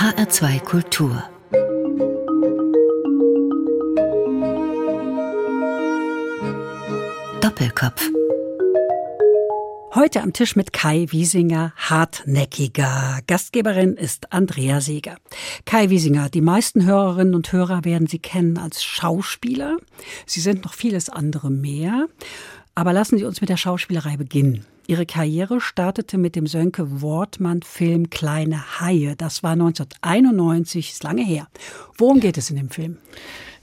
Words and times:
HR2 0.00 0.60
Kultur 0.60 1.22
Doppelkopf 7.42 8.08
Heute 9.94 10.22
am 10.22 10.32
Tisch 10.32 10.56
mit 10.56 10.72
Kai 10.72 11.08
Wiesinger, 11.10 11.74
hartnäckiger. 11.76 13.18
Gastgeberin 13.26 13.98
ist 13.98 14.32
Andrea 14.32 14.80
Seeger. 14.80 15.18
Kai 15.66 15.90
Wiesinger, 15.90 16.30
die 16.30 16.40
meisten 16.40 16.86
Hörerinnen 16.86 17.34
und 17.34 17.52
Hörer 17.52 17.84
werden 17.84 18.06
Sie 18.06 18.20
kennen 18.20 18.56
als 18.56 18.82
Schauspieler. 18.82 19.76
Sie 20.24 20.40
sind 20.40 20.64
noch 20.64 20.72
vieles 20.72 21.10
andere 21.10 21.50
mehr. 21.50 22.06
Aber 22.74 22.94
lassen 22.94 23.18
Sie 23.18 23.26
uns 23.26 23.42
mit 23.42 23.50
der 23.50 23.58
Schauspielerei 23.58 24.16
beginnen. 24.16 24.64
Ihre 24.90 25.06
Karriere 25.06 25.60
startete 25.60 26.18
mit 26.18 26.34
dem 26.34 26.48
Sönke 26.48 27.00
Wortmann-Film 27.00 28.10
Kleine 28.10 28.80
Haie. 28.80 29.14
Das 29.14 29.44
war 29.44 29.52
1991, 29.52 30.90
ist 30.90 31.04
lange 31.04 31.24
her. 31.24 31.46
Worum 31.96 32.18
geht 32.18 32.36
es 32.36 32.50
in 32.50 32.56
dem 32.56 32.70
Film? 32.70 32.96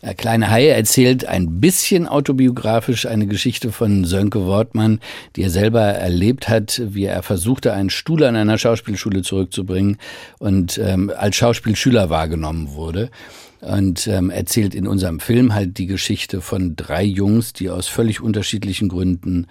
Äh, 0.02 0.14
Kleine 0.14 0.50
Haie 0.50 0.70
erzählt 0.70 1.26
ein 1.26 1.60
bisschen 1.60 2.08
autobiografisch 2.08 3.06
eine 3.08 3.28
Geschichte 3.28 3.74
von 3.74 4.06
Sönke 4.06 4.46
Wortmann, 4.46 5.02
die 5.36 5.44
er 5.44 5.50
selber 5.50 5.82
erlebt 5.82 6.48
hat, 6.48 6.82
wie 6.86 7.04
er 7.04 7.22
versuchte, 7.24 7.74
einen 7.74 7.90
Stuhl 7.90 8.24
an 8.24 8.38
einer 8.38 8.58
Schauspielschule 8.58 9.22
zurückzubringen 9.22 9.98
und 10.40 10.78
ähm, 10.78 11.12
als 11.14 11.36
Schauspielschüler 11.36 12.10
wahrgenommen 12.10 12.74
wurde. 12.74 13.12
Und 13.60 14.08
ähm, 14.08 14.30
erzählt 14.30 14.76
in 14.76 14.88
unserem 14.88 15.20
Film 15.20 15.54
halt 15.54 15.80
die 15.80 15.88
Geschichte 15.88 16.42
von 16.42 16.76
drei 16.76 17.04
Jungs, 17.04 17.54
die 17.54 17.70
aus 17.70 17.88
völlig 17.88 18.22
unterschiedlichen 18.22 18.88
Gründen 18.88 19.48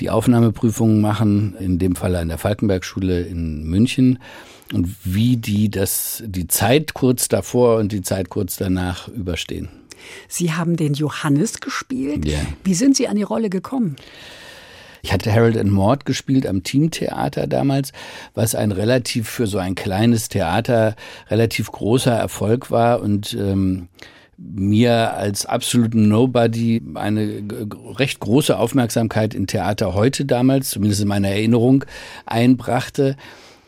die 0.00 0.08
Aufnahmeprüfungen 0.08 1.00
machen, 1.00 1.54
in 1.60 1.78
dem 1.78 1.94
Fall 1.94 2.16
an 2.16 2.28
der 2.28 2.38
Falkenbergschule 2.38 3.20
in 3.22 3.64
München 3.64 4.18
und 4.72 4.88
wie 5.04 5.36
die 5.36 5.70
das 5.70 6.22
die 6.26 6.46
Zeit 6.46 6.94
kurz 6.94 7.28
davor 7.28 7.76
und 7.76 7.92
die 7.92 8.02
Zeit 8.02 8.30
kurz 8.30 8.56
danach 8.56 9.08
überstehen. 9.08 9.68
Sie 10.28 10.52
haben 10.52 10.76
den 10.76 10.94
Johannes 10.94 11.60
gespielt. 11.60 12.24
Ja. 12.24 12.38
Wie 12.64 12.74
sind 12.74 12.96
Sie 12.96 13.08
an 13.08 13.16
die 13.16 13.22
Rolle 13.22 13.50
gekommen? 13.50 13.96
Ich 15.02 15.12
hatte 15.12 15.32
Harold 15.32 15.56
and 15.56 15.70
Maud 15.70 16.04
gespielt 16.04 16.46
am 16.46 16.62
Teamtheater 16.62 17.46
damals, 17.46 17.92
was 18.34 18.54
ein 18.54 18.72
relativ 18.72 19.28
für 19.28 19.46
so 19.46 19.58
ein 19.58 19.74
kleines 19.74 20.28
Theater 20.28 20.96
relativ 21.28 21.70
großer 21.72 22.12
Erfolg 22.12 22.70
war 22.70 23.00
und 23.00 23.34
ähm, 23.34 23.88
mir 24.36 25.14
als 25.14 25.44
absoluten 25.44 26.08
Nobody 26.08 26.82
eine 26.94 27.42
recht 27.96 28.20
große 28.20 28.58
Aufmerksamkeit 28.58 29.34
in 29.34 29.46
Theater 29.46 29.94
heute 29.94 30.24
damals, 30.24 30.70
zumindest 30.70 31.02
in 31.02 31.08
meiner 31.08 31.28
Erinnerung, 31.28 31.84
einbrachte. 32.24 33.16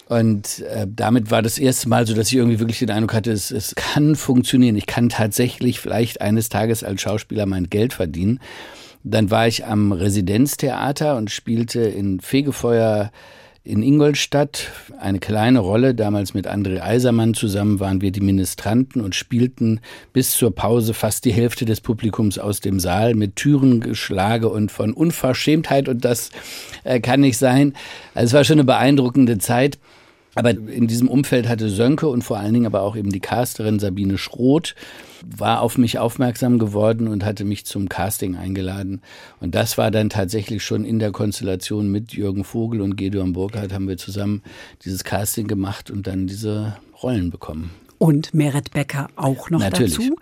Und 0.08 0.60
äh, 0.60 0.86
damit 0.88 1.30
war 1.30 1.42
das 1.42 1.58
erste 1.58 1.88
Mal 1.88 2.06
so, 2.06 2.14
dass 2.14 2.28
ich 2.28 2.36
irgendwie 2.36 2.58
wirklich 2.58 2.78
den 2.78 2.91
Eindruck 2.91 3.14
hatte, 3.14 3.33
es, 3.33 3.50
es 3.50 3.75
kann 3.75 4.16
funktionieren. 4.16 4.77
Ich 4.77 4.86
kann 4.86 5.08
tatsächlich 5.08 5.80
vielleicht 5.80 6.20
eines 6.20 6.48
Tages 6.48 6.84
als 6.84 7.00
Schauspieler 7.03 7.47
mein 7.47 7.70
Geld 7.70 7.92
verdienen. 7.92 8.41
Dann 9.05 9.31
war 9.31 9.48
ich 9.48 9.64
am 9.67 9.92
Residenztheater 9.92 11.17
und 11.17 11.31
spielte 11.31 11.81
in 11.81 12.20
Fegefeuer 12.20 13.11
in 13.64 13.83
Ingolstadt 13.83 14.70
eine 14.98 15.20
kleine 15.20 15.61
Rolle. 15.61 15.94
Damals 15.94 16.34
mit 16.34 16.48
André 16.48 16.81
Eisermann 16.81 17.34
zusammen 17.34 17.78
waren 17.78 18.00
wir 18.00 18.11
die 18.11 18.20
Ministranten 18.20 19.00
und 19.00 19.14
spielten 19.14 19.81
bis 20.12 20.33
zur 20.33 20.53
Pause 20.53 20.94
fast 20.94 21.25
die 21.25 21.33
Hälfte 21.33 21.64
des 21.64 21.81
Publikums 21.81 22.39
aus 22.39 22.61
dem 22.61 22.81
Saal 22.81 23.14
mit 23.14 23.36
Türengeschlage 23.36 24.48
und 24.48 24.72
von 24.72 24.92
Unverschämtheit. 24.92 25.89
Und 25.89 26.05
das 26.05 26.31
äh, 26.83 26.98
kann 26.98 27.20
nicht 27.20 27.39
sein. 27.39 27.75
Also 28.14 28.27
es 28.27 28.33
war 28.34 28.44
schon 28.44 28.55
eine 28.55 28.64
beeindruckende 28.64 29.39
Zeit. 29.39 29.78
Aber 30.34 30.50
in 30.50 30.86
diesem 30.86 31.08
Umfeld 31.08 31.48
hatte 31.48 31.69
Sönke 31.69 32.08
und 32.08 32.22
vor 32.22 32.38
allen 32.38 32.55
Dingen 32.55 32.66
aber 32.66 32.83
auch 32.83 32.97
eben 32.97 33.11
die 33.11 33.20
Casterin 33.20 33.78
Sabine 33.78 34.16
Schroth 34.16 34.75
war 35.25 35.61
auf 35.61 35.78
mich 35.78 35.98
aufmerksam 35.98 36.58
geworden 36.58 37.06
und 37.06 37.25
hatte 37.25 37.44
mich 37.44 37.64
zum 37.64 37.88
Casting 37.88 38.37
eingeladen. 38.37 39.03
Und 39.41 39.54
das 39.54 39.78
war 39.78 39.91
dann 39.91 40.10
tatsächlich 40.10 40.65
schon 40.65 40.84
in 40.84 40.98
der 40.98 41.12
Konstellation 41.12 41.91
mit 41.91 42.12
Jürgen 42.12 42.44
Vogel 42.44 42.81
und 42.81 42.97
Gedeon 42.97 43.32
Burkhardt 43.32 43.72
haben 43.72 43.88
wir 43.88 43.98
zusammen 43.98 44.43
dieses 44.84 45.04
Casting 45.04 45.47
gemacht 45.47 45.91
und 45.91 46.06
dann 46.06 46.26
diese 46.26 46.76
Rollen 47.03 47.31
bekommen. 47.31 47.70
Und 47.99 48.34
Meret 48.34 48.72
Becker 48.72 49.09
auch 49.16 49.50
noch 49.50 49.60
Natürlich. 49.60 49.97
dazu. 49.97 50.16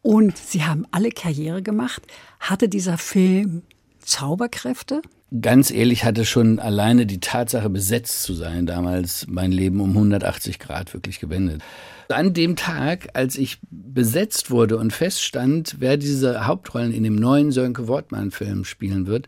Und 0.00 0.36
Sie 0.38 0.64
haben 0.64 0.86
alle 0.90 1.10
Karriere 1.10 1.62
gemacht. 1.62 2.02
Hatte 2.40 2.68
dieser 2.68 2.98
Film 2.98 3.62
Zauberkräfte? 4.00 5.02
Ganz 5.40 5.72
ehrlich 5.72 6.04
hatte 6.04 6.24
schon 6.24 6.60
alleine 6.60 7.06
die 7.06 7.18
Tatsache, 7.18 7.68
besetzt 7.68 8.22
zu 8.22 8.34
sein, 8.34 8.66
damals 8.66 9.26
mein 9.28 9.50
Leben 9.50 9.80
um 9.80 9.90
180 9.90 10.60
Grad 10.60 10.94
wirklich 10.94 11.18
gewendet. 11.18 11.60
An 12.08 12.34
dem 12.34 12.54
Tag, 12.54 13.08
als 13.14 13.36
ich 13.36 13.58
besetzt 13.70 14.52
wurde 14.52 14.76
und 14.76 14.92
feststand, 14.92 15.76
wer 15.80 15.96
diese 15.96 16.46
Hauptrollen 16.46 16.92
in 16.92 17.02
dem 17.02 17.16
neuen 17.16 17.50
Sönke 17.50 17.88
Wortmann-Film 17.88 18.64
spielen 18.64 19.08
wird, 19.08 19.26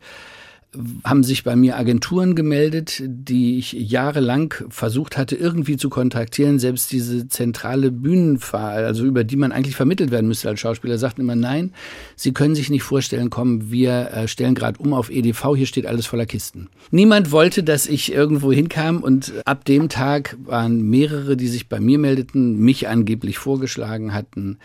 haben 1.05 1.23
sich 1.23 1.45
bei 1.45 1.57
mir 1.57 1.77
Agenturen 1.77 2.35
gemeldet, 2.35 3.03
die 3.07 3.59
ich 3.59 3.73
jahrelang 3.73 4.55
versucht 4.69 5.17
hatte, 5.17 5.37
irgendwie 5.37 5.77
zu 5.77 5.89
kontaktieren. 5.89 6.59
Selbst 6.59 6.93
diese 6.93 7.29
zentrale 7.29 7.91
Bühnenfahrt, 7.91 8.85
also 8.85 9.05
über 9.05 9.25
die 9.25 9.37
man 9.37 9.53
eigentlich 9.53 9.77
vermittelt 9.77 10.11
werden 10.11 10.29
müsste 10.29 10.49
als 10.49 10.61
Schauspieler, 10.61 10.99
sagten 10.99 11.23
immer, 11.23 11.37
nein, 11.37 11.73
Sie 12.15 12.33
können 12.33 12.55
sich 12.55 12.71
nicht 12.71 12.83
vorstellen, 12.83 13.31
kommen, 13.31 13.71
wir 13.71 14.11
äh, 14.13 14.29
stellen 14.29 14.55
gerade 14.55 14.79
um 14.79 14.93
auf 14.93 15.11
EDV, 15.11 15.57
hier 15.57 15.67
steht 15.67 15.87
alles 15.87 16.07
voller 16.07 16.27
Kisten. 16.27 16.69
Niemand 16.91 17.31
wollte, 17.31 17.63
dass 17.63 17.87
ich 17.87 18.13
irgendwo 18.13 18.53
hinkam 18.53 19.03
und 19.03 19.33
ab 19.45 19.65
dem 19.65 19.89
Tag 19.89 20.37
waren 20.45 20.83
mehrere, 20.83 21.37
die 21.37 21.49
sich 21.49 21.69
bei 21.69 21.81
mir 21.81 21.99
meldeten, 21.99 22.59
mich 22.59 22.89
angeblich 22.89 23.39
vorgeschlagen 23.39 24.13
hatten, 24.13 24.59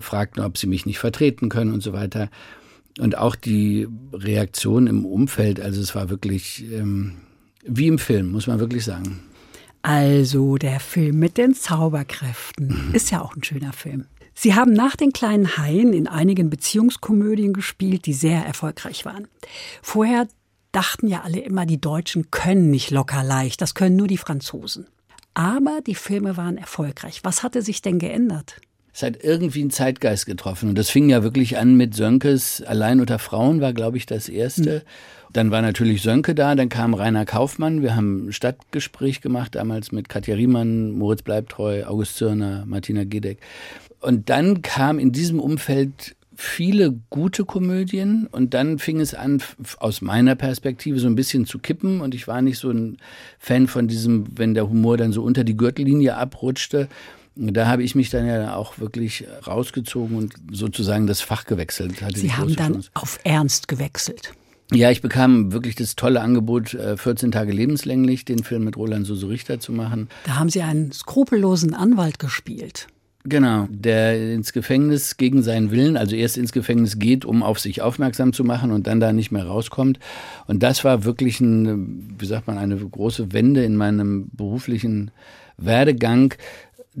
fragten, 0.00 0.42
ob 0.42 0.58
sie 0.58 0.66
mich 0.66 0.86
nicht 0.86 0.98
vertreten 0.98 1.48
können 1.48 1.72
und 1.72 1.82
so 1.82 1.92
weiter. 1.92 2.30
Und 2.98 3.16
auch 3.16 3.36
die 3.36 3.86
Reaktion 4.12 4.86
im 4.86 5.04
Umfeld, 5.04 5.60
also 5.60 5.80
es 5.80 5.94
war 5.94 6.10
wirklich 6.10 6.64
ähm, 6.72 7.14
wie 7.64 7.86
im 7.86 7.98
Film, 7.98 8.32
muss 8.32 8.46
man 8.46 8.58
wirklich 8.58 8.84
sagen. 8.84 9.20
Also 9.82 10.56
der 10.56 10.80
Film 10.80 11.18
mit 11.18 11.38
den 11.38 11.54
Zauberkräften 11.54 12.90
ist 12.92 13.10
ja 13.10 13.22
auch 13.22 13.36
ein 13.36 13.44
schöner 13.44 13.72
Film. 13.72 14.06
Sie 14.34 14.54
haben 14.54 14.72
nach 14.72 14.96
den 14.96 15.12
kleinen 15.12 15.56
Haien 15.56 15.92
in 15.92 16.06
einigen 16.06 16.50
Beziehungskomödien 16.50 17.52
gespielt, 17.52 18.06
die 18.06 18.12
sehr 18.12 18.44
erfolgreich 18.44 19.04
waren. 19.04 19.26
Vorher 19.82 20.28
dachten 20.72 21.08
ja 21.08 21.22
alle 21.22 21.40
immer, 21.40 21.66
die 21.66 21.80
Deutschen 21.80 22.30
können 22.30 22.70
nicht 22.70 22.90
locker 22.90 23.24
leicht, 23.24 23.60
das 23.60 23.74
können 23.74 23.96
nur 23.96 24.06
die 24.06 24.16
Franzosen. 24.16 24.86
Aber 25.34 25.80
die 25.86 25.94
Filme 25.94 26.36
waren 26.36 26.56
erfolgreich. 26.56 27.20
Was 27.24 27.42
hatte 27.42 27.62
sich 27.62 27.82
denn 27.82 27.98
geändert? 27.98 28.60
Es 28.98 29.04
hat 29.04 29.22
irgendwie 29.22 29.60
einen 29.60 29.70
Zeitgeist 29.70 30.26
getroffen. 30.26 30.70
Und 30.70 30.76
das 30.76 30.90
fing 30.90 31.08
ja 31.08 31.22
wirklich 31.22 31.56
an 31.56 31.76
mit 31.76 31.94
Sönkes 31.94 32.62
Allein 32.62 32.98
unter 32.98 33.20
Frauen 33.20 33.60
war, 33.60 33.72
glaube 33.72 33.96
ich, 33.96 34.06
das 34.06 34.28
erste. 34.28 34.78
Mhm. 34.78 35.32
Dann 35.32 35.50
war 35.52 35.62
natürlich 35.62 36.02
Sönke 36.02 36.34
da, 36.34 36.56
dann 36.56 36.68
kam 36.68 36.94
Rainer 36.94 37.24
Kaufmann. 37.24 37.80
Wir 37.80 37.94
haben 37.94 38.26
ein 38.26 38.32
Stadtgespräch 38.32 39.20
gemacht, 39.20 39.54
damals 39.54 39.92
mit 39.92 40.08
Katja 40.08 40.34
Riemann, 40.34 40.90
Moritz 40.90 41.22
Bleibtreu, 41.22 41.84
August 41.84 42.16
Zürner, 42.16 42.64
Martina 42.66 43.04
Gedeck. 43.04 43.38
Und 44.00 44.30
dann 44.30 44.62
kam 44.62 44.98
in 44.98 45.12
diesem 45.12 45.38
Umfeld 45.38 46.16
viele 46.34 46.92
gute 47.08 47.44
Komödien 47.44 48.26
und 48.32 48.52
dann 48.52 48.80
fing 48.80 48.98
es 48.98 49.14
an, 49.14 49.40
aus 49.78 50.00
meiner 50.00 50.34
Perspektive 50.34 50.98
so 50.98 51.06
ein 51.06 51.14
bisschen 51.14 51.46
zu 51.46 51.60
kippen 51.60 52.00
und 52.00 52.16
ich 52.16 52.26
war 52.26 52.42
nicht 52.42 52.58
so 52.58 52.70
ein 52.70 52.96
Fan 53.38 53.68
von 53.68 53.86
diesem, 53.86 54.24
wenn 54.36 54.54
der 54.54 54.68
Humor 54.68 54.96
dann 54.96 55.12
so 55.12 55.22
unter 55.22 55.44
die 55.44 55.56
Gürtellinie 55.56 56.16
abrutschte 56.16 56.88
da 57.38 57.68
habe 57.68 57.82
ich 57.82 57.94
mich 57.94 58.10
dann 58.10 58.26
ja 58.26 58.56
auch 58.56 58.78
wirklich 58.78 59.24
rausgezogen 59.46 60.16
und 60.16 60.34
sozusagen 60.50 61.06
das 61.06 61.20
Fach 61.20 61.44
gewechselt. 61.44 61.94
Sie 62.14 62.32
haben 62.32 62.54
dann 62.56 62.72
Chance. 62.74 62.90
auf 62.94 63.20
Ernst 63.24 63.68
gewechselt. 63.68 64.32
Ja, 64.72 64.90
ich 64.90 65.00
bekam 65.00 65.52
wirklich 65.52 65.76
das 65.76 65.96
tolle 65.96 66.20
Angebot, 66.20 66.76
14 66.96 67.28
äh, 67.28 67.32
Tage 67.32 67.52
lebenslänglich 67.52 68.26
den 68.26 68.44
Film 68.44 68.64
mit 68.64 68.76
Roland 68.76 69.06
Suso 69.06 69.28
Richter 69.28 69.60
zu 69.60 69.72
machen. 69.72 70.08
Da 70.24 70.36
haben 70.36 70.50
Sie 70.50 70.60
einen 70.60 70.92
skrupellosen 70.92 71.74
Anwalt 71.74 72.18
gespielt. 72.18 72.88
Genau, 73.24 73.66
der 73.70 74.34
ins 74.34 74.52
Gefängnis 74.52 75.16
gegen 75.16 75.42
seinen 75.42 75.70
Willen, 75.70 75.96
also 75.96 76.16
erst 76.16 76.38
ins 76.38 76.52
Gefängnis 76.52 76.98
geht, 76.98 77.24
um 77.24 77.42
auf 77.42 77.58
sich 77.58 77.82
aufmerksam 77.82 78.32
zu 78.32 78.44
machen 78.44 78.70
und 78.70 78.86
dann 78.86 79.00
da 79.00 79.12
nicht 79.12 79.32
mehr 79.32 79.46
rauskommt. 79.46 79.98
Und 80.46 80.62
das 80.62 80.84
war 80.84 81.04
wirklich 81.04 81.40
ein, 81.40 82.14
wie 82.18 82.26
sagt 82.26 82.46
man, 82.46 82.58
eine 82.58 82.76
große 82.76 83.32
Wende 83.32 83.64
in 83.64 83.76
meinem 83.76 84.28
beruflichen 84.32 85.10
Werdegang 85.56 86.34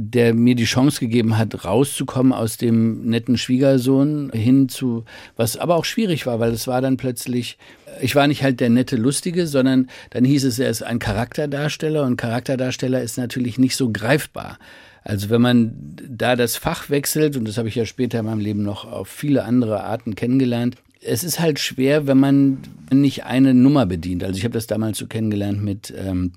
der 0.00 0.32
mir 0.32 0.54
die 0.54 0.64
Chance 0.64 1.00
gegeben 1.00 1.36
hat, 1.36 1.64
rauszukommen 1.64 2.32
aus 2.32 2.56
dem 2.56 3.04
netten 3.06 3.36
Schwiegersohn 3.36 4.30
hin 4.32 4.68
zu, 4.68 5.04
was 5.36 5.56
aber 5.56 5.74
auch 5.74 5.84
schwierig 5.84 6.24
war, 6.24 6.38
weil 6.38 6.52
es 6.52 6.68
war 6.68 6.80
dann 6.80 6.96
plötzlich, 6.96 7.58
ich 8.00 8.14
war 8.14 8.28
nicht 8.28 8.44
halt 8.44 8.60
der 8.60 8.70
nette 8.70 8.94
Lustige, 8.94 9.48
sondern 9.48 9.88
dann 10.10 10.24
hieß 10.24 10.44
es, 10.44 10.60
er 10.60 10.70
ist 10.70 10.82
ein 10.82 11.00
Charakterdarsteller 11.00 12.04
und 12.04 12.16
Charakterdarsteller 12.16 13.02
ist 13.02 13.18
natürlich 13.18 13.58
nicht 13.58 13.74
so 13.74 13.90
greifbar. 13.90 14.58
Also 15.02 15.30
wenn 15.30 15.42
man 15.42 15.96
da 16.08 16.36
das 16.36 16.56
Fach 16.56 16.90
wechselt, 16.90 17.36
und 17.36 17.48
das 17.48 17.58
habe 17.58 17.66
ich 17.66 17.74
ja 17.74 17.84
später 17.84 18.20
in 18.20 18.26
meinem 18.26 18.40
Leben 18.40 18.62
noch 18.62 18.84
auf 18.84 19.08
viele 19.08 19.44
andere 19.44 19.82
Arten 19.82 20.14
kennengelernt, 20.14 20.76
es 21.00 21.24
ist 21.24 21.40
halt 21.40 21.58
schwer, 21.58 22.06
wenn 22.06 22.18
man 22.18 22.58
nicht 22.92 23.24
eine 23.24 23.52
Nummer 23.52 23.84
bedient. 23.84 24.22
Also 24.22 24.38
ich 24.38 24.44
habe 24.44 24.54
das 24.54 24.68
damals 24.68 24.98
so 24.98 25.08
kennengelernt 25.08 25.62
mit 25.62 25.92
ähm, 25.96 26.34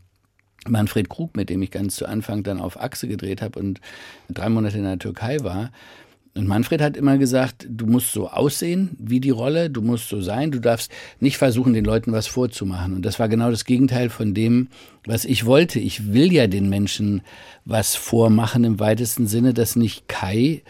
Manfred 0.67 1.09
Krug, 1.09 1.35
mit 1.35 1.49
dem 1.49 1.61
ich 1.61 1.71
ganz 1.71 1.95
zu 1.95 2.05
Anfang 2.05 2.43
dann 2.43 2.59
auf 2.59 2.79
Achse 2.79 3.07
gedreht 3.07 3.41
habe 3.41 3.59
und 3.59 3.81
drei 4.29 4.49
Monate 4.49 4.77
in 4.77 4.83
der 4.83 4.99
Türkei 4.99 5.39
war. 5.41 5.71
Und 6.33 6.47
Manfred 6.47 6.81
hat 6.81 6.95
immer 6.95 7.17
gesagt, 7.17 7.67
du 7.69 7.85
musst 7.85 8.13
so 8.13 8.29
aussehen 8.29 8.95
wie 8.97 9.19
die 9.19 9.31
Rolle, 9.31 9.69
du 9.69 9.81
musst 9.81 10.07
so 10.07 10.21
sein, 10.21 10.51
du 10.51 10.59
darfst 10.59 10.89
nicht 11.19 11.37
versuchen, 11.37 11.73
den 11.73 11.83
Leuten 11.83 12.13
was 12.13 12.27
vorzumachen. 12.27 12.93
Und 12.93 13.05
das 13.05 13.19
war 13.19 13.27
genau 13.27 13.49
das 13.49 13.65
Gegenteil 13.65 14.09
von 14.09 14.33
dem, 14.33 14.69
was 15.05 15.25
ich 15.25 15.45
wollte. 15.45 15.79
Ich 15.79 16.13
will 16.13 16.31
ja 16.31 16.47
den 16.47 16.69
Menschen 16.69 17.21
was 17.65 17.95
vormachen 17.95 18.63
im 18.63 18.79
weitesten 18.79 19.27
Sinne, 19.27 19.53
dass 19.53 19.75
nicht 19.75 20.07
Kai 20.07 20.61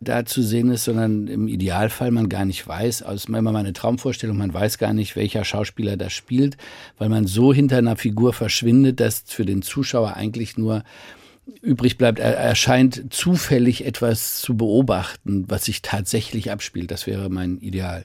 da 0.00 0.24
zu 0.24 0.42
sehen 0.42 0.70
ist, 0.70 0.84
sondern 0.84 1.26
im 1.26 1.48
Idealfall 1.48 2.10
man 2.10 2.28
gar 2.28 2.44
nicht 2.44 2.66
weiß, 2.66 3.02
aus 3.02 3.24
immer 3.24 3.52
meine 3.52 3.72
Traumvorstellung, 3.72 4.36
man 4.36 4.54
weiß 4.54 4.78
gar 4.78 4.92
nicht, 4.92 5.16
welcher 5.16 5.44
Schauspieler 5.44 5.96
das 5.96 6.12
spielt, 6.12 6.56
weil 6.98 7.08
man 7.08 7.26
so 7.26 7.52
hinter 7.52 7.78
einer 7.78 7.96
Figur 7.96 8.32
verschwindet, 8.32 9.00
dass 9.00 9.24
für 9.26 9.44
den 9.44 9.62
Zuschauer 9.62 10.14
eigentlich 10.14 10.56
nur 10.56 10.84
übrig 11.62 11.98
bleibt, 11.98 12.18
er 12.18 12.36
erscheint 12.36 13.12
zufällig 13.12 13.84
etwas 13.86 14.40
zu 14.40 14.56
beobachten, 14.56 15.46
was 15.48 15.64
sich 15.64 15.82
tatsächlich 15.82 16.52
abspielt. 16.52 16.90
Das 16.90 17.06
wäre 17.06 17.30
mein 17.30 17.58
Ideal. 17.58 18.04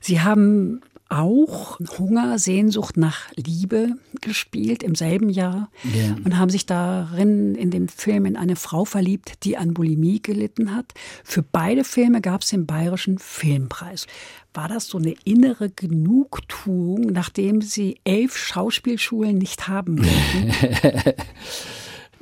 Sie 0.00 0.20
haben 0.20 0.80
auch 1.10 1.78
Hunger, 1.98 2.38
Sehnsucht 2.38 2.96
nach 2.96 3.30
Liebe 3.34 3.96
gespielt 4.20 4.82
im 4.82 4.94
selben 4.94 5.28
Jahr 5.28 5.70
yeah. 5.94 6.16
und 6.24 6.38
haben 6.38 6.50
sich 6.50 6.66
darin 6.66 7.54
in 7.56 7.70
dem 7.70 7.88
Film 7.88 8.26
in 8.26 8.36
eine 8.36 8.56
Frau 8.56 8.84
verliebt, 8.84 9.44
die 9.44 9.56
an 9.56 9.74
Bulimie 9.74 10.22
gelitten 10.22 10.74
hat. 10.74 10.92
Für 11.24 11.42
beide 11.42 11.84
Filme 11.84 12.20
gab 12.20 12.42
es 12.42 12.50
den 12.50 12.64
Bayerischen 12.64 13.18
Filmpreis. 13.18 14.06
War 14.54 14.68
das 14.68 14.86
so 14.86 14.98
eine 14.98 15.14
innere 15.24 15.68
Genugtuung, 15.68 17.06
nachdem 17.12 17.60
Sie 17.60 18.00
elf 18.04 18.36
Schauspielschulen 18.36 19.36
nicht 19.36 19.68
haben 19.68 19.98
wollten? 20.04 21.14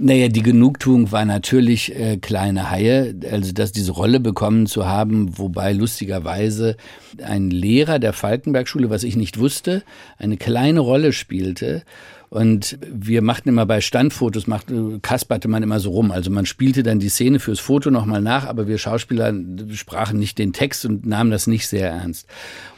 Naja, 0.00 0.28
die 0.28 0.44
Genugtuung 0.44 1.10
war 1.10 1.24
natürlich 1.24 1.92
äh, 1.92 2.18
kleine 2.18 2.70
Haie, 2.70 3.16
also 3.32 3.52
dass 3.52 3.72
diese 3.72 3.90
Rolle 3.90 4.20
bekommen 4.20 4.66
zu 4.66 4.86
haben, 4.86 5.36
wobei 5.38 5.72
lustigerweise 5.72 6.76
ein 7.20 7.50
Lehrer 7.50 7.98
der 7.98 8.12
Falkenberg-Schule, 8.12 8.90
was 8.90 9.02
ich 9.02 9.16
nicht 9.16 9.40
wusste, 9.40 9.82
eine 10.16 10.36
kleine 10.36 10.78
Rolle 10.78 11.12
spielte 11.12 11.82
und 12.30 12.78
wir 12.82 13.22
machten 13.22 13.48
immer 13.48 13.64
bei 13.64 13.80
Standfotos, 13.80 14.46
machte, 14.46 14.98
kasperte 15.00 15.48
man 15.48 15.62
immer 15.62 15.80
so 15.80 15.90
rum. 15.90 16.10
Also 16.10 16.30
man 16.30 16.44
spielte 16.44 16.82
dann 16.82 16.98
die 16.98 17.08
Szene 17.08 17.40
fürs 17.40 17.58
Foto 17.58 17.90
nochmal 17.90 18.20
nach, 18.20 18.46
aber 18.46 18.66
wir 18.66 18.76
Schauspieler 18.76 19.32
sprachen 19.72 20.18
nicht 20.18 20.38
den 20.38 20.52
Text 20.52 20.84
und 20.84 21.06
nahmen 21.06 21.30
das 21.30 21.46
nicht 21.46 21.68
sehr 21.68 21.90
ernst. 21.90 22.26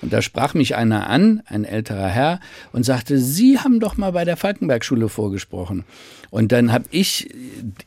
Und 0.02 0.12
da 0.12 0.23
sprach 0.23 0.55
mich 0.55 0.76
einer 0.76 1.08
an, 1.08 1.43
ein 1.47 1.64
älterer 1.64 2.08
Herr, 2.08 2.41
und 2.73 2.85
sagte, 2.85 3.19
Sie 3.19 3.58
haben 3.58 3.81
doch 3.81 3.97
mal 3.97 4.12
bei 4.12 4.25
der 4.25 4.37
Falkenberg-Schule 4.37 5.08
vorgesprochen. 5.08 5.85
Und 6.31 6.52
dann 6.52 6.73
habe 6.73 6.85
ich 6.93 7.29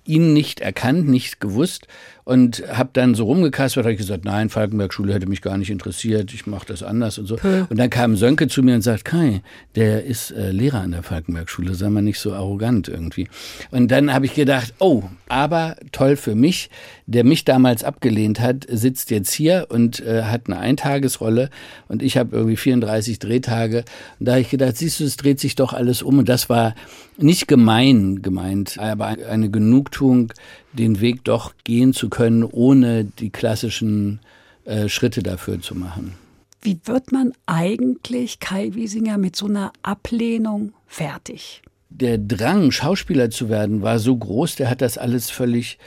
ihn 0.06 0.34
nicht 0.34 0.60
erkannt, 0.60 1.08
nicht 1.08 1.40
gewusst 1.40 1.88
und 2.26 2.64
habe 2.72 2.90
dann 2.94 3.16
so 3.16 3.26
rumgekaspert, 3.26 3.86
habe 3.86 3.94
ich 3.94 4.00
gesagt, 4.00 4.26
nein, 4.26 4.50
Falkenberg-Schule 4.50 5.14
hätte 5.14 5.28
mich 5.28 5.42
gar 5.42 5.58
nicht 5.58 5.70
interessiert, 5.70 6.34
ich 6.34 6.48
mache 6.48 6.66
das 6.68 6.84
anders 6.84 7.18
und 7.18 7.26
so. 7.26 7.38
Und 7.70 7.78
dann 7.78 7.90
kam 7.90 8.16
Sönke 8.16 8.48
zu 8.48 8.64
mir 8.64 8.76
und 8.76 8.82
sagt, 8.82 9.06
Kai, 9.06 9.42
der 9.76 10.06
ist 10.06 10.32
äh, 10.32 10.52
Lehrer 10.52 10.82
an 10.82 10.92
der 10.92 11.04
Falkenberg-Schule, 11.04 11.76
sei 11.76 11.90
mal 11.90 12.02
nicht 12.02 12.20
so 12.20 12.34
arrogant 12.34 12.88
irgendwie. 12.88 13.28
Und 13.72 13.92
dann 13.92 14.14
habe 14.14 14.26
ich 14.26 14.34
gedacht, 14.34 14.74
oh, 14.80 15.04
aber 15.28 15.76
toll 15.92 16.16
für 16.16 16.36
mich, 16.36 16.70
der 17.06 17.24
mich 17.24 17.44
damals 17.44 17.84
abgelehnt 17.84 18.40
hat, 18.40 18.66
sitzt 18.70 19.12
jetzt 19.12 19.34
hier 19.34 19.68
und 19.70 20.00
äh, 20.00 20.24
hat 20.24 20.44
eine 20.48 20.60
Eintagesrolle 20.60 21.50
und 21.90 22.02
ich 22.02 22.18
habe 22.18 22.36
irgendwie 22.36 22.56
34 22.56 23.20
Drehtage. 23.20 23.84
Und 24.20 24.28
da 24.28 24.34
habe 24.34 24.42
ich 24.42 24.50
gedacht, 24.50 24.78
siehst 24.78 25.00
du, 25.00 25.04
es 25.04 25.18
dreht 25.18 25.40
sich 25.40 25.56
doch 25.56 25.74
alles 25.74 26.02
um 26.02 26.20
und 26.20 26.30
das 26.30 26.50
war 26.50 26.76
nicht 27.18 27.48
gemein 27.48 28.22
gemeint, 28.22 28.78
aber 28.80 29.16
eine 29.30 29.50
Genugtuung, 29.50 30.34
den 30.74 31.02
Weg 31.02 31.24
doch 31.24 31.54
gehen 31.64 31.94
zu 31.94 32.10
können, 32.10 32.44
ohne 32.44 33.06
die 33.06 33.30
klassischen 33.30 34.20
äh, 34.66 34.90
Schritte 34.90 35.24
dafür 35.24 35.62
zu 35.62 35.76
machen. 35.76 36.16
Wie 36.62 36.80
wird 36.86 37.12
man 37.12 37.34
eigentlich 37.46 38.40
Kai 38.40 38.74
Wiesinger 38.74 39.18
mit 39.18 39.36
so 39.36 39.48
einer 39.48 39.74
Ablehnung 39.84 40.74
fertig? 40.88 41.62
Der 41.90 42.18
Drang, 42.18 42.72
Schauspieler 42.72 43.30
zu 43.30 43.50
werden, 43.50 43.82
war 43.82 44.00
so 44.00 44.16
groß, 44.16 44.56
der 44.56 44.70
hat 44.70 44.82
das 44.82 44.98
alles 44.98 45.30
völlig 45.30 45.78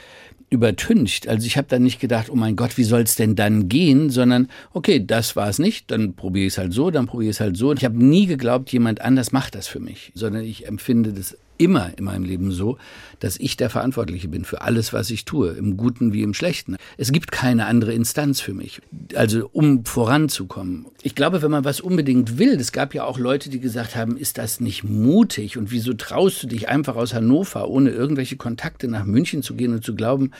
übertüncht. 0.49 1.27
Also 1.27 1.45
ich 1.45 1.57
habe 1.57 1.67
dann 1.67 1.83
nicht 1.83 1.99
gedacht, 1.99 2.29
oh 2.29 2.35
mein 2.35 2.55
Gott, 2.55 2.77
wie 2.77 2.83
soll 2.83 3.01
es 3.01 3.15
denn 3.15 3.35
dann 3.35 3.67
gehen, 3.67 4.09
sondern 4.09 4.49
okay, 4.73 5.03
das 5.05 5.35
war 5.35 5.49
es 5.49 5.59
nicht, 5.59 5.91
dann 5.91 6.13
probiere 6.13 6.47
ich 6.47 6.53
es 6.53 6.57
halt 6.57 6.73
so, 6.73 6.89
dann 6.89 7.05
probiere 7.07 7.31
ich 7.31 7.35
es 7.35 7.39
halt 7.41 7.57
so. 7.57 7.73
Ich 7.73 7.83
habe 7.83 8.03
nie 8.03 8.27
geglaubt, 8.27 8.71
jemand 8.71 9.01
anders 9.01 9.31
macht 9.31 9.55
das 9.55 9.67
für 9.67 9.79
mich, 9.79 10.11
sondern 10.15 10.43
ich 10.43 10.65
empfinde 10.65 11.11
das 11.11 11.37
immer 11.57 11.91
in 11.97 12.05
meinem 12.05 12.23
Leben 12.23 12.51
so, 12.51 12.77
dass 13.19 13.39
ich 13.39 13.57
der 13.57 13.69
Verantwortliche 13.69 14.27
bin 14.27 14.45
für 14.45 14.61
alles, 14.61 14.93
was 14.93 15.09
ich 15.09 15.25
tue, 15.25 15.51
im 15.51 15.77
Guten 15.77 16.13
wie 16.13 16.23
im 16.23 16.33
Schlechten. 16.33 16.77
Es 16.97 17.11
gibt 17.11 17.31
keine 17.31 17.65
andere 17.65 17.93
Instanz 17.93 18.41
für 18.41 18.53
mich, 18.53 18.81
also 19.15 19.49
um 19.51 19.85
voranzukommen. 19.85 20.85
Ich 21.01 21.15
glaube, 21.15 21.41
wenn 21.41 21.51
man 21.51 21.65
was 21.65 21.81
unbedingt 21.81 22.37
will, 22.37 22.53
es 22.59 22.71
gab 22.71 22.93
ja 22.93 23.03
auch 23.03 23.17
Leute, 23.17 23.49
die 23.49 23.59
gesagt 23.59 23.95
haben, 23.95 24.17
ist 24.17 24.37
das 24.37 24.59
nicht 24.59 24.83
mutig 24.83 25.57
und 25.57 25.71
wieso 25.71 25.93
traust 25.93 26.43
du 26.43 26.47
dich 26.47 26.69
einfach 26.69 26.95
aus 26.95 27.13
Hannover, 27.13 27.69
ohne 27.69 27.89
irgendwelche 27.89 28.37
Kontakte 28.37 28.87
nach 28.87 29.05
München 29.05 29.43
zu 29.43 29.55
gehen 29.55 29.73
und 29.73 29.83
zu 29.83 29.95
glauben, 29.95 30.31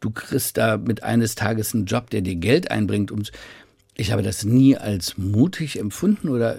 du 0.00 0.10
kriegst 0.10 0.56
da 0.56 0.76
mit 0.76 1.02
eines 1.02 1.34
Tages 1.34 1.74
einen 1.74 1.86
Job, 1.86 2.10
der 2.10 2.20
dir 2.20 2.36
Geld 2.36 2.70
einbringt. 2.70 3.12
ich 3.96 4.12
habe 4.12 4.22
das 4.22 4.44
nie 4.44 4.76
als 4.76 5.16
mutig 5.18 5.78
empfunden 5.78 6.28
oder 6.28 6.58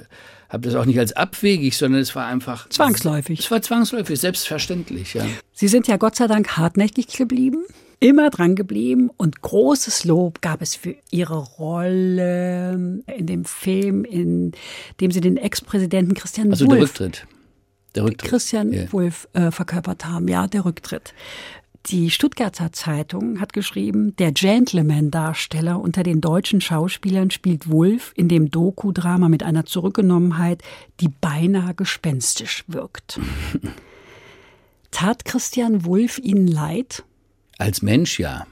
habe 0.49 0.67
das 0.67 0.75
auch 0.75 0.85
nicht 0.85 0.99
als 0.99 1.13
abwegig, 1.13 1.77
sondern 1.77 2.01
es 2.01 2.15
war 2.15 2.27
einfach 2.27 2.69
zwangsläufig. 2.69 3.39
Es 3.39 3.51
war 3.51 3.61
zwangsläufig, 3.61 4.19
selbstverständlich, 4.19 5.13
ja. 5.13 5.25
Sie 5.53 5.67
sind 5.67 5.87
ja 5.87 5.97
Gott 5.97 6.15
sei 6.15 6.27
Dank 6.27 6.57
hartnäckig 6.57 7.07
geblieben, 7.07 7.65
immer 7.99 8.29
dran 8.29 8.55
geblieben 8.55 9.09
und 9.17 9.41
großes 9.41 10.05
Lob 10.05 10.41
gab 10.41 10.61
es 10.61 10.75
für 10.75 10.95
Ihre 11.11 11.37
Rolle 11.37 13.03
in 13.07 13.25
dem 13.25 13.45
Film, 13.45 14.05
in 14.05 14.51
dem 14.99 15.11
Sie 15.11 15.21
den 15.21 15.37
Ex-Präsidenten 15.37 16.13
Christian 16.13 16.51
also 16.51 16.65
Wulff 16.67 16.93
der 16.93 17.07
Rücktritt. 17.07 17.27
Der 17.95 18.03
Rücktritt. 18.03 18.29
Christian 18.29 18.73
ja. 18.73 18.91
Wulff 18.91 19.27
äh, 19.33 19.51
verkörpert 19.51 20.05
haben, 20.05 20.27
ja, 20.27 20.47
der 20.47 20.65
Rücktritt. 20.65 21.13
Die 21.87 22.09
Stuttgarter 22.09 22.71
Zeitung 22.71 23.39
hat 23.39 23.53
geschrieben, 23.53 24.15
der 24.15 24.31
Gentleman-Darsteller 24.31 25.79
unter 25.79 26.01
den 26.01 26.19
deutschen 26.19 26.59
Schauspielern 26.59 27.29
spielt 27.29 27.69
Wulff 27.69 28.11
in 28.15 28.27
dem 28.27 28.49
Doku-Drama 28.49 29.29
mit 29.29 29.43
einer 29.43 29.65
Zurückgenommenheit, 29.65 30.63
die 30.99 31.09
beinahe 31.09 31.75
gespenstisch 31.75 32.63
wirkt. 32.67 33.19
Tat 34.91 35.25
Christian 35.25 35.85
Wulff 35.85 36.17
Ihnen 36.17 36.47
leid? 36.47 37.03
Als 37.59 37.83
Mensch 37.83 38.19
ja. 38.19 38.47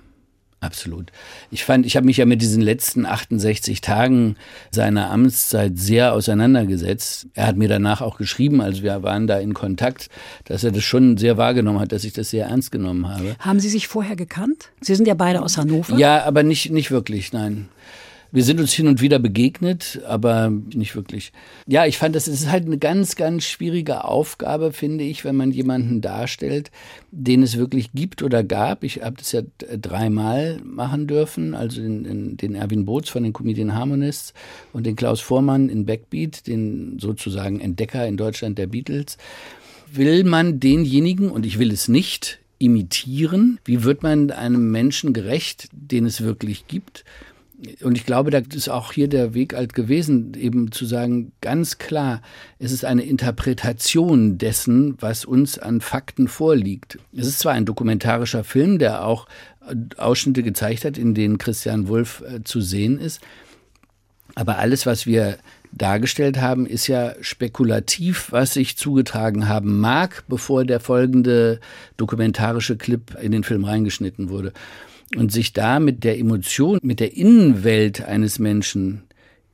Absolut. 0.63 1.11
Ich 1.51 1.65
fand, 1.65 1.85
ich 1.85 1.97
habe 1.97 2.05
mich 2.05 2.15
ja 2.17 2.25
mit 2.25 2.41
diesen 2.41 2.61
letzten 2.61 3.05
68 3.05 3.81
Tagen 3.81 4.37
seiner 4.71 5.11
Amtszeit 5.11 5.77
sehr 5.77 6.13
auseinandergesetzt. 6.13 7.27
Er 7.33 7.47
hat 7.47 7.57
mir 7.57 7.67
danach 7.67 7.99
auch 8.01 8.17
geschrieben, 8.17 8.61
also 8.61 8.81
wir 8.81 9.03
waren 9.03 9.27
da 9.27 9.39
in 9.39 9.53
Kontakt, 9.53 10.09
dass 10.45 10.63
er 10.63 10.71
das 10.71 10.83
schon 10.83 11.17
sehr 11.17 11.35
wahrgenommen 11.35 11.81
hat, 11.81 11.91
dass 11.91 12.05
ich 12.05 12.13
das 12.13 12.29
sehr 12.29 12.45
ernst 12.45 12.71
genommen 12.71 13.09
habe. 13.09 13.35
Haben 13.39 13.59
Sie 13.59 13.67
sich 13.67 13.89
vorher 13.89 14.15
gekannt? 14.15 14.69
Sie 14.79 14.95
sind 14.95 15.05
ja 15.05 15.15
beide 15.15 15.41
aus 15.41 15.57
Hannover. 15.57 15.97
Ja, 15.97 16.23
aber 16.23 16.43
nicht, 16.43 16.71
nicht 16.71 16.91
wirklich, 16.91 17.33
nein. 17.33 17.67
Wir 18.33 18.43
sind 18.43 18.59
uns 18.59 18.73
hin 18.73 18.87
und 18.87 18.99
wieder 18.99 19.19
begegnet, 19.19 20.01
aber 20.07 20.49
nicht 20.49 20.95
wirklich. 20.95 21.31
Ja, 21.67 21.85
ich 21.85 21.99
fand, 21.99 22.15
das 22.15 22.27
ist 22.27 22.49
halt 22.49 22.65
eine 22.65 22.79
ganz, 22.79 23.15
ganz 23.15 23.43
schwierige 23.43 24.05
Aufgabe, 24.05 24.73
finde 24.73 25.03
ich, 25.03 25.23
wenn 25.23 25.35
man 25.35 25.51
jemanden 25.51 26.01
darstellt, 26.01 26.71
den 27.11 27.43
es 27.43 27.59
wirklich 27.59 27.91
gibt 27.93 28.23
oder 28.23 28.43
gab. 28.43 28.83
Ich 28.83 29.03
habe 29.03 29.17
das 29.17 29.33
ja 29.33 29.43
dreimal 29.59 30.59
machen 30.63 31.05
dürfen, 31.05 31.53
also 31.53 31.79
den, 31.79 32.05
den, 32.05 32.37
den 32.37 32.55
Erwin 32.55 32.85
Boots 32.85 33.11
von 33.11 33.21
den 33.21 33.33
Comedian 33.33 33.75
Harmonists 33.75 34.33
und 34.73 34.87
den 34.87 34.95
Klaus 34.95 35.21
Vormann 35.21 35.69
in 35.69 35.85
Backbeat, 35.85 36.47
den 36.47 36.97
sozusagen 36.99 37.59
Entdecker 37.59 38.07
in 38.07 38.17
Deutschland 38.17 38.57
der 38.57 38.65
Beatles. 38.65 39.19
Will 39.91 40.23
man 40.23 40.59
denjenigen, 40.59 41.29
und 41.29 41.45
ich 41.45 41.59
will 41.59 41.71
es 41.71 41.87
nicht, 41.87 42.39
imitieren? 42.57 43.59
Wie 43.63 43.83
wird 43.83 44.01
man 44.01 44.31
einem 44.31 44.71
Menschen 44.71 45.13
gerecht, 45.13 45.67
den 45.71 46.07
es 46.07 46.21
wirklich 46.21 46.67
gibt? 46.67 47.03
Und 47.81 47.97
ich 47.97 48.05
glaube, 48.05 48.31
da 48.31 48.39
ist 48.39 48.69
auch 48.69 48.91
hier 48.91 49.07
der 49.07 49.33
Weg 49.33 49.53
alt 49.53 49.73
gewesen, 49.73 50.33
eben 50.35 50.71
zu 50.71 50.85
sagen, 50.85 51.31
ganz 51.41 51.77
klar, 51.77 52.21
es 52.59 52.71
ist 52.71 52.85
eine 52.85 53.03
Interpretation 53.03 54.37
dessen, 54.37 54.95
was 54.99 55.25
uns 55.25 55.57
an 55.59 55.81
Fakten 55.81 56.27
vorliegt. 56.27 56.99
Es 57.15 57.27
ist 57.27 57.39
zwar 57.39 57.53
ein 57.53 57.65
dokumentarischer 57.65 58.43
Film, 58.43 58.79
der 58.79 59.05
auch 59.05 59.27
Ausschnitte 59.97 60.43
gezeigt 60.43 60.83
hat, 60.83 60.97
in 60.97 61.13
denen 61.13 61.37
Christian 61.37 61.87
Wulff 61.87 62.23
äh, 62.27 62.43
zu 62.43 62.59
sehen 62.59 62.99
ist, 62.99 63.21
aber 64.35 64.57
alles, 64.57 64.85
was 64.85 65.05
wir 65.05 65.37
dargestellt 65.71 66.39
haben, 66.39 66.65
ist 66.65 66.87
ja 66.87 67.13
spekulativ, 67.21 68.31
was 68.31 68.53
sich 68.53 68.77
zugetragen 68.77 69.47
haben 69.47 69.79
mag, 69.79 70.23
bevor 70.27 70.65
der 70.65 70.79
folgende 70.79 71.59
dokumentarische 71.97 72.77
Clip 72.77 73.15
in 73.21 73.31
den 73.31 73.43
Film 73.43 73.63
reingeschnitten 73.63 74.29
wurde 74.29 74.53
und 75.15 75.31
sich 75.31 75.53
da 75.53 75.79
mit 75.79 76.03
der 76.03 76.17
Emotion, 76.17 76.79
mit 76.81 76.99
der 76.99 77.15
Innenwelt 77.15 78.03
eines 78.03 78.39
Menschen 78.39 79.03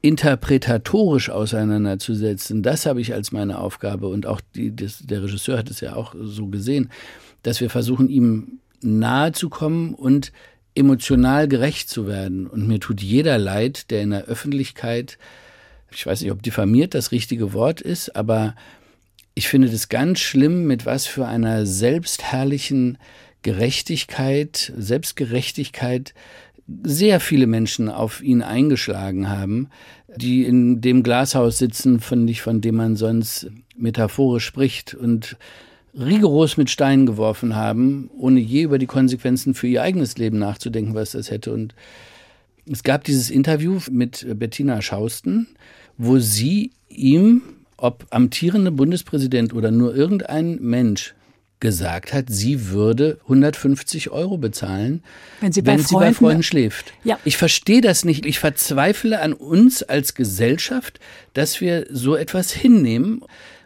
interpretatorisch 0.01 1.29
auseinanderzusetzen, 1.29 2.63
das 2.63 2.85
habe 2.85 3.01
ich 3.01 3.13
als 3.13 3.31
meine 3.31 3.59
Aufgabe 3.59 4.07
und 4.07 4.25
auch 4.25 4.41
die, 4.55 4.75
das, 4.75 4.99
der 4.99 5.23
Regisseur 5.23 5.57
hat 5.57 5.69
es 5.69 5.81
ja 5.81 5.95
auch 5.95 6.15
so 6.19 6.47
gesehen, 6.47 6.89
dass 7.43 7.59
wir 7.59 7.69
versuchen, 7.69 8.09
ihm 8.09 8.59
nahe 8.81 9.33
zu 9.33 9.49
kommen 9.49 9.93
und 9.93 10.31
emotional 10.75 11.47
gerecht 11.47 11.89
zu 11.89 12.07
werden. 12.07 12.47
Und 12.47 12.67
mir 12.67 12.79
tut 12.79 13.01
jeder 13.01 13.37
leid, 13.37 13.91
der 13.91 14.01
in 14.01 14.11
der 14.11 14.25
Öffentlichkeit, 14.25 15.17
ich 15.91 16.05
weiß 16.05 16.21
nicht, 16.21 16.31
ob 16.31 16.41
diffamiert 16.41 16.93
das 16.93 17.11
richtige 17.11 17.53
Wort 17.53 17.81
ist, 17.81 18.15
aber 18.15 18.55
ich 19.33 19.47
finde 19.47 19.69
das 19.69 19.89
ganz 19.89 20.19
schlimm, 20.19 20.65
mit 20.65 20.85
was 20.85 21.05
für 21.05 21.27
einer 21.27 21.65
selbstherrlichen 21.65 22.97
Gerechtigkeit, 23.41 24.73
Selbstgerechtigkeit 24.77 26.13
sehr 26.83 27.19
viele 27.19 27.47
Menschen 27.47 27.89
auf 27.89 28.21
ihn 28.21 28.41
eingeschlagen 28.41 29.29
haben, 29.29 29.69
die 30.15 30.45
in 30.45 30.81
dem 30.81 31.03
Glashaus 31.03 31.57
sitzen, 31.57 31.99
von, 31.99 32.27
von 32.35 32.61
dem 32.61 32.75
man 32.75 32.95
sonst 32.95 33.49
metaphorisch 33.75 34.45
spricht 34.45 34.93
und 34.93 35.37
rigoros 35.97 36.57
mit 36.57 36.69
Steinen 36.69 37.05
geworfen 37.05 37.55
haben, 37.55 38.09
ohne 38.17 38.39
je 38.39 38.63
über 38.63 38.77
die 38.77 38.85
Konsequenzen 38.85 39.53
für 39.53 39.67
ihr 39.67 39.81
eigenes 39.81 40.17
Leben 40.17 40.37
nachzudenken, 40.39 40.93
was 40.93 41.11
das 41.11 41.31
hätte. 41.31 41.51
Und 41.51 41.73
es 42.71 42.83
gab 42.83 43.03
dieses 43.03 43.29
Interview 43.29 43.79
mit 43.89 44.25
Bettina 44.37 44.81
Schausten, 44.81 45.47
wo 45.97 46.19
sie 46.19 46.71
ihm, 46.89 47.41
ob 47.77 48.05
amtierende 48.11 48.71
Bundespräsident 48.71 49.53
oder 49.53 49.71
nur 49.71 49.95
irgendein 49.95 50.59
Mensch, 50.61 51.15
gesagt 51.59 52.13
hat, 52.13 52.25
sie 52.29 52.69
würde 52.69 53.19
150 53.23 54.11
Euro 54.11 54.37
bezahlen, 54.37 55.03
wenn 55.41 55.51
sie 55.51 55.61
bei, 55.61 55.73
wenn 55.73 55.79
Freunden, 55.79 55.87
sie 55.87 55.95
bei 55.95 56.13
Freunden 56.13 56.43
schläft. 56.43 56.93
Ja. 57.03 57.19
Ich 57.25 57.37
verstehe 57.37 57.81
das 57.81 58.05
nicht. 58.05 58.25
Ich 58.25 58.39
verzweifle 58.39 59.19
an 59.21 59.33
uns 59.33 59.83
als 59.83 60.13
Gesellschaft, 60.13 60.99
dass 61.33 61.59
wir 61.59 61.85
so 61.89 62.15
etwas 62.15 62.51
hinnehmen. 62.51 63.23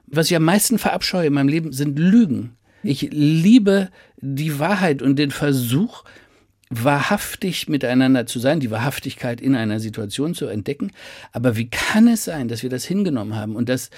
Was 0.08 0.30
ich 0.30 0.36
am 0.36 0.44
meisten 0.44 0.80
verabscheue 0.80 1.28
in 1.28 1.34
meinem 1.34 1.50
Leben 1.50 1.72
sind 1.72 1.98
Lügen. 1.98 2.56
Ich 2.84 3.02
liebe 3.12 3.90
die 4.18 4.60
Wahrheit 4.60 5.02
und 5.02 5.18
den 5.18 5.32
Versuch, 5.32 6.04
wahrhaftig 6.70 7.70
miteinander 7.70 8.26
zu 8.26 8.40
sein, 8.40 8.60
die 8.60 8.72
Wahrhaftigkeit 8.72 9.42
in 9.42 9.56
einer 9.56 9.80
Situation 9.80 10.34
zu 10.34 10.48
entdecken. 10.48 10.92
Aber 11.32 11.56
wie 11.56 11.70
kann 11.70 12.08
es 12.08 12.26
sein, 12.26 12.48
dass 12.48 12.64
wir 12.64 12.70
das 12.70 12.86
hingenommen 12.86 13.36
haben 13.36 13.56
und 13.56 13.70
dass 13.70 13.90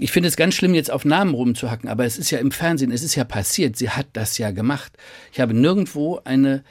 ich 0.00 0.12
finde 0.12 0.28
es 0.28 0.36
ganz 0.36 0.54
schlimm, 0.54 0.74
jetzt 0.74 0.90
auf 0.90 1.04
Namen 1.04 1.34
rumzuhacken, 1.34 1.88
aber 1.88 2.04
es 2.06 2.16
ist 2.16 2.30
ja 2.30 2.38
im 2.38 2.50
Fernsehen, 2.50 2.90
es 2.90 3.02
ist 3.02 3.14
ja 3.14 3.24
passiert. 3.24 3.76
Sie 3.76 3.90
hat 3.90 4.06
das 4.14 4.38
ja 4.38 4.50
gemacht. 4.50 4.92
Ich 5.32 5.40
habe 5.40 5.52
nirgendwo 5.52 6.20
eine 6.24 6.64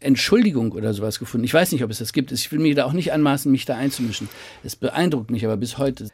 Entschuldigung 0.00 0.72
oder 0.72 0.92
sowas 0.92 1.18
gefunden. 1.18 1.44
Ich 1.44 1.54
weiß 1.54 1.72
nicht, 1.72 1.84
ob 1.84 1.90
es 1.90 1.98
das 1.98 2.12
gibt. 2.12 2.32
Ich 2.32 2.50
will 2.50 2.58
mir 2.58 2.74
da 2.74 2.84
auch 2.84 2.92
nicht 2.92 3.12
anmaßen, 3.12 3.50
mich 3.50 3.64
da 3.64 3.76
einzumischen. 3.76 4.28
Es 4.64 4.76
beeindruckt 4.76 5.30
mich 5.30 5.44
aber 5.44 5.56
bis 5.56 5.78
heute. 5.78 6.08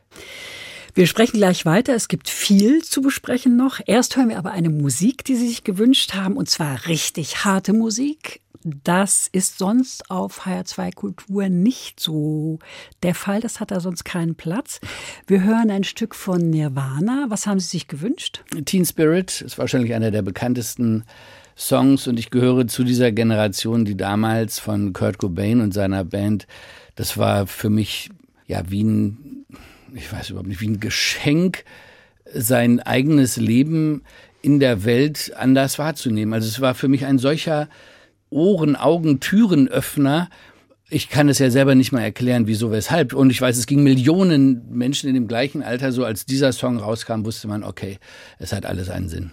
Wir 0.94 1.06
sprechen 1.06 1.38
gleich 1.38 1.64
weiter. 1.64 1.94
Es 1.94 2.08
gibt 2.08 2.28
viel 2.28 2.84
zu 2.84 3.00
besprechen 3.00 3.56
noch. 3.56 3.80
Erst 3.84 4.16
hören 4.16 4.28
wir 4.28 4.38
aber 4.38 4.52
eine 4.52 4.70
Musik, 4.70 5.24
die 5.24 5.34
Sie 5.34 5.48
sich 5.48 5.64
gewünscht 5.64 6.14
haben, 6.14 6.36
und 6.36 6.48
zwar 6.48 6.86
richtig 6.86 7.44
harte 7.44 7.72
Musik. 7.72 8.40
Das 8.64 9.28
ist 9.30 9.58
sonst 9.58 10.10
auf 10.10 10.46
HR2 10.46 10.94
Kultur 10.94 11.50
nicht 11.50 12.00
so 12.00 12.58
der 13.02 13.14
Fall. 13.14 13.40
Das 13.40 13.60
hat 13.60 13.70
da 13.70 13.78
sonst 13.78 14.04
keinen 14.04 14.36
Platz. 14.36 14.80
Wir 15.26 15.44
hören 15.44 15.70
ein 15.70 15.84
Stück 15.84 16.14
von 16.14 16.48
Nirvana. 16.48 17.26
Was 17.28 17.46
haben 17.46 17.60
Sie 17.60 17.68
sich 17.68 17.88
gewünscht? 17.88 18.42
Teen 18.64 18.86
Spirit 18.86 19.42
ist 19.42 19.58
wahrscheinlich 19.58 19.92
einer 19.92 20.10
der 20.10 20.22
bekanntesten 20.22 21.04
Songs 21.56 22.08
und 22.08 22.18
ich 22.18 22.30
gehöre 22.30 22.66
zu 22.66 22.84
dieser 22.84 23.12
Generation, 23.12 23.84
die 23.84 23.98
damals 23.98 24.58
von 24.58 24.94
Kurt 24.94 25.18
Cobain 25.18 25.60
und 25.60 25.74
seiner 25.74 26.04
Band, 26.04 26.46
das 26.96 27.18
war 27.18 27.46
für 27.46 27.68
mich 27.68 28.08
ja 28.46 28.62
wie 28.70 28.82
ein, 28.82 29.44
ich 29.94 30.10
weiß 30.10 30.30
überhaupt 30.30 30.48
nicht, 30.48 30.62
wie 30.62 30.68
ein 30.68 30.80
Geschenk, 30.80 31.64
sein 32.32 32.80
eigenes 32.80 33.36
Leben 33.36 34.04
in 34.40 34.58
der 34.58 34.84
Welt 34.84 35.32
anders 35.36 35.78
wahrzunehmen. 35.78 36.32
Also 36.32 36.48
es 36.48 36.62
war 36.62 36.74
für 36.74 36.88
mich 36.88 37.04
ein 37.04 37.18
solcher 37.18 37.68
Ohren, 38.34 38.76
Augen, 38.76 39.20
Türenöffner. 39.20 40.28
Ich 40.90 41.08
kann 41.08 41.28
es 41.28 41.38
ja 41.38 41.50
selber 41.50 41.74
nicht 41.74 41.92
mal 41.92 42.02
erklären, 42.02 42.46
wieso, 42.46 42.70
weshalb. 42.72 43.14
Und 43.14 43.30
ich 43.30 43.40
weiß, 43.40 43.56
es 43.56 43.66
ging 43.66 43.82
Millionen 43.82 44.68
Menschen 44.70 45.08
in 45.08 45.14
dem 45.14 45.28
gleichen 45.28 45.62
Alter 45.62 45.92
so, 45.92 46.04
als 46.04 46.26
dieser 46.26 46.52
Song 46.52 46.78
rauskam, 46.78 47.24
wusste 47.24 47.48
man, 47.48 47.62
okay, 47.62 47.98
es 48.38 48.52
hat 48.52 48.66
alles 48.66 48.90
einen 48.90 49.08
Sinn. 49.08 49.30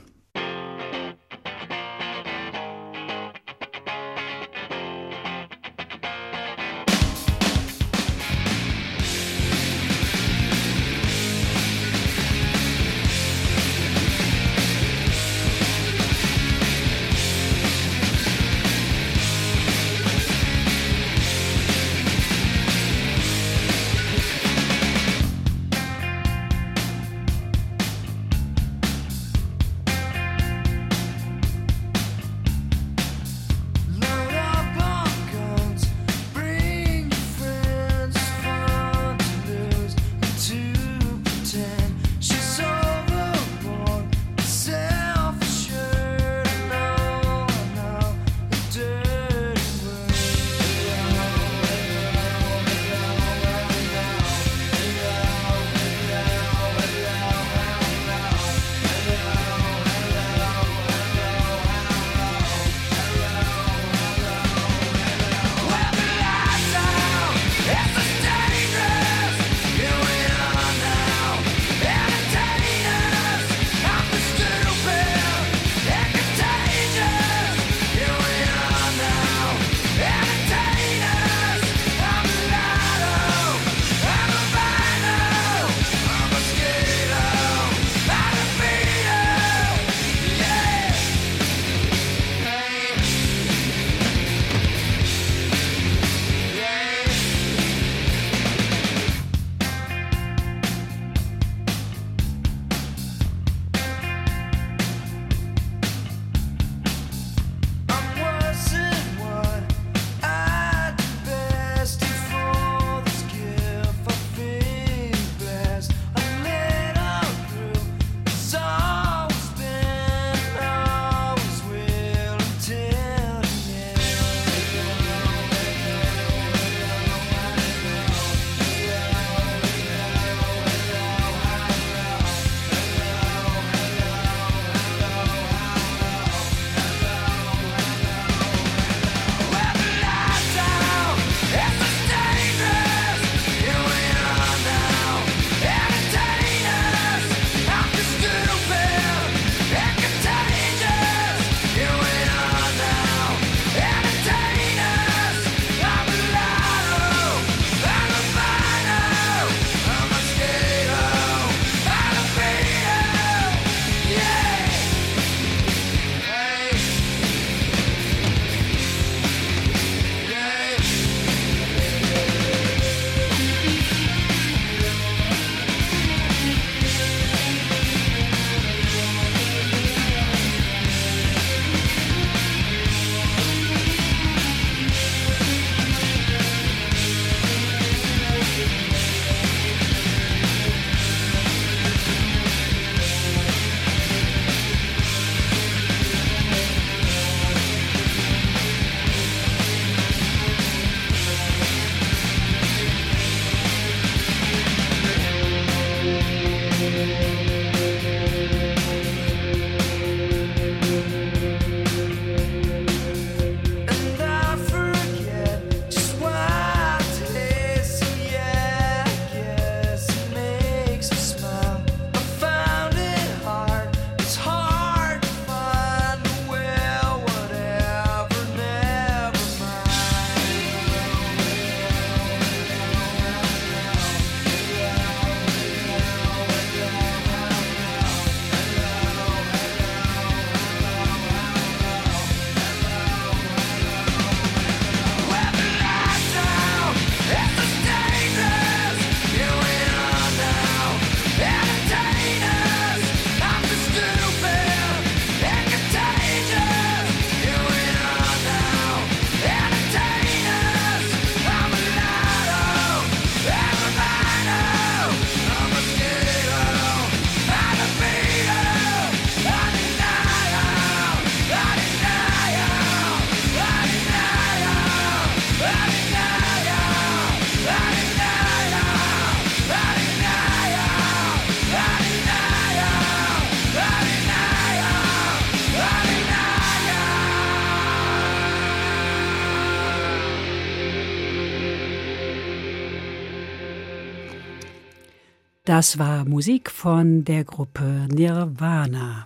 Das 295.71 295.97
war 295.97 296.25
Musik 296.25 296.69
von 296.69 297.23
der 297.23 297.45
Gruppe 297.45 298.05
Nirvana. 298.09 299.25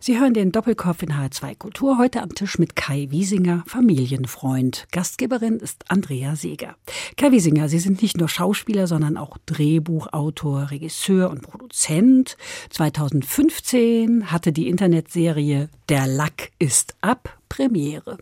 Sie 0.00 0.18
hören 0.18 0.34
den 0.34 0.50
Doppelkopf 0.50 1.04
in 1.04 1.12
H2 1.12 1.56
Kultur 1.56 1.96
heute 1.96 2.22
am 2.22 2.34
Tisch 2.34 2.58
mit 2.58 2.74
Kai 2.74 3.06
Wiesinger, 3.10 3.62
Familienfreund. 3.68 4.88
Gastgeberin 4.90 5.60
ist 5.60 5.84
Andrea 5.88 6.34
Seeger. 6.34 6.74
Kai 7.16 7.30
Wiesinger, 7.30 7.68
Sie 7.68 7.78
sind 7.78 8.02
nicht 8.02 8.16
nur 8.16 8.28
Schauspieler, 8.28 8.88
sondern 8.88 9.16
auch 9.16 9.38
Drehbuchautor, 9.46 10.72
Regisseur 10.72 11.30
und 11.30 11.42
Produzent. 11.42 12.36
2015 12.70 14.32
hatte 14.32 14.50
die 14.50 14.66
Internetserie 14.66 15.68
Der 15.88 16.08
Lack 16.08 16.50
ist 16.58 16.96
ab 17.00 17.38
Premiere. 17.48 18.18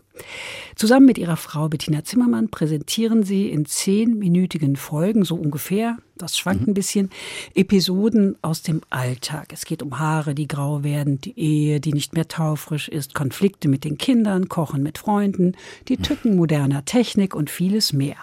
Zusammen 0.75 1.05
mit 1.05 1.17
ihrer 1.17 1.37
Frau 1.37 1.69
Bettina 1.69 2.03
Zimmermann 2.03 2.49
präsentieren 2.49 3.23
sie 3.23 3.49
in 3.49 3.65
zehnminütigen 3.65 4.75
Folgen, 4.75 5.23
so 5.23 5.35
ungefähr, 5.35 5.97
das 6.17 6.37
schwankt 6.37 6.63
mhm. 6.63 6.71
ein 6.71 6.73
bisschen, 6.73 7.09
Episoden 7.53 8.37
aus 8.41 8.61
dem 8.61 8.81
Alltag. 8.89 9.53
Es 9.53 9.65
geht 9.65 9.81
um 9.81 9.99
Haare, 9.99 10.35
die 10.35 10.47
grau 10.47 10.83
werden, 10.83 11.19
die 11.19 11.37
Ehe, 11.39 11.79
die 11.79 11.93
nicht 11.93 12.13
mehr 12.13 12.27
taufrisch 12.27 12.87
ist, 12.87 13.13
Konflikte 13.13 13.67
mit 13.67 13.83
den 13.83 13.97
Kindern, 13.97 14.49
Kochen 14.49 14.83
mit 14.83 14.97
Freunden, 14.97 15.53
die 15.87 15.97
Tücken 15.97 16.35
moderner 16.35 16.85
Technik 16.85 17.35
und 17.35 17.49
vieles 17.49 17.93
mehr. 17.93 18.17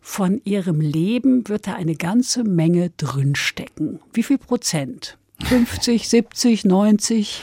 Von 0.00 0.40
ihrem 0.44 0.80
Leben 0.80 1.48
wird 1.48 1.66
da 1.66 1.74
eine 1.74 1.96
ganze 1.96 2.44
Menge 2.44 2.90
drinstecken. 2.96 3.98
Wie 4.12 4.22
viel 4.22 4.38
Prozent? 4.38 5.18
50, 5.42 6.08
70, 6.08 6.64
90? 6.64 7.42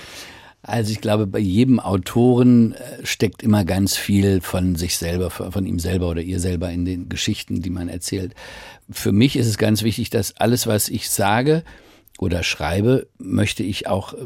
Also 0.66 0.94
ich 0.94 1.02
glaube, 1.02 1.28
bei 1.28 1.40
jedem 1.40 1.82
Autoren 1.82 2.72
äh, 2.74 3.06
steckt 3.06 3.44
immer 3.44 3.66
ganz 3.66 3.98
viel 3.98 4.40
von 4.40 4.76
sich 4.76 4.98
selber, 4.98 5.30
von 5.30 5.66
ihm 5.66 5.78
selber 5.78 6.10
oder 6.10 6.22
ihr 6.22 6.40
selber 6.40 6.72
in 6.72 6.86
den 6.86 7.10
Geschichten, 7.10 7.62
die 7.62 7.70
man 7.70 7.90
erzählt. 7.90 8.34
Für 8.90 9.12
mich 9.12 9.36
ist 9.36 9.48
es 9.48 9.58
ganz 9.58 9.84
wichtig, 9.84 10.10
dass 10.10 10.38
alles, 10.38 10.66
was 10.66 10.88
ich 10.88 11.10
sage 11.10 11.64
oder 12.18 12.44
schreibe, 12.44 13.08
möchte 13.18 13.62
ich 13.64 13.88
auch 13.88 14.14
äh, 14.14 14.20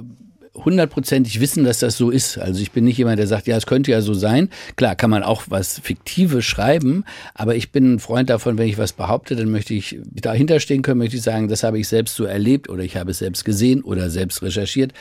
hundertprozentig 0.58 1.40
wissen, 1.40 1.64
dass 1.64 1.80
das 1.80 1.98
so 1.98 2.10
ist. 2.10 2.38
Also 2.38 2.62
ich 2.62 2.72
bin 2.72 2.84
nicht 2.84 2.98
jemand, 2.98 3.20
der 3.20 3.28
sagt, 3.28 3.48
ja, 3.48 3.56
es 3.56 3.66
könnte 3.66 3.92
ja 3.92 4.02
so 4.02 4.14
sein. 4.14 4.50
Klar, 4.76 4.96
kann 4.96 5.10
man 5.10 5.24
auch 5.24 5.44
was 5.48 5.80
Fiktives 5.80 6.46
schreiben, 6.46 7.04
aber 7.34 7.56
ich 7.56 7.72
bin 7.72 7.96
ein 7.96 8.00
Freund 8.00 8.30
davon, 8.30 8.58
wenn 8.58 8.68
ich 8.68 8.78
was 8.78 8.94
behaupte, 8.94 9.36
dann 9.36 9.50
möchte 9.50 9.74
ich 9.74 10.00
dahinter 10.04 10.60
stehen 10.60 10.82
können, 10.82 11.00
möchte 11.00 11.18
ich 11.18 11.24
sagen, 11.24 11.48
das 11.48 11.64
habe 11.64 11.80
ich 11.80 11.88
selbst 11.88 12.16
so 12.16 12.26
erlebt 12.26 12.70
oder 12.70 12.84
ich 12.84 12.98
habe 12.98 13.12
es 13.12 13.20
selbst 13.20 13.46
gesehen 13.46 13.82
oder 13.82 14.10
selbst 14.10 14.42
recherchiert. 14.42 14.94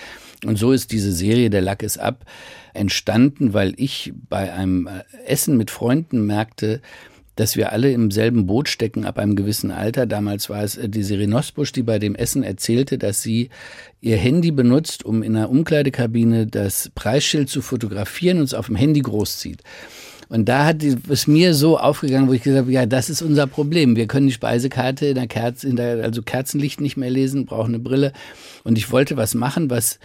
Und 0.45 0.59
so 0.59 0.73
ist 0.73 0.92
diese 0.92 1.12
Serie 1.12 1.51
Der 1.51 1.62
Lack 1.62 1.83
ist 1.83 1.99
ab 1.99 2.25
entstanden, 2.75 3.55
weil 3.55 3.73
ich 3.77 4.12
bei 4.29 4.53
einem 4.53 4.88
Essen 5.27 5.57
mit 5.57 5.71
Freunden 5.71 6.27
merkte, 6.27 6.83
dass 7.37 7.57
wir 7.57 7.72
alle 7.72 7.92
im 7.92 8.11
selben 8.11 8.46
Boot 8.46 8.68
stecken 8.68 9.05
ab 9.05 9.18
einem 9.18 9.37
gewissen 9.37 9.70
Alter. 9.70 10.07
Damals 10.07 10.51
war 10.51 10.64
es 10.64 10.77
äh, 10.77 10.88
die 10.88 11.03
Serenosbusch, 11.03 11.72
die 11.72 11.83
bei 11.83 11.99
dem 11.99 12.14
Essen 12.14 12.42
erzählte, 12.42 12.99
dass 12.99 13.22
sie 13.22 13.51
ihr 14.01 14.16
Handy 14.16 14.51
benutzt, 14.51 15.05
um 15.05 15.22
in 15.22 15.37
einer 15.37 15.51
Umkleidekabine 15.51 16.46
das 16.46 16.90
Preisschild 16.94 17.49
zu 17.49 17.62
fotografieren 17.62 18.38
und 18.38 18.44
es 18.44 18.55
auf 18.55 18.66
dem 18.66 18.77
Handy 18.77 19.01
großzieht. 19.01 19.62
Und 20.29 20.49
da 20.49 20.64
hat 20.64 20.83
es 20.83 21.29
mir 21.29 21.55
so 21.55 21.79
aufgegangen, 21.79 22.29
wo 22.29 22.33
ich 22.33 22.42
gesagt 22.42 22.62
habe, 22.62 22.72
ja, 22.72 22.85
das 22.85 23.11
ist 23.11 23.22
unser 23.22 23.46
Problem. 23.46 23.94
Wir 23.94 24.09
können 24.09 24.27
die 24.27 24.33
Speisekarte 24.33 25.07
in 25.07 25.14
der 25.14 25.29
Kerze, 25.29 25.68
in 25.68 25.77
der, 25.77 26.03
also 26.03 26.22
Kerzenlicht 26.22 26.81
nicht 26.81 26.96
mehr 26.96 27.11
lesen, 27.11 27.46
brauchen 27.46 27.75
eine 27.75 27.79
Brille. 27.79 28.12
Und 28.64 28.77
ich 28.77 28.90
wollte 28.90 29.16
was 29.16 29.35
machen, 29.35 29.70
was 29.70 30.01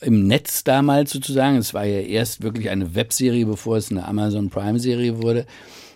im 0.00 0.26
Netz 0.26 0.64
damals 0.64 1.12
sozusagen, 1.12 1.56
es 1.56 1.74
war 1.74 1.84
ja 1.84 2.00
erst 2.00 2.42
wirklich 2.42 2.70
eine 2.70 2.94
Webserie, 2.94 3.46
bevor 3.46 3.76
es 3.76 3.90
eine 3.90 4.08
Amazon 4.08 4.50
Prime 4.50 4.80
Serie 4.80 5.22
wurde, 5.22 5.46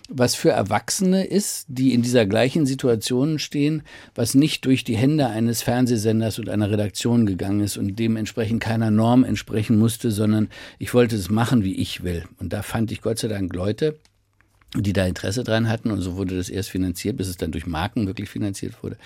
was 0.09 0.35
für 0.35 0.51
Erwachsene 0.51 1.25
ist, 1.25 1.65
die 1.67 1.93
in 1.93 2.03
dieser 2.03 2.25
gleichen 2.25 2.65
Situation 2.65 3.39
stehen, 3.39 3.81
was 4.13 4.35
nicht 4.35 4.65
durch 4.65 4.83
die 4.83 4.95
Hände 4.95 5.27
eines 5.27 5.63
Fernsehsenders 5.63 6.37
und 6.37 6.49
einer 6.49 6.69
Redaktion 6.69 7.25
gegangen 7.25 7.61
ist 7.61 7.77
und 7.77 7.97
dementsprechend 7.97 8.61
keiner 8.61 8.91
Norm 8.91 9.23
entsprechen 9.23 9.79
musste, 9.79 10.11
sondern 10.11 10.49
ich 10.77 10.93
wollte 10.93 11.15
es 11.15 11.29
machen, 11.29 11.63
wie 11.63 11.75
ich 11.75 12.03
will. 12.03 12.25
Und 12.39 12.53
da 12.53 12.61
fand 12.61 12.91
ich 12.91 13.01
Gott 13.01 13.17
sei 13.17 13.29
Dank 13.29 13.53
Leute, 13.55 13.97
die 14.75 14.93
da 14.93 15.05
Interesse 15.05 15.43
dran 15.43 15.69
hatten 15.69 15.89
und 15.89 16.01
so 16.01 16.17
wurde 16.17 16.35
das 16.35 16.49
erst 16.49 16.69
finanziert, 16.69 17.17
bis 17.17 17.27
es 17.27 17.37
dann 17.37 17.51
durch 17.51 17.65
Marken 17.65 18.05
wirklich 18.05 18.29
finanziert 18.29 18.83
wurde. 18.83 18.97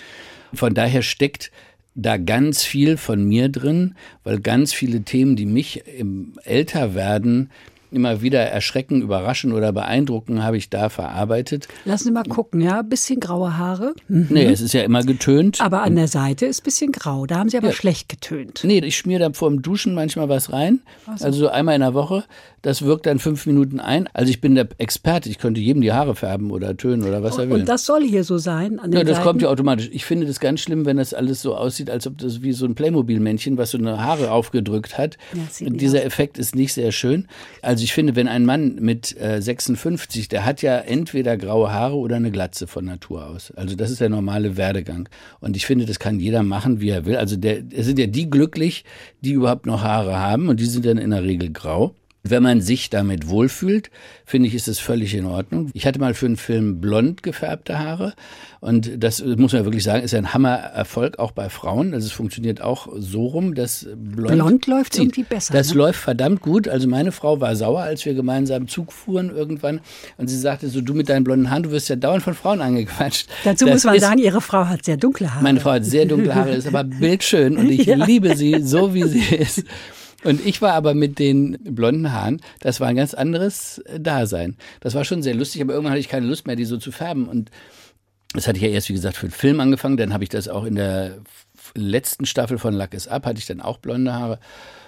Von 0.53 0.73
daher 0.73 1.01
steckt 1.01 1.51
da 1.95 2.17
ganz 2.17 2.63
viel 2.63 2.97
von 2.97 3.23
mir 3.23 3.49
drin, 3.49 3.95
weil 4.23 4.39
ganz 4.39 4.73
viele 4.73 5.01
Themen, 5.01 5.35
die 5.35 5.45
mich 5.45 5.83
im 5.87 6.33
Älterwerden 6.43 7.49
immer 7.91 8.21
wieder 8.21 8.41
erschrecken, 8.41 9.01
überraschen 9.01 9.53
oder 9.53 9.71
beeindrucken, 9.71 10.43
habe 10.43 10.57
ich 10.57 10.69
da 10.69 10.89
verarbeitet. 10.89 11.67
Lassen 11.85 12.05
Sie 12.05 12.11
mal 12.11 12.23
gucken, 12.23 12.61
ja, 12.61 12.81
bisschen 12.81 13.19
graue 13.19 13.57
Haare. 13.57 13.93
Mhm. 14.07 14.27
Nee, 14.29 14.45
es 14.45 14.61
ist 14.61 14.73
ja 14.73 14.81
immer 14.81 15.03
getönt. 15.03 15.61
Aber 15.61 15.83
an 15.83 15.95
der 15.95 16.07
Seite 16.07 16.45
ist 16.45 16.63
bisschen 16.63 16.91
grau, 16.91 17.25
da 17.25 17.37
haben 17.37 17.49
Sie 17.49 17.57
aber 17.57 17.69
ja. 17.69 17.73
schlecht 17.73 18.09
getönt. 18.09 18.61
Nee, 18.63 18.79
ich 18.79 18.97
schmiere 18.97 19.19
da 19.19 19.33
vor 19.33 19.49
dem 19.49 19.61
Duschen 19.61 19.93
manchmal 19.93 20.29
was 20.29 20.51
rein, 20.51 20.81
so. 21.17 21.25
also 21.25 21.39
so 21.39 21.47
einmal 21.49 21.75
in 21.75 21.81
der 21.81 21.93
Woche. 21.93 22.23
Das 22.61 22.83
wirkt 22.83 23.07
dann 23.07 23.19
fünf 23.19 23.45
Minuten 23.47 23.79
ein. 23.79 24.07
Also 24.13 24.29
ich 24.29 24.41
bin 24.41 24.53
der 24.55 24.67
Experte, 24.77 25.29
ich 25.29 25.39
könnte 25.39 25.59
jedem 25.59 25.81
die 25.81 25.91
Haare 25.91 26.15
färben 26.15 26.51
oder 26.51 26.77
tönen 26.77 27.03
oder 27.03 27.23
was 27.23 27.37
er 27.37 27.49
will. 27.49 27.61
Und 27.61 27.69
das 27.69 27.85
soll 27.85 28.03
hier 28.03 28.23
so 28.23 28.37
sein? 28.37 28.79
An 28.79 28.91
den 28.91 28.99
ja, 28.99 29.03
das 29.03 29.17
Seiten? 29.17 29.27
kommt 29.27 29.41
ja 29.41 29.49
automatisch. 29.49 29.89
Ich 29.91 30.05
finde 30.05 30.27
das 30.27 30.39
ganz 30.39 30.59
schlimm, 30.59 30.85
wenn 30.85 30.97
das 30.97 31.15
alles 31.15 31.41
so 31.41 31.55
aussieht, 31.55 31.89
als 31.89 32.05
ob 32.05 32.19
das 32.19 32.43
wie 32.43 32.53
so 32.53 32.65
ein 32.65 32.75
Playmobil-Männchen, 32.75 33.57
was 33.57 33.71
so 33.71 33.79
eine 33.79 34.03
Haare 34.03 34.31
aufgedrückt 34.31 34.97
hat. 34.97 35.17
Ja, 35.59 35.69
dieser 35.69 36.05
Effekt 36.05 36.37
ist 36.37 36.55
nicht 36.55 36.73
sehr 36.73 36.91
schön. 36.91 37.27
Also 37.61 37.79
also 37.79 37.85
ich 37.85 37.93
finde, 37.93 38.17
wenn 38.17 38.27
ein 38.27 38.43
Mann 38.43 38.75
mit 38.81 39.15
äh, 39.21 39.41
56, 39.41 40.27
der 40.27 40.43
hat 40.43 40.61
ja 40.61 40.79
entweder 40.79 41.37
graue 41.37 41.71
Haare 41.71 41.95
oder 41.95 42.17
eine 42.17 42.29
Glatze 42.29 42.67
von 42.67 42.83
Natur 42.83 43.25
aus. 43.25 43.51
Also 43.51 43.77
das 43.77 43.89
ist 43.89 44.01
der 44.01 44.09
normale 44.09 44.57
Werdegang. 44.57 45.07
Und 45.39 45.55
ich 45.55 45.65
finde, 45.65 45.85
das 45.85 45.97
kann 45.97 46.19
jeder 46.19 46.43
machen, 46.43 46.81
wie 46.81 46.89
er 46.89 47.05
will. 47.05 47.15
Also 47.15 47.37
der, 47.37 47.63
es 47.71 47.85
sind 47.85 47.97
ja 47.97 48.07
die 48.07 48.29
glücklich, 48.29 48.83
die 49.21 49.31
überhaupt 49.31 49.65
noch 49.65 49.81
Haare 49.81 50.19
haben 50.19 50.49
und 50.49 50.59
die 50.59 50.65
sind 50.65 50.85
dann 50.85 50.97
in 50.97 51.11
der 51.11 51.23
Regel 51.23 51.53
grau. 51.53 51.95
Wenn 52.23 52.43
man 52.43 52.59
sich 52.59 52.89
damit 52.89 53.29
wohlfühlt, 53.29 53.89
finde 54.25 54.49
ich, 54.49 54.55
ist 54.55 54.67
es 54.67 54.77
völlig 54.77 55.15
in 55.15 55.25
Ordnung. 55.25 55.71
Ich 55.73 55.85
hatte 55.85 55.99
mal 55.99 56.13
für 56.13 56.25
einen 56.25 56.35
Film 56.35 56.81
blond 56.81 57.23
gefärbte 57.23 57.79
Haare 57.79 58.13
und 58.59 59.01
das 59.01 59.23
muss 59.23 59.53
man 59.53 59.63
wirklich 59.63 59.83
sagen, 59.83 60.03
ist 60.03 60.13
ein 60.13 60.33
Hammererfolg 60.33 61.17
auch 61.17 61.31
bei 61.31 61.49
Frauen. 61.49 61.93
Also 61.93 62.07
es 62.07 62.11
funktioniert 62.11 62.61
auch 62.61 62.89
so 62.97 63.25
rum, 63.27 63.55
dass 63.55 63.87
blond, 63.95 64.33
blond 64.33 64.67
läuft 64.67 64.97
irgendwie 64.97 65.23
besser. 65.23 65.53
Das 65.53 65.69
ne? 65.69 65.77
läuft 65.77 65.99
verdammt 65.99 66.41
gut. 66.41 66.67
Also 66.67 66.89
meine 66.89 67.13
Frau 67.13 67.39
war 67.39 67.55
sauer, 67.55 67.83
als 67.83 68.05
wir 68.05 68.13
gemeinsam 68.13 68.67
Zug 68.67 68.91
fuhren 68.91 69.29
irgendwann 69.33 69.79
und 70.17 70.27
sie 70.27 70.37
sagte 70.37 70.67
so, 70.67 70.81
du 70.81 70.93
mit 70.93 71.07
deinen 71.07 71.23
blonden 71.23 71.49
Haaren, 71.49 71.63
du 71.63 71.71
wirst 71.71 71.87
ja 71.87 71.95
dauernd 71.95 72.21
von 72.21 72.33
Frauen 72.33 72.59
angequatscht. 72.59 73.29
Dazu 73.45 73.65
das 73.65 73.75
muss 73.75 73.83
man 73.85 73.95
ist, 73.95 74.01
sagen, 74.01 74.19
ihre 74.19 74.41
Frau 74.41 74.65
hat 74.65 74.83
sehr 74.83 74.97
dunkle 74.97 75.33
Haare. 75.33 75.43
Meine 75.43 75.61
Frau 75.61 75.71
hat 75.71 75.85
sehr 75.85 76.05
dunkle 76.05 76.35
Haare, 76.35 76.51
ist 76.51 76.67
aber 76.67 76.83
bildschön 76.99 77.57
und 77.57 77.69
ich 77.69 77.85
ja. 77.85 77.95
liebe 77.95 78.35
sie 78.35 78.61
so, 78.61 78.93
wie 78.93 79.03
sie 79.03 79.35
ist. 79.35 79.63
Und 80.23 80.45
ich 80.45 80.61
war 80.61 80.73
aber 80.73 80.93
mit 80.93 81.17
den 81.17 81.57
blonden 81.63 82.11
Haaren, 82.11 82.41
das 82.59 82.79
war 82.79 82.87
ein 82.87 82.95
ganz 82.95 83.13
anderes 83.13 83.79
äh, 83.79 83.99
Dasein. 83.99 84.57
Das 84.81 84.93
war 84.95 85.05
schon 85.05 85.23
sehr 85.23 85.35
lustig, 85.35 85.61
aber 85.61 85.73
irgendwann 85.73 85.91
hatte 85.91 86.01
ich 86.01 86.09
keine 86.09 86.27
Lust 86.27 86.45
mehr, 86.45 86.55
die 86.55 86.65
so 86.65 86.77
zu 86.77 86.91
färben. 86.91 87.27
Und 87.27 87.51
das 88.33 88.47
hatte 88.47 88.57
ich 88.57 88.63
ja 88.63 88.69
erst, 88.69 88.89
wie 88.89 88.93
gesagt, 88.93 89.17
für 89.17 89.27
den 89.27 89.33
Film 89.33 89.59
angefangen. 89.59 89.97
Dann 89.97 90.13
habe 90.13 90.23
ich 90.23 90.29
das 90.29 90.47
auch 90.47 90.65
in 90.65 90.75
der 90.75 91.19
letzten 91.73 92.25
Staffel 92.25 92.57
von 92.57 92.73
Lack 92.73 92.93
is 92.93 93.07
Up, 93.07 93.25
hatte 93.25 93.39
ich 93.39 93.45
dann 93.45 93.61
auch 93.61 93.77
blonde 93.77 94.13
Haare. 94.13 94.39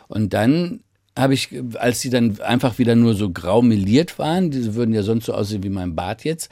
Und 0.07 0.33
dann 0.33 0.81
habe 1.17 1.33
ich, 1.33 1.49
als 1.75 1.99
die 1.99 2.09
dann 2.09 2.39
einfach 2.41 2.77
wieder 2.77 2.95
nur 2.95 3.15
so 3.15 3.31
grau 3.31 3.61
meliert 3.61 4.17
waren, 4.17 4.51
diese 4.51 4.75
würden 4.75 4.93
ja 4.93 5.03
sonst 5.03 5.25
so 5.25 5.33
aussehen 5.33 5.63
wie 5.63 5.69
mein 5.69 5.95
Bart 5.95 6.23
jetzt, 6.23 6.49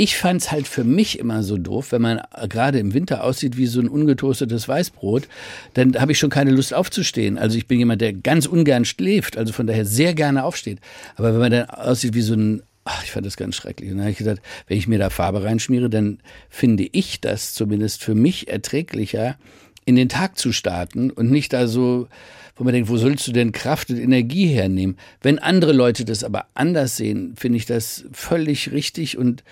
ich 0.00 0.16
fand 0.16 0.40
es 0.40 0.50
halt 0.50 0.66
für 0.66 0.82
mich 0.82 1.18
immer 1.18 1.42
so 1.42 1.58
doof, 1.58 1.92
wenn 1.92 2.00
man 2.00 2.22
gerade 2.48 2.78
im 2.78 2.94
Winter 2.94 3.22
aussieht 3.22 3.58
wie 3.58 3.66
so 3.66 3.80
ein 3.80 3.88
ungetoastetes 3.88 4.66
Weißbrot, 4.66 5.28
dann 5.74 5.94
habe 6.00 6.12
ich 6.12 6.18
schon 6.18 6.30
keine 6.30 6.52
Lust 6.52 6.72
aufzustehen. 6.72 7.36
Also 7.36 7.58
ich 7.58 7.66
bin 7.66 7.78
jemand, 7.78 8.00
der 8.00 8.14
ganz 8.14 8.46
ungern 8.46 8.86
schläft, 8.86 9.36
also 9.36 9.52
von 9.52 9.66
daher 9.66 9.84
sehr 9.84 10.14
gerne 10.14 10.44
aufsteht. 10.44 10.78
Aber 11.16 11.34
wenn 11.34 11.40
man 11.40 11.50
dann 11.50 11.68
aussieht 11.68 12.14
wie 12.14 12.22
so 12.22 12.32
ein 12.32 12.62
Ach, 12.84 13.04
ich 13.04 13.10
fand 13.10 13.26
das 13.26 13.36
ganz 13.36 13.56
schrecklich. 13.56 13.90
Und 13.90 13.98
dann 13.98 14.04
habe 14.04 14.12
ich 14.12 14.16
gesagt, 14.16 14.40
wenn 14.66 14.78
ich 14.78 14.88
mir 14.88 14.98
da 14.98 15.10
Farbe 15.10 15.44
reinschmiere, 15.44 15.90
dann 15.90 16.18
finde 16.48 16.88
ich 16.90 17.20
das 17.20 17.52
zumindest 17.52 18.02
für 18.02 18.14
mich 18.14 18.48
erträglicher, 18.48 19.36
in 19.84 19.96
den 19.96 20.08
Tag 20.08 20.38
zu 20.38 20.50
starten 20.50 21.10
und 21.10 21.30
nicht 21.30 21.52
da 21.52 21.66
so, 21.66 22.08
wo 22.56 22.64
man 22.64 22.72
denkt, 22.72 22.88
wo 22.88 22.96
sollst 22.96 23.28
du 23.28 23.32
denn 23.32 23.52
Kraft 23.52 23.90
und 23.90 23.98
Energie 23.98 24.46
hernehmen? 24.46 24.96
Wenn 25.20 25.38
andere 25.38 25.72
Leute 25.72 26.06
das 26.06 26.24
aber 26.24 26.46
anders 26.54 26.96
sehen, 26.96 27.34
finde 27.36 27.58
ich 27.58 27.66
das 27.66 28.06
völlig 28.12 28.72
richtig 28.72 29.18
und 29.18 29.44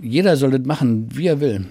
jeder 0.00 0.36
soll 0.36 0.50
das 0.50 0.66
machen, 0.66 1.08
wie 1.14 1.26
er 1.26 1.40
will. 1.40 1.66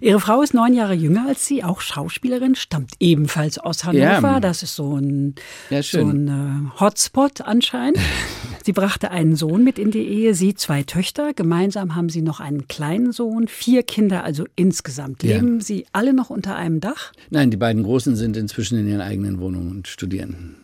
Ihre 0.00 0.20
Frau 0.20 0.42
ist 0.42 0.54
neun 0.54 0.74
Jahre 0.74 0.94
jünger 0.94 1.26
als 1.28 1.46
Sie, 1.46 1.64
auch 1.64 1.80
Schauspielerin, 1.80 2.54
stammt 2.54 2.92
ebenfalls 3.00 3.58
aus 3.58 3.84
Hannover. 3.84 4.02
Ja. 4.04 4.40
Das 4.40 4.62
ist 4.62 4.76
so 4.76 4.96
ein, 4.96 5.34
ja, 5.70 5.82
so 5.82 6.00
ein 6.00 6.28
äh, 6.28 6.80
Hotspot 6.80 7.40
anscheinend. 7.40 7.98
sie 8.64 8.72
brachte 8.72 9.10
einen 9.10 9.36
Sohn 9.36 9.64
mit 9.64 9.78
in 9.78 9.90
die 9.90 10.06
Ehe, 10.06 10.34
sie 10.34 10.54
zwei 10.54 10.82
Töchter. 10.82 11.32
Gemeinsam 11.34 11.94
haben 11.94 12.08
sie 12.08 12.22
noch 12.22 12.40
einen 12.40 12.68
kleinen 12.68 13.12
Sohn, 13.12 13.48
vier 13.48 13.82
Kinder 13.82 14.24
also 14.24 14.44
insgesamt. 14.56 15.22
Leben 15.22 15.58
ja. 15.58 15.64
Sie 15.64 15.86
alle 15.92 16.12
noch 16.12 16.30
unter 16.30 16.56
einem 16.56 16.80
Dach? 16.80 17.12
Nein, 17.30 17.50
die 17.50 17.56
beiden 17.56 17.82
Großen 17.82 18.16
sind 18.16 18.36
inzwischen 18.36 18.78
in 18.78 18.88
ihren 18.88 19.00
eigenen 19.00 19.40
Wohnungen 19.40 19.70
und 19.70 19.88
studieren. 19.88 20.56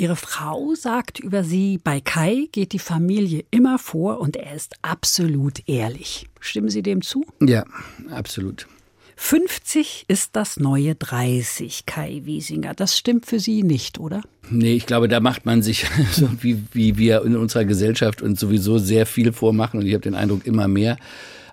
Ihre 0.00 0.14
Frau 0.14 0.74
sagt 0.76 1.18
über 1.18 1.42
sie, 1.42 1.80
bei 1.82 2.00
Kai 2.00 2.48
geht 2.52 2.72
die 2.72 2.78
Familie 2.78 3.44
immer 3.50 3.80
vor 3.80 4.20
und 4.20 4.36
er 4.36 4.54
ist 4.54 4.76
absolut 4.80 5.68
ehrlich. 5.68 6.28
Stimmen 6.38 6.68
Sie 6.68 6.84
dem 6.84 7.02
zu? 7.02 7.26
Ja, 7.40 7.64
absolut. 8.08 8.68
50 9.16 10.04
ist 10.06 10.36
das 10.36 10.60
neue 10.60 10.94
30, 10.94 11.84
Kai 11.84 12.20
Wiesinger. 12.22 12.74
Das 12.74 12.96
stimmt 12.96 13.26
für 13.26 13.40
Sie 13.40 13.64
nicht, 13.64 13.98
oder? 13.98 14.22
Nee, 14.48 14.74
ich 14.74 14.86
glaube, 14.86 15.08
da 15.08 15.18
macht 15.18 15.46
man 15.46 15.62
sich, 15.62 15.84
so 16.12 16.30
wie, 16.42 16.62
wie 16.70 16.96
wir 16.96 17.24
in 17.24 17.34
unserer 17.34 17.64
Gesellschaft 17.64 18.22
uns 18.22 18.38
sowieso 18.38 18.78
sehr 18.78 19.04
viel 19.04 19.32
vormachen 19.32 19.80
und 19.80 19.86
ich 19.86 19.94
habe 19.94 20.02
den 20.02 20.14
Eindruck 20.14 20.46
immer 20.46 20.68
mehr. 20.68 20.96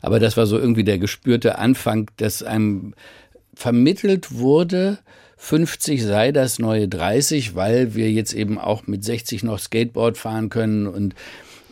Aber 0.04 0.20
das 0.20 0.38
war 0.38 0.46
so 0.46 0.60
irgendwie 0.60 0.84
der 0.84 1.00
gespürte 1.00 1.58
Anfang, 1.58 2.12
dass 2.18 2.44
einem 2.44 2.94
vermittelt 3.56 4.36
wurde, 4.36 5.00
50 5.38 6.04
sei 6.04 6.32
das 6.32 6.60
neue 6.60 6.88
30, 6.88 7.56
weil 7.56 7.96
wir 7.96 8.12
jetzt 8.12 8.34
eben 8.34 8.58
auch 8.58 8.88
mit 8.88 9.04
60 9.04 9.44
noch 9.44 9.60
Skateboard 9.60 10.18
fahren 10.18 10.50
können 10.50 10.88
und 10.88 11.16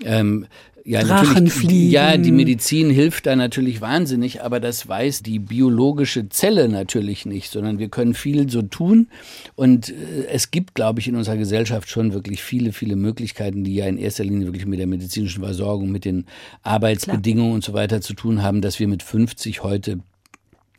ähm, 0.04 0.47
ja, 0.86 1.23
fliegen. 1.47 1.91
Ja, 1.91 2.17
die 2.17 2.32
Medizin 2.32 2.89
hilft 2.89 3.26
da 3.26 3.36
natürlich 3.36 3.80
wahnsinnig, 3.80 4.41
aber 4.41 4.60
das 4.60 4.88
weiß 4.88 5.23
die 5.23 5.39
biologische 5.39 6.28
Zelle 6.30 6.67
natürlich 6.67 7.26
nicht, 7.26 7.52
sondern 7.52 7.80
wir 7.80 7.88
können 7.88 8.13
viel 8.13 8.49
so 8.49 8.62
tun. 8.62 9.08
Und 9.56 9.89
äh, 9.89 10.26
es 10.30 10.52
gibt, 10.52 10.76
glaube 10.76 10.99
ich, 10.99 11.08
in 11.08 11.15
unserer 11.15 11.38
Gesellschaft 11.38 11.89
schon 11.89 12.13
wirklich 12.13 12.43
viele, 12.43 12.73
viele 12.73 12.95
Möglichkeiten, 12.95 13.63
die 13.63 13.76
ja 13.76 13.86
in 13.86 13.97
erster 13.97 14.26
Linie 14.26 14.47
wirklich 14.47 14.65
mit 14.65 14.80
der 14.80 14.88
medizinischen 14.88 15.43
Versorgung, 15.43 15.89
mit 15.89 16.06
den 16.06 16.26
Arbeitsbedingungen 16.63 17.49
Klar. 17.49 17.56
und 17.56 17.63
so 17.63 17.73
weiter 17.73 18.02
zu 18.02 18.13
tun 18.13 18.43
haben, 18.43 18.62
dass 18.62 18.80
wir 18.80 18.88
mit 18.88 19.04
50 19.04 19.63
heute 19.63 19.99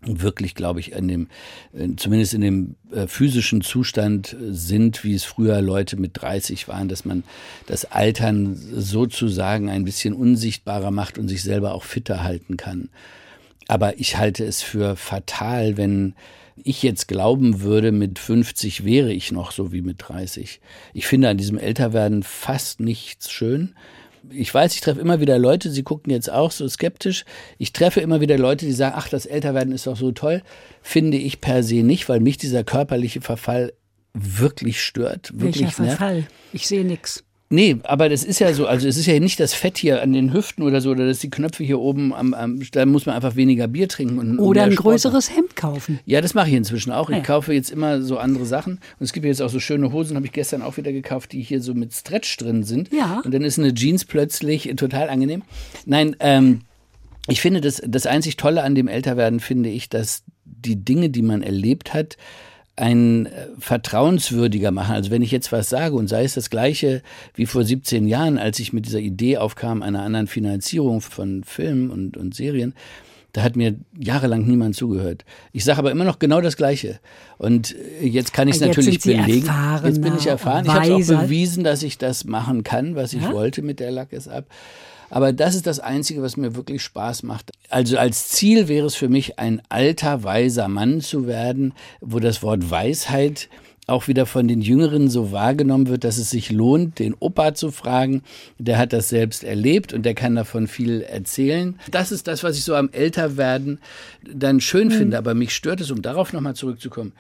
wirklich, 0.07 0.55
glaube 0.55 0.81
ich, 0.81 0.93
in 0.93 1.09
dem, 1.09 1.29
äh, 1.73 1.89
zumindest 1.97 2.35
in 2.35 2.41
dem 2.41 2.77
äh, 2.93 3.07
physischen 3.07 3.61
Zustand 3.61 4.37
sind, 4.41 5.05
wie 5.05 5.15
es 5.15 5.25
früher 5.25 5.61
Leute 5.61 5.97
mit 5.97 6.13
30 6.15 6.69
waren, 6.69 6.89
dass 6.89 7.05
man 7.05 7.25
das 7.67 7.85
Altern 7.85 8.57
sozusagen 8.57 9.71
ein 9.71 9.85
bisschen 9.85 10.15
unsichtbarer 10.15 10.91
macht 10.91 11.19
und 11.19 11.29
sich 11.29 11.43
selber 11.43 11.75
auch 11.75 11.85
fitter 11.85 12.23
halten 12.23 12.57
kann. 12.57 12.89
Aber 13.67 13.99
ich 13.99 14.19
halte 14.19 14.45
es 14.45 14.63
für 14.63 14.97
fatal, 14.97 15.77
wenn 15.77 16.15
ich 16.63 16.83
jetzt 16.83 17.09
glauben 17.09 17.63
würde, 17.63 17.91
mit 17.93 18.19
50 18.19 18.85
wäre 18.85 19.13
ich 19.13 19.33
noch 19.33 19.51
so 19.51 19.73
wie 19.73 19.83
mit 19.83 19.97
30. 19.99 20.61
Ich 20.93 21.07
finde 21.07 21.29
an 21.29 21.37
diesem 21.37 21.59
Älterwerden 21.59 22.23
fast 22.23 22.81
nichts 22.81 23.31
schön 23.31 23.75
ich 24.31 24.53
weiß, 24.53 24.75
ich 24.75 24.81
treffe 24.81 25.01
immer 25.01 25.21
wieder 25.21 25.39
Leute, 25.39 25.71
sie 25.71 25.83
gucken 25.83 26.13
jetzt 26.13 26.31
auch 26.31 26.51
so 26.51 26.69
skeptisch. 26.69 27.25
Ich 27.59 27.73
treffe 27.73 28.01
immer 28.01 28.21
wieder 28.21 28.39
Leute, 28.39 28.67
die 28.67 28.73
sagen, 28.73 28.95
ach, 28.97 29.09
das 29.09 29.27
Älterwerden 29.27 29.73
ist 29.73 29.87
doch 29.87 29.97
so 29.97 30.13
toll. 30.13 30.43
Finde 30.83 31.17
ich 31.17 31.41
per 31.41 31.63
se 31.63 31.83
nicht, 31.83 32.09
weil 32.09 32.21
mich 32.21 32.39
dieser 32.39 32.65
körperliche 32.65 33.21
Verfall 33.21 33.73
wirklich 34.15 34.83
stört. 34.83 35.33
Wirklich 35.35 35.65
Welcher 35.65 35.85
Verfall? 35.85 36.27
Ich 36.53 36.67
sehe 36.67 36.85
nichts. 36.85 37.25
Nee, 37.51 37.77
aber 37.85 38.09
das 38.09 38.25
ist 38.25 38.41
ja 38.41 38.53
so, 38.53 38.67
also 38.67 38.89
es 38.89 38.97
ist 38.97 39.07
ja 39.07 39.21
nicht 39.21 39.39
das 39.39 39.55
Fett 39.55 39.79
hier 39.79 40.03
an 40.03 40.13
den 40.13 40.33
Hüften 40.33 40.63
oder 40.63 40.81
so, 40.81 40.91
oder 40.91 41.07
dass 41.07 41.19
die 41.19 41.31
Knöpfe 41.31 41.63
hier 41.63 41.79
oben 41.79 42.13
am, 42.15 42.35
am 42.35 42.61
da 42.73 42.87
muss 42.87 43.07
man 43.07 43.15
einfach 43.15 43.37
weniger 43.37 43.69
Bier 43.69 43.89
trinken. 43.89 44.19
Und, 44.19 44.39
oder 44.39 44.65
ein 44.65 44.75
größeres 44.75 45.29
machen. 45.29 45.37
Hemd 45.37 45.57
kaufen. 45.57 46.01
Ja, 46.07 46.21
das 46.21 46.35
mache 46.35 46.49
ich 46.49 46.55
inzwischen 46.55 46.91
auch. 46.91 47.11
Ich 47.11 47.17
ja. 47.19 47.23
kaufe 47.23 47.53
jetzt 47.53 47.71
immer 47.71 48.01
so 48.03 48.19
andere 48.19 48.47
Sachen. 48.47 48.75
Und 48.99 49.05
es 49.05 49.13
gibt 49.13 49.27
jetzt 49.27 49.43
auch 49.43 49.51
so 49.51 49.61
schöne 49.61 49.93
Hosen, 49.93 50.17
habe 50.17 50.27
ich 50.27 50.33
gestern 50.33 50.63
auch 50.63 50.79
wieder 50.79 50.91
gekauft, 50.91 51.33
die 51.33 51.43
hier 51.43 51.61
so 51.61 51.75
mit 51.75 51.93
Stretch 51.93 52.37
drin 52.39 52.65
sind. 52.65 52.91
Ja. 52.93 53.21
Und 53.25 53.33
dann 53.33 53.43
ist 53.43 53.59
eine 53.59 53.75
Jeans 53.75 54.05
plötzlich 54.05 54.73
total 54.77 55.09
angenehm. 55.09 55.43
Nein, 55.85 56.17
ähm, 56.21 56.63
ich 57.29 57.41
finde 57.41 57.61
das, 57.61 57.81
das 57.87 58.07
einzig 58.07 58.37
Tolle 58.37 58.63
an 58.63 58.75
dem 58.75 58.89
Älterwerden 58.89 59.41
finde 59.41 59.69
ich, 59.69 59.89
dass 59.89 60.25
die 60.45 60.77
Dinge, 60.77 61.11
die 61.11 61.23
man 61.23 61.43
erlebt 61.43 61.95
hat, 61.95 62.17
ein 62.77 63.27
äh, 63.27 63.31
vertrauenswürdiger 63.59 64.71
machen. 64.71 64.95
Also 64.95 65.11
wenn 65.11 65.23
ich 65.23 65.31
jetzt 65.31 65.53
was 65.53 65.69
sage 65.69 65.95
und 65.95 66.09
sei 66.09 66.25
es 66.25 66.35
das 66.35 66.51
gleiche 66.51 67.03
wie 67.35 67.47
vor 67.47 67.65
17 67.65 68.07
Jahren, 68.07 68.39
als 68.39 68.59
ich 68.59 68.73
mit 68.73 68.87
dieser 68.87 68.99
Idee 68.99 69.39
aufkam 69.39 69.83
einer 69.83 70.03
anderen 70.03 70.27
Finanzierung 70.27 71.01
von 71.01 71.45
Filmen 71.45 71.91
und, 71.91 72.17
und 72.17 72.35
Serien, 72.35 72.75
da 73.33 73.43
hat 73.43 73.57
mir 73.57 73.75
jahrelang 73.99 74.47
niemand 74.47 74.77
zugehört. 74.77 75.25
Ich 75.53 75.65
sage 75.65 75.79
aber 75.79 75.91
immer 75.91 76.05
noch 76.05 76.21
genau 76.21 76.41
das 76.41 76.57
Gleiche. 76.57 77.01
Und 77.37 77.75
äh, 78.01 78.07
jetzt 78.07 78.33
kann 78.33 78.49
ich 78.49 78.57
es 78.57 78.61
natürlich 78.61 79.01
belegen. 79.01 79.51
Jetzt 79.85 80.01
bin 80.01 80.17
ich 80.17 80.27
erfahren. 80.27 80.65
Ich 80.65 80.73
habe 80.73 80.95
auch 80.95 81.23
bewiesen, 81.23 81.65
dass 81.65 81.83
ich 81.83 81.99
das 81.99 82.25
machen 82.25 82.63
kann, 82.63 82.95
was 82.95 83.13
ich 83.13 83.23
ja? 83.23 83.33
wollte 83.33 83.63
mit 83.63 83.81
der 83.81 83.91
Lack 83.91 84.13
ist 84.13 84.29
ab. 84.29 84.47
Aber 85.15 85.33
das 85.33 85.55
ist 85.55 85.69
das 85.69 85.79
Einzige, 85.79 86.23
was 86.23 86.37
mir 86.37 86.57
wirklich 86.57 86.83
Spaß 86.83 87.23
macht. 87.23 87.53
Also 87.71 87.99
als 87.99 88.31
Ziel 88.31 88.67
wäre 88.67 88.89
es 88.89 88.97
für 88.97 89.09
mich, 89.09 89.39
ein 89.39 89.63
alter, 89.69 90.25
weiser 90.25 90.67
Mann 90.67 91.01
zu 91.03 91.29
werden, 91.29 91.73
wo 92.01 92.19
das 92.19 92.43
Wort 92.43 92.69
Weisheit 92.69 93.49
auch 93.87 94.09
wieder 94.09 94.27
von 94.27 94.49
den 94.49 94.61
Jüngeren 94.61 95.09
so 95.09 95.31
wahrgenommen 95.31 95.87
wird, 95.87 96.03
dass 96.03 96.19
es 96.19 96.31
sich 96.31 96.51
lohnt, 96.51 96.99
den 96.99 97.15
Opa 97.15 97.55
zu 97.55 97.71
fragen. 97.71 98.25
Der 98.59 98.77
hat 98.77 98.93
das 98.93 99.09
selbst 99.09 99.45
erlebt 99.45 99.93
und 99.93 100.03
der 100.03 100.15
kann 100.15 100.35
davon 100.35 100.67
viel 100.67 101.03
erzählen. 101.03 101.79
Das 101.93 102.11
ist 102.11 102.27
das, 102.27 102.43
was 102.43 102.59
ich 102.59 102.65
so 102.65 102.75
am 102.75 102.91
Älterwerden 102.91 103.79
dann 104.29 104.61
schön 104.61 104.89
mhm. 104.89 104.93
finde. 104.93 105.19
Aber 105.19 105.35
mich 105.35 105.55
stört 105.55 105.81
es, 105.81 105.93
um 105.93 106.03
darauf 106.03 106.33
nochmal 106.33 106.57
zurückzukommen. 106.57 107.13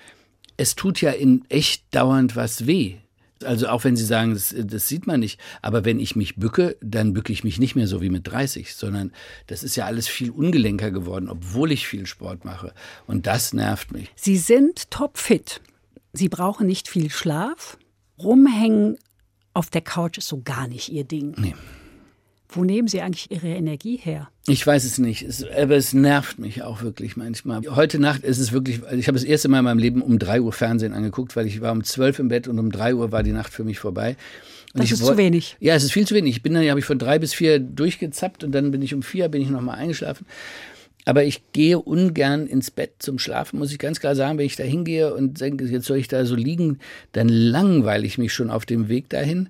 Es 0.57 0.75
tut 0.75 1.01
ja 1.01 1.13
in 1.13 1.45
echt 1.49 1.85
dauernd 1.93 2.35
was 2.35 2.67
weh. 2.67 2.97
Also 3.43 3.69
auch 3.69 3.85
wenn 3.85 3.97
Sie 3.97 4.05
sagen, 4.05 4.33
das, 4.33 4.55
das, 4.57 4.87
sieht 4.87 5.07
man 5.07 5.21
nicht, 5.21 5.41
aber 5.61 5.85
wenn 5.85 5.99
ich 5.99 6.15
mich 6.15 6.37
bücke, 6.37 6.77
dann 6.81 7.13
bücke 7.13 7.33
ich 7.33 7.43
mich 7.43 7.59
nicht 7.59 7.75
mehr 7.75 7.89
so 7.89 8.01
wie 8.01 8.11
mit 8.11 8.27
30, 8.27 8.75
sondern 8.75 9.13
das 9.49 9.65
ist 9.65 9.77
ja 9.77 9.87
alles 9.87 10.07
viel 10.07 10.31
ungelenker 10.31 10.91
geworden, 10.91 11.29
obwohl 11.29 11.73
ich 11.73 11.87
viel 11.87 12.07
Sport 12.07 12.45
mache. 12.45 12.73
Und 13.07 13.27
das 13.27 13.53
nervt 13.53 13.93
mich. 13.93 14.11
Sie 14.15 14.37
sind 14.37 14.91
topfit. 14.91 15.61
Sie 16.13 16.29
brauchen 16.29 16.67
nicht 16.67 16.89
viel 16.89 17.11
Schlaf. 17.11 17.77
Rumhängen 18.19 18.99
auf 19.53 19.71
der 19.71 19.83
Couch 19.83 20.19
ist 20.19 20.29
so 20.29 20.43
gar 20.43 20.69
nicht 20.69 20.91
Ihr 20.91 21.05
Ding. 21.05 21.35
Nee. 21.37 21.55
Wo 22.55 22.65
nehmen 22.65 22.89
Sie 22.89 23.01
eigentlich 23.01 23.31
Ihre 23.31 23.49
Energie 23.49 23.97
her? 23.97 24.29
Ich 24.47 24.67
weiß 24.67 24.85
es 24.85 24.99
nicht, 24.99 25.23
es, 25.23 25.45
aber 25.45 25.77
es 25.77 25.93
nervt 25.93 26.39
mich 26.39 26.63
auch 26.63 26.83
wirklich 26.83 27.17
manchmal. 27.17 27.63
Heute 27.71 27.99
Nacht 27.99 28.23
ist 28.23 28.39
es 28.39 28.53
wirklich, 28.53 28.85
also 28.85 28.97
ich 28.97 29.09
habe 29.09 29.19
das 29.19 29.25
erste 29.25 29.49
Mal 29.49 29.59
in 29.59 29.65
meinem 29.65 29.79
Leben 29.79 30.03
um 30.03 30.19
drei 30.19 30.41
Uhr 30.41 30.53
Fernsehen 30.53 30.93
angeguckt, 30.93 31.35
weil 31.35 31.47
ich 31.47 31.61
war 31.61 31.73
um 31.73 31.83
zwölf 31.83 32.19
im 32.19 32.29
Bett 32.29 32.47
und 32.47 32.59
um 32.59 32.71
drei 32.71 32.95
Uhr 32.95 33.11
war 33.11 33.23
die 33.23 33.33
Nacht 33.33 33.53
für 33.53 33.65
mich 33.65 33.79
vorbei. 33.79 34.17
Und 34.75 34.83
das 34.83 34.93
ist 34.93 35.05
zu 35.05 35.17
wenig. 35.17 35.57
Ja, 35.61 35.75
es 35.75 35.85
ist 35.85 35.93
viel 35.93 36.07
zu 36.07 36.15
wenig. 36.15 36.37
Ich 36.37 36.43
bin 36.43 36.55
dann, 36.55 36.69
habe 36.69 36.81
ich 36.81 36.87
von 36.87 36.99
drei 36.99 37.19
bis 37.19 37.33
vier 37.33 37.59
durchgezappt 37.59 38.45
und 38.45 38.53
dann 38.53 38.71
bin 38.71 38.83
ich 38.83 38.95
um 38.95 39.03
vier, 39.03 39.29
bin 39.29 39.41
ich 39.41 39.51
nochmal 39.51 39.79
eingeschlafen. 39.79 40.27
Aber 41.05 41.25
ich 41.25 41.53
gehe 41.53 41.79
ungern 41.79 42.47
ins 42.47 42.71
Bett 42.71 42.95
zum 42.99 43.19
Schlafen, 43.19 43.59
muss 43.59 43.73
ich 43.73 43.79
ganz 43.79 44.01
klar 44.01 44.17
sagen. 44.17 44.39
Wenn 44.39 44.47
ich 44.47 44.57
da 44.57 44.65
hingehe 44.65 45.15
und 45.15 45.41
denke, 45.41 45.65
jetzt 45.67 45.87
soll 45.87 45.99
ich 45.99 46.09
da 46.09 46.25
so 46.25 46.35
liegen, 46.35 46.79
dann 47.13 47.29
langweile 47.29 48.07
ich 48.07 48.19
mich 48.19 48.33
schon 48.33 48.51
auf 48.51 48.65
dem 48.65 48.89
Weg 48.89 49.11
dahin. 49.11 49.49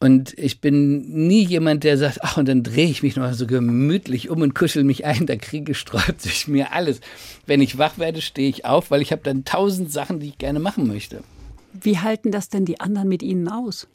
Und 0.00 0.38
ich 0.38 0.60
bin 0.60 1.26
nie 1.26 1.44
jemand, 1.44 1.82
der 1.82 1.98
sagt, 1.98 2.22
ach, 2.22 2.36
und 2.36 2.46
dann 2.46 2.62
drehe 2.62 2.88
ich 2.88 3.02
mich 3.02 3.16
noch 3.16 3.32
so 3.32 3.46
gemütlich 3.46 4.30
um 4.30 4.42
und 4.42 4.54
kuschel 4.54 4.84
mich 4.84 5.04
ein, 5.04 5.26
da 5.26 5.34
kriege 5.36 5.74
sträubt 5.74 6.22
sich 6.22 6.46
mir 6.46 6.72
alles. 6.72 7.00
Wenn 7.46 7.60
ich 7.60 7.78
wach 7.78 7.98
werde, 7.98 8.20
stehe 8.20 8.48
ich 8.48 8.64
auf, 8.64 8.92
weil 8.92 9.02
ich 9.02 9.10
habe 9.10 9.22
dann 9.24 9.44
tausend 9.44 9.90
Sachen, 9.90 10.20
die 10.20 10.28
ich 10.28 10.38
gerne 10.38 10.60
machen 10.60 10.86
möchte. 10.86 11.24
Wie 11.72 11.98
halten 11.98 12.30
das 12.30 12.48
denn 12.48 12.64
die 12.64 12.80
anderen 12.80 13.08
mit 13.08 13.22
Ihnen 13.22 13.48
aus? 13.48 13.88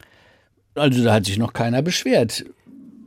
Also 0.75 1.03
da 1.03 1.13
hat 1.13 1.25
sich 1.25 1.37
noch 1.37 1.53
keiner 1.53 1.81
beschwert. 1.81 2.45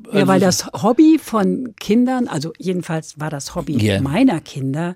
Also 0.06 0.18
ja, 0.18 0.26
weil 0.28 0.40
das 0.40 0.66
Hobby 0.66 1.18
von 1.20 1.74
Kindern, 1.78 2.28
also 2.28 2.52
jedenfalls 2.58 3.18
war 3.18 3.28
das 3.28 3.54
Hobby 3.54 3.76
yeah. 3.76 4.00
meiner 4.00 4.40
Kinder 4.40 4.94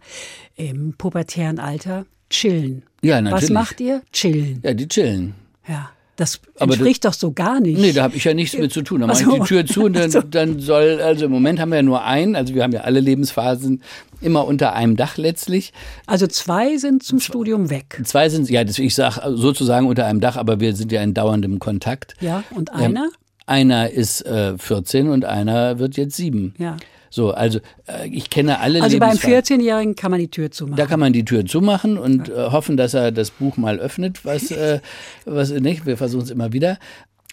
im 0.57 0.95
pubertären 0.95 1.59
Alter, 1.59 2.07
chillen. 2.31 2.85
Ja, 3.03 3.21
natürlich. 3.21 3.43
Was 3.45 3.51
macht 3.51 3.81
ihr? 3.81 4.03
Chillen. 4.13 4.61
Ja, 4.63 4.73
die 4.73 4.89
chillen. 4.89 5.35
Ja. 5.67 5.91
Das 6.21 6.39
entspricht 6.59 7.07
das, 7.07 7.17
doch 7.17 7.29
so 7.29 7.33
gar 7.33 7.61
nicht. 7.61 7.81
Nee, 7.81 7.93
da 7.93 8.03
habe 8.03 8.15
ich 8.15 8.25
ja 8.25 8.35
nichts 8.35 8.55
mit 8.55 8.71
zu 8.71 8.83
tun. 8.83 9.01
Da 9.01 9.07
mache 9.07 9.23
ich 9.23 9.27
die 9.27 9.41
Tür 9.41 9.65
zu 9.65 9.85
und 9.85 9.95
dann, 9.95 10.13
dann 10.31 10.61
soll, 10.61 11.01
also 11.01 11.25
im 11.25 11.31
Moment 11.31 11.59
haben 11.59 11.71
wir 11.71 11.77
ja 11.77 11.83
nur 11.83 12.05
einen, 12.05 12.37
also 12.37 12.55
wir 12.55 12.63
haben 12.63 12.73
ja 12.73 12.83
alle 12.83 13.01
Lebensphasen 13.01 13.83
immer 14.21 14.47
unter 14.47 14.75
einem 14.75 14.99
Dach 14.99 15.17
letztlich. 15.17 15.73
Also 16.05 16.27
zwei 16.27 16.77
sind 16.77 17.03
zum 17.03 17.21
Studium 17.21 17.71
weg. 17.71 18.03
Zwei 18.05 18.29
sind, 18.29 18.51
ja, 18.51 18.65
das, 18.65 18.79
ich 18.79 18.95
sage 18.95 19.35
sozusagen 19.35 19.87
unter 19.87 20.05
einem 20.05 20.21
Dach, 20.21 20.37
aber 20.37 20.61
wir 20.61 20.77
sind 20.77 20.93
ja 20.93 21.03
in 21.03 21.15
dauerndem 21.15 21.59
Kontakt. 21.59 22.15
Ja, 22.21 22.45
und 22.51 22.71
einer? 22.71 23.05
Ähm, 23.05 23.11
einer 23.47 23.91
ist 23.91 24.27
äh, 24.27 24.59
14 24.59 25.09
und 25.09 25.25
einer 25.25 25.79
wird 25.79 25.97
jetzt 25.97 26.17
sieben. 26.17 26.55
Ja. 26.59 26.77
So, 27.11 27.33
also 27.33 27.59
äh, 27.87 28.09
ich 28.09 28.31
kenne 28.31 28.61
alle 28.61 28.81
Also 28.83 28.99
beim 28.99 29.17
14-Jährigen 29.17 29.97
kann 29.97 30.13
man 30.13 30.21
die 30.21 30.31
Tür 30.31 30.51
zumachen. 30.51 30.77
Da 30.77 30.87
kann 30.87 31.01
man 31.01 31.13
die 31.13 31.25
Tür 31.25 31.45
zumachen 31.45 31.99
und 31.99 32.29
äh, 32.29 32.51
hoffen, 32.51 32.77
dass 32.77 32.95
er 32.95 33.11
das 33.11 33.31
Buch 33.33 33.57
mal 33.57 33.81
öffnet, 33.81 34.25
was, 34.25 34.51
äh, 34.53 34.81
was 35.25 35.51
nicht, 35.51 35.87
wir 35.87 35.97
versuchen 35.97 36.23
es 36.23 36.31
immer 36.31 36.53
wieder. 36.53 36.79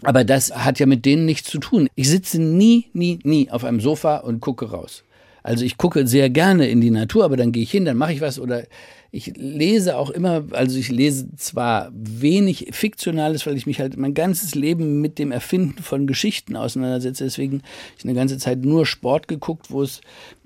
Aber 0.04 0.24
das 0.24 0.52
hat 0.52 0.80
ja 0.80 0.86
mit 0.86 1.06
denen 1.06 1.26
nichts 1.26 1.50
zu 1.50 1.60
tun. 1.60 1.88
Ich 1.96 2.10
sitze 2.10 2.42
nie, 2.42 2.88
nie, 2.94 3.20
nie 3.24 3.50
auf 3.50 3.64
einem 3.64 3.80
Sofa 3.80 4.18
und 4.18 4.42
gucke 4.42 4.70
raus. 4.70 5.04
Also 5.44 5.64
ich 5.64 5.78
gucke 5.78 6.06
sehr 6.08 6.30
gerne 6.30 6.68
in 6.68 6.82
die 6.82 6.92
Natur, 6.92 7.24
aber 7.24 7.38
dann 7.38 7.52
gehe 7.52 7.64
ich 7.64 7.72
hin, 7.72 7.86
dann 7.86 7.98
mache 7.98 8.14
ich 8.14 8.22
was 8.22 8.40
oder 8.40 8.64
ich 9.12 9.34
lese 9.38 9.98
auch 9.98 10.10
immer, 10.10 10.44
also 10.52 10.78
ich 10.78 10.90
lese 10.90 11.28
zwar 11.38 11.92
wenig 11.94 12.68
Fiktionales, 12.72 13.46
weil 13.46 13.56
ich 13.56 13.66
mich 13.66 13.80
halt 13.80 13.96
mein 13.98 14.14
ganzes 14.14 14.54
Leben 14.54 15.00
mit 15.02 15.18
dem 15.18 15.32
Erfinden 15.32 15.82
von 15.82 16.08
Geschichten 16.08 16.56
auseinandersetze. 16.56 17.24
Deswegen 17.24 17.60
habe 17.60 17.64
ich 17.98 18.04
eine 18.04 18.14
ganze 18.14 18.38
Zeit 18.38 18.60
nur 18.60 18.86
Sport 18.86 19.28
geguckt, 19.28 19.72
wo 19.72 19.82
es 19.82 20.02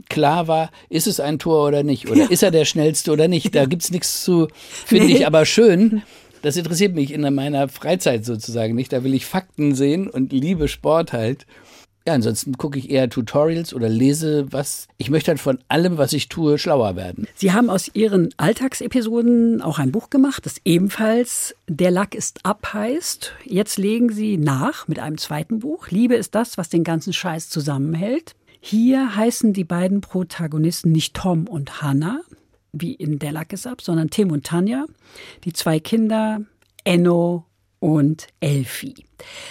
klar 0.09 0.47
war, 0.47 0.69
ist 0.89 1.07
es 1.07 1.19
ein 1.19 1.39
Tor 1.39 1.67
oder 1.67 1.83
nicht? 1.83 2.09
Oder 2.09 2.23
ja. 2.23 2.29
ist 2.29 2.43
er 2.43 2.51
der 2.51 2.65
Schnellste 2.65 3.11
oder 3.11 3.27
nicht? 3.27 3.55
Da 3.55 3.65
gibt 3.65 3.81
es 3.81 3.91
nichts 3.91 4.23
zu, 4.23 4.47
finde 4.85 5.07
nee. 5.07 5.13
ich 5.13 5.27
aber 5.27 5.45
schön. 5.45 6.03
Das 6.43 6.57
interessiert 6.57 6.95
mich 6.95 7.13
in 7.13 7.21
meiner 7.33 7.67
Freizeit 7.67 8.25
sozusagen 8.25 8.75
nicht. 8.75 8.91
Da 8.93 9.03
will 9.03 9.13
ich 9.13 9.25
Fakten 9.25 9.75
sehen 9.75 10.07
und 10.07 10.33
liebe 10.33 10.67
Sport 10.67 11.13
halt. 11.13 11.45
Ja, 12.05 12.13
ansonsten 12.13 12.57
gucke 12.57 12.79
ich 12.79 12.89
eher 12.89 13.09
Tutorials 13.09 13.73
oder 13.73 13.87
lese 13.87 14.51
was. 14.51 14.87
Ich 14.97 15.11
möchte 15.11 15.29
halt 15.29 15.39
von 15.39 15.59
allem, 15.67 15.97
was 15.97 16.13
ich 16.13 16.29
tue, 16.29 16.57
schlauer 16.57 16.95
werden. 16.95 17.27
Sie 17.35 17.51
haben 17.51 17.69
aus 17.69 17.91
Ihren 17.93 18.33
Alltagsepisoden 18.37 19.61
auch 19.61 19.77
ein 19.77 19.91
Buch 19.91 20.09
gemacht, 20.09 20.45
das 20.45 20.55
ebenfalls 20.65 21.55
Der 21.67 21.91
Lack 21.91 22.15
ist 22.15 22.43
ab 22.43 22.73
heißt. 22.73 23.33
Jetzt 23.45 23.77
legen 23.77 24.11
Sie 24.11 24.37
nach 24.37 24.87
mit 24.87 24.97
einem 24.99 25.19
zweiten 25.19 25.59
Buch. 25.59 25.89
Liebe 25.89 26.15
ist 26.15 26.33
das, 26.33 26.57
was 26.57 26.69
den 26.69 26.83
ganzen 26.83 27.13
Scheiß 27.13 27.49
zusammenhält. 27.49 28.35
Hier 28.59 29.15
heißen 29.15 29.53
die 29.53 29.63
beiden 29.63 30.01
Protagonisten 30.01 30.91
nicht 30.91 31.15
Tom 31.15 31.47
und 31.47 31.81
Hannah, 31.81 32.21
wie 32.73 32.93
in 32.93 33.19
Der 33.19 33.31
Lack 33.31 33.53
ist 33.53 33.67
ab, 33.67 33.81
sondern 33.81 34.09
Tim 34.09 34.31
und 34.31 34.45
Tanja. 34.45 34.85
Die 35.43 35.53
zwei 35.53 35.79
Kinder, 35.79 36.41
Enno 36.83 37.45
und 37.81 38.27
Elfi. 38.39 38.93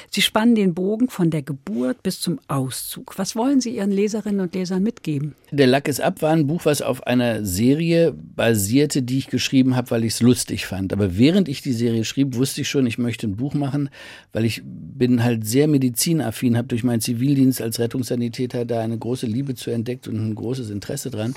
Sie 0.08 0.22
spannen 0.22 0.54
den 0.54 0.72
Bogen 0.72 1.08
von 1.08 1.30
der 1.30 1.42
Geburt 1.42 2.02
bis 2.02 2.20
zum 2.20 2.38
Auszug. 2.46 3.18
Was 3.18 3.34
wollen 3.34 3.60
Sie 3.60 3.76
Ihren 3.76 3.90
Leserinnen 3.90 4.40
und 4.40 4.54
Lesern 4.54 4.82
mitgeben? 4.82 5.34
Der 5.50 5.66
Lack 5.66 5.88
ist 5.88 6.00
ab 6.00 6.22
war 6.22 6.30
ein 6.30 6.46
Buch, 6.46 6.64
was 6.64 6.80
auf 6.80 7.06
einer 7.06 7.44
Serie 7.44 8.12
basierte, 8.12 9.02
die 9.02 9.18
ich 9.18 9.26
geschrieben 9.26 9.74
habe, 9.74 9.90
weil 9.90 10.04
ich 10.04 10.14
es 10.14 10.22
lustig 10.22 10.66
fand. 10.66 10.92
Aber 10.92 11.18
während 11.18 11.48
ich 11.48 11.60
die 11.60 11.72
Serie 11.72 12.04
schrieb, 12.04 12.36
wusste 12.36 12.60
ich 12.60 12.68
schon, 12.68 12.86
ich 12.86 12.98
möchte 12.98 13.26
ein 13.26 13.36
Buch 13.36 13.54
machen, 13.54 13.90
weil 14.32 14.44
ich 14.44 14.62
bin 14.64 15.24
halt 15.24 15.44
sehr 15.46 15.66
medizinaffin, 15.66 16.56
habe 16.56 16.68
durch 16.68 16.84
meinen 16.84 17.00
Zivildienst 17.00 17.60
als 17.60 17.80
Rettungssanitäter 17.80 18.64
da 18.64 18.80
eine 18.80 18.98
große 18.98 19.26
Liebe 19.26 19.56
zu 19.56 19.70
entdeckt 19.70 20.06
und 20.06 20.16
ein 20.16 20.34
großes 20.36 20.70
Interesse 20.70 21.10
dran. 21.10 21.34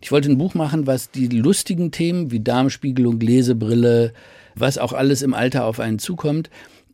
Ich 0.00 0.12
wollte 0.12 0.30
ein 0.30 0.38
Buch 0.38 0.54
machen, 0.54 0.86
was 0.86 1.10
die 1.10 1.26
lustigen 1.26 1.90
Themen 1.90 2.30
wie 2.30 2.40
Darmspiegelung, 2.40 3.18
Lesebrille, 3.18 4.12
was 4.56 4.78
auch 4.78 4.92
alles 4.92 5.22
im 5.22 5.34
Alter 5.34 5.64
auf 5.64 5.80
einen 5.80 5.98
zukommt, 5.98 6.50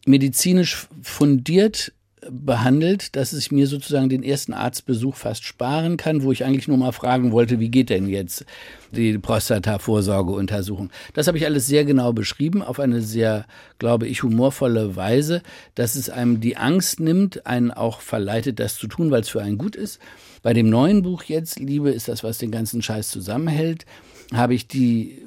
medizinisch 0.06 0.88
fundiert 1.02 1.92
behandelt, 2.30 3.16
dass 3.16 3.32
ich 3.32 3.50
mir 3.50 3.66
sozusagen 3.66 4.08
den 4.08 4.22
ersten 4.22 4.52
Arztbesuch 4.52 5.16
fast 5.16 5.44
sparen 5.44 5.96
kann, 5.96 6.22
wo 6.22 6.30
ich 6.30 6.44
eigentlich 6.44 6.68
nur 6.68 6.76
mal 6.76 6.92
fragen 6.92 7.32
wollte, 7.32 7.58
wie 7.58 7.68
geht 7.68 7.90
denn 7.90 8.08
jetzt 8.08 8.44
die 8.92 9.18
Prostata-Vorsorgeuntersuchung. 9.18 10.90
Das 11.14 11.26
habe 11.26 11.38
ich 11.38 11.46
alles 11.46 11.66
sehr 11.66 11.84
genau 11.84 12.12
beschrieben, 12.12 12.62
auf 12.62 12.78
eine 12.78 13.00
sehr, 13.00 13.46
glaube 13.78 14.06
ich, 14.06 14.22
humorvolle 14.22 14.94
Weise, 14.94 15.42
dass 15.74 15.96
es 15.96 16.10
einem 16.10 16.40
die 16.40 16.56
Angst 16.56 17.00
nimmt, 17.00 17.46
einen 17.46 17.70
auch 17.70 18.00
verleitet, 18.00 18.60
das 18.60 18.76
zu 18.76 18.86
tun, 18.86 19.10
weil 19.10 19.22
es 19.22 19.28
für 19.28 19.42
einen 19.42 19.58
gut 19.58 19.74
ist. 19.74 19.98
Bei 20.42 20.52
dem 20.52 20.70
neuen 20.70 21.02
Buch 21.02 21.24
jetzt, 21.24 21.58
Liebe 21.58 21.90
ist 21.90 22.08
das, 22.08 22.22
was 22.22 22.38
den 22.38 22.50
ganzen 22.50 22.82
Scheiß 22.82 23.10
zusammenhält, 23.10 23.84
habe 24.32 24.54
ich 24.54 24.68
die 24.68 25.22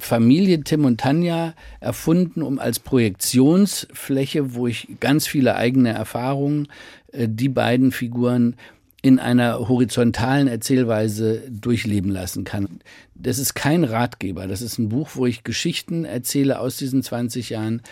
Familie 0.00 0.62
Tim 0.62 0.84
und 0.84 1.00
Tanja 1.00 1.54
erfunden, 1.78 2.42
um 2.42 2.58
als 2.58 2.78
Projektionsfläche, 2.78 4.54
wo 4.54 4.66
ich 4.66 4.88
ganz 5.00 5.26
viele 5.26 5.54
eigene 5.56 5.90
Erfahrungen, 5.90 6.68
äh, 7.12 7.28
die 7.28 7.48
beiden 7.48 7.92
Figuren 7.92 8.56
in 9.02 9.18
einer 9.18 9.68
horizontalen 9.68 10.46
Erzählweise 10.46 11.42
durchleben 11.48 12.10
lassen 12.10 12.44
kann. 12.44 12.80
Das 13.14 13.38
ist 13.38 13.54
kein 13.54 13.84
Ratgeber, 13.84 14.46
das 14.46 14.60
ist 14.60 14.78
ein 14.78 14.90
Buch, 14.90 15.10
wo 15.14 15.26
ich 15.26 15.44
Geschichten 15.44 16.04
erzähle 16.04 16.60
aus 16.60 16.76
diesen 16.76 17.02
20 17.02 17.50
Jahren, 17.50 17.82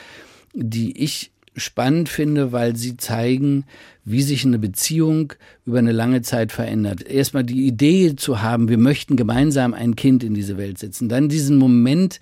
die 0.55 0.99
ich 1.03 1.31
spannend 1.59 2.09
finde, 2.09 2.53
weil 2.53 2.77
sie 2.77 2.97
zeigen, 2.97 3.65
wie 4.05 4.23
sich 4.23 4.45
eine 4.45 4.59
Beziehung 4.59 5.35
über 5.67 5.79
eine 5.79 5.93
lange 5.93 6.23
Zeit 6.23 6.53
verändert. 6.53 7.03
Erstmal 7.03 7.45
die 7.45 7.67
Idee 7.67 8.17
zu 8.17 8.43
haben, 8.43 8.69
wir 8.69 8.79
möchten 8.79 9.17
gemeinsam 9.17 9.75
ein 9.75 9.97
Kind 9.97 10.25
in 10.25 10.35
diese 10.35 10.57
Welt 10.57 10.79
setzen. 10.79 11.09
Dann 11.09 11.29
diesen 11.29 11.57
Moment 11.57 12.21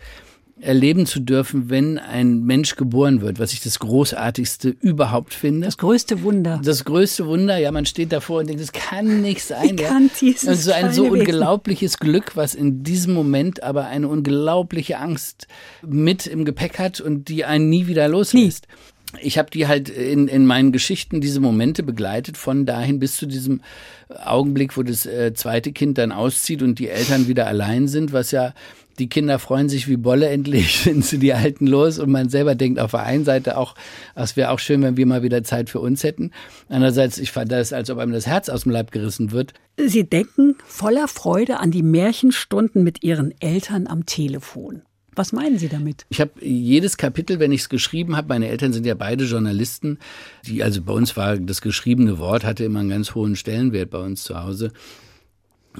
erleben 0.60 1.04
zu 1.04 1.20
dürfen, 1.20 1.68
wenn 1.68 1.98
ein 1.98 2.44
Mensch 2.44 2.76
geboren 2.76 3.20
wird, 3.20 3.38
was 3.38 3.52
ich 3.52 3.60
das 3.60 3.78
Großartigste 3.78 4.70
überhaupt 4.80 5.34
finde. 5.34 5.66
Das 5.66 5.76
größte 5.76 6.22
Wunder. 6.22 6.60
Das 6.64 6.84
größte 6.84 7.26
Wunder, 7.26 7.58
ja, 7.58 7.70
man 7.72 7.84
steht 7.84 8.10
davor 8.10 8.40
und 8.40 8.48
denkt, 8.48 8.62
das 8.62 8.72
kann 8.72 9.20
nicht 9.20 9.42
sein. 9.42 9.74
Ich 9.74 9.80
ja. 9.80 9.88
kann 9.88 10.10
dieses 10.20 10.48
und 10.48 10.56
so 10.56 10.72
ein 10.72 10.92
so 10.92 11.04
unglaubliches 11.04 11.98
Glück, 11.98 12.36
was 12.36 12.54
in 12.54 12.82
diesem 12.82 13.12
Moment 13.12 13.62
aber 13.62 13.86
eine 13.86 14.08
unglaubliche 14.08 14.98
Angst 14.98 15.46
mit 15.86 16.26
im 16.26 16.44
Gepäck 16.46 16.78
hat 16.78 17.00
und 17.00 17.28
die 17.28 17.44
einen 17.44 17.68
nie 17.68 17.86
wieder 17.86 18.08
loslässt. 18.08 18.66
Nie 18.66 18.95
ich 19.20 19.38
habe 19.38 19.50
die 19.50 19.66
halt 19.66 19.88
in, 19.88 20.28
in 20.28 20.46
meinen 20.46 20.72
Geschichten 20.72 21.20
diese 21.20 21.40
Momente 21.40 21.82
begleitet, 21.82 22.36
von 22.36 22.66
dahin 22.66 22.98
bis 22.98 23.16
zu 23.16 23.26
diesem 23.26 23.60
Augenblick, 24.08 24.76
wo 24.76 24.82
das 24.82 25.06
äh, 25.06 25.32
zweite 25.34 25.72
Kind 25.72 25.98
dann 25.98 26.12
auszieht 26.12 26.62
und 26.62 26.78
die 26.78 26.88
Eltern 26.88 27.28
wieder 27.28 27.46
allein 27.46 27.88
sind, 27.88 28.12
was 28.12 28.30
ja 28.30 28.54
die 28.98 29.08
Kinder 29.08 29.38
freuen 29.38 29.68
sich 29.68 29.88
wie 29.88 29.96
Bolle 29.96 30.28
endlich, 30.28 30.78
sind 30.84 31.04
sie 31.04 31.18
die 31.18 31.34
Alten 31.34 31.66
los 31.66 31.98
und 31.98 32.10
man 32.10 32.28
selber 32.28 32.54
denkt 32.54 32.80
auf 32.80 32.92
der 32.92 33.02
einen 33.02 33.24
Seite 33.24 33.56
auch, 33.56 33.74
es 34.14 34.36
wäre 34.36 34.50
auch 34.50 34.58
schön, 34.58 34.82
wenn 34.82 34.96
wir 34.96 35.06
mal 35.06 35.22
wieder 35.22 35.42
Zeit 35.42 35.70
für 35.70 35.80
uns 35.80 36.02
hätten. 36.02 36.30
Andererseits, 36.68 37.18
ich 37.18 37.32
fand 37.32 37.52
das, 37.52 37.72
als 37.72 37.90
ob 37.90 37.98
einem 37.98 38.12
das 38.12 38.26
Herz 38.26 38.48
aus 38.48 38.62
dem 38.62 38.72
Leib 38.72 38.90
gerissen 38.90 39.32
wird. 39.32 39.52
Sie 39.76 40.08
denken 40.08 40.56
voller 40.64 41.08
Freude 41.08 41.60
an 41.60 41.70
die 41.70 41.82
Märchenstunden 41.82 42.82
mit 42.82 43.02
Ihren 43.02 43.34
Eltern 43.40 43.86
am 43.86 44.06
Telefon. 44.06 44.82
Was 45.16 45.32
meinen 45.32 45.58
Sie 45.58 45.68
damit? 45.68 46.04
Ich 46.10 46.20
habe 46.20 46.32
jedes 46.40 46.98
Kapitel, 46.98 47.40
wenn 47.40 47.50
ich 47.50 47.62
es 47.62 47.68
geschrieben 47.68 48.16
habe, 48.16 48.28
meine 48.28 48.48
Eltern 48.48 48.74
sind 48.74 48.84
ja 48.84 48.94
beide 48.94 49.24
Journalisten, 49.24 49.98
die 50.46 50.62
also 50.62 50.82
bei 50.82 50.92
uns 50.92 51.16
war 51.16 51.38
das 51.38 51.62
geschriebene 51.62 52.18
Wort 52.18 52.44
hatte 52.44 52.64
immer 52.64 52.80
einen 52.80 52.90
ganz 52.90 53.14
hohen 53.14 53.34
Stellenwert 53.34 53.90
bei 53.90 53.98
uns 53.98 54.22
zu 54.24 54.38
Hause. 54.38 54.72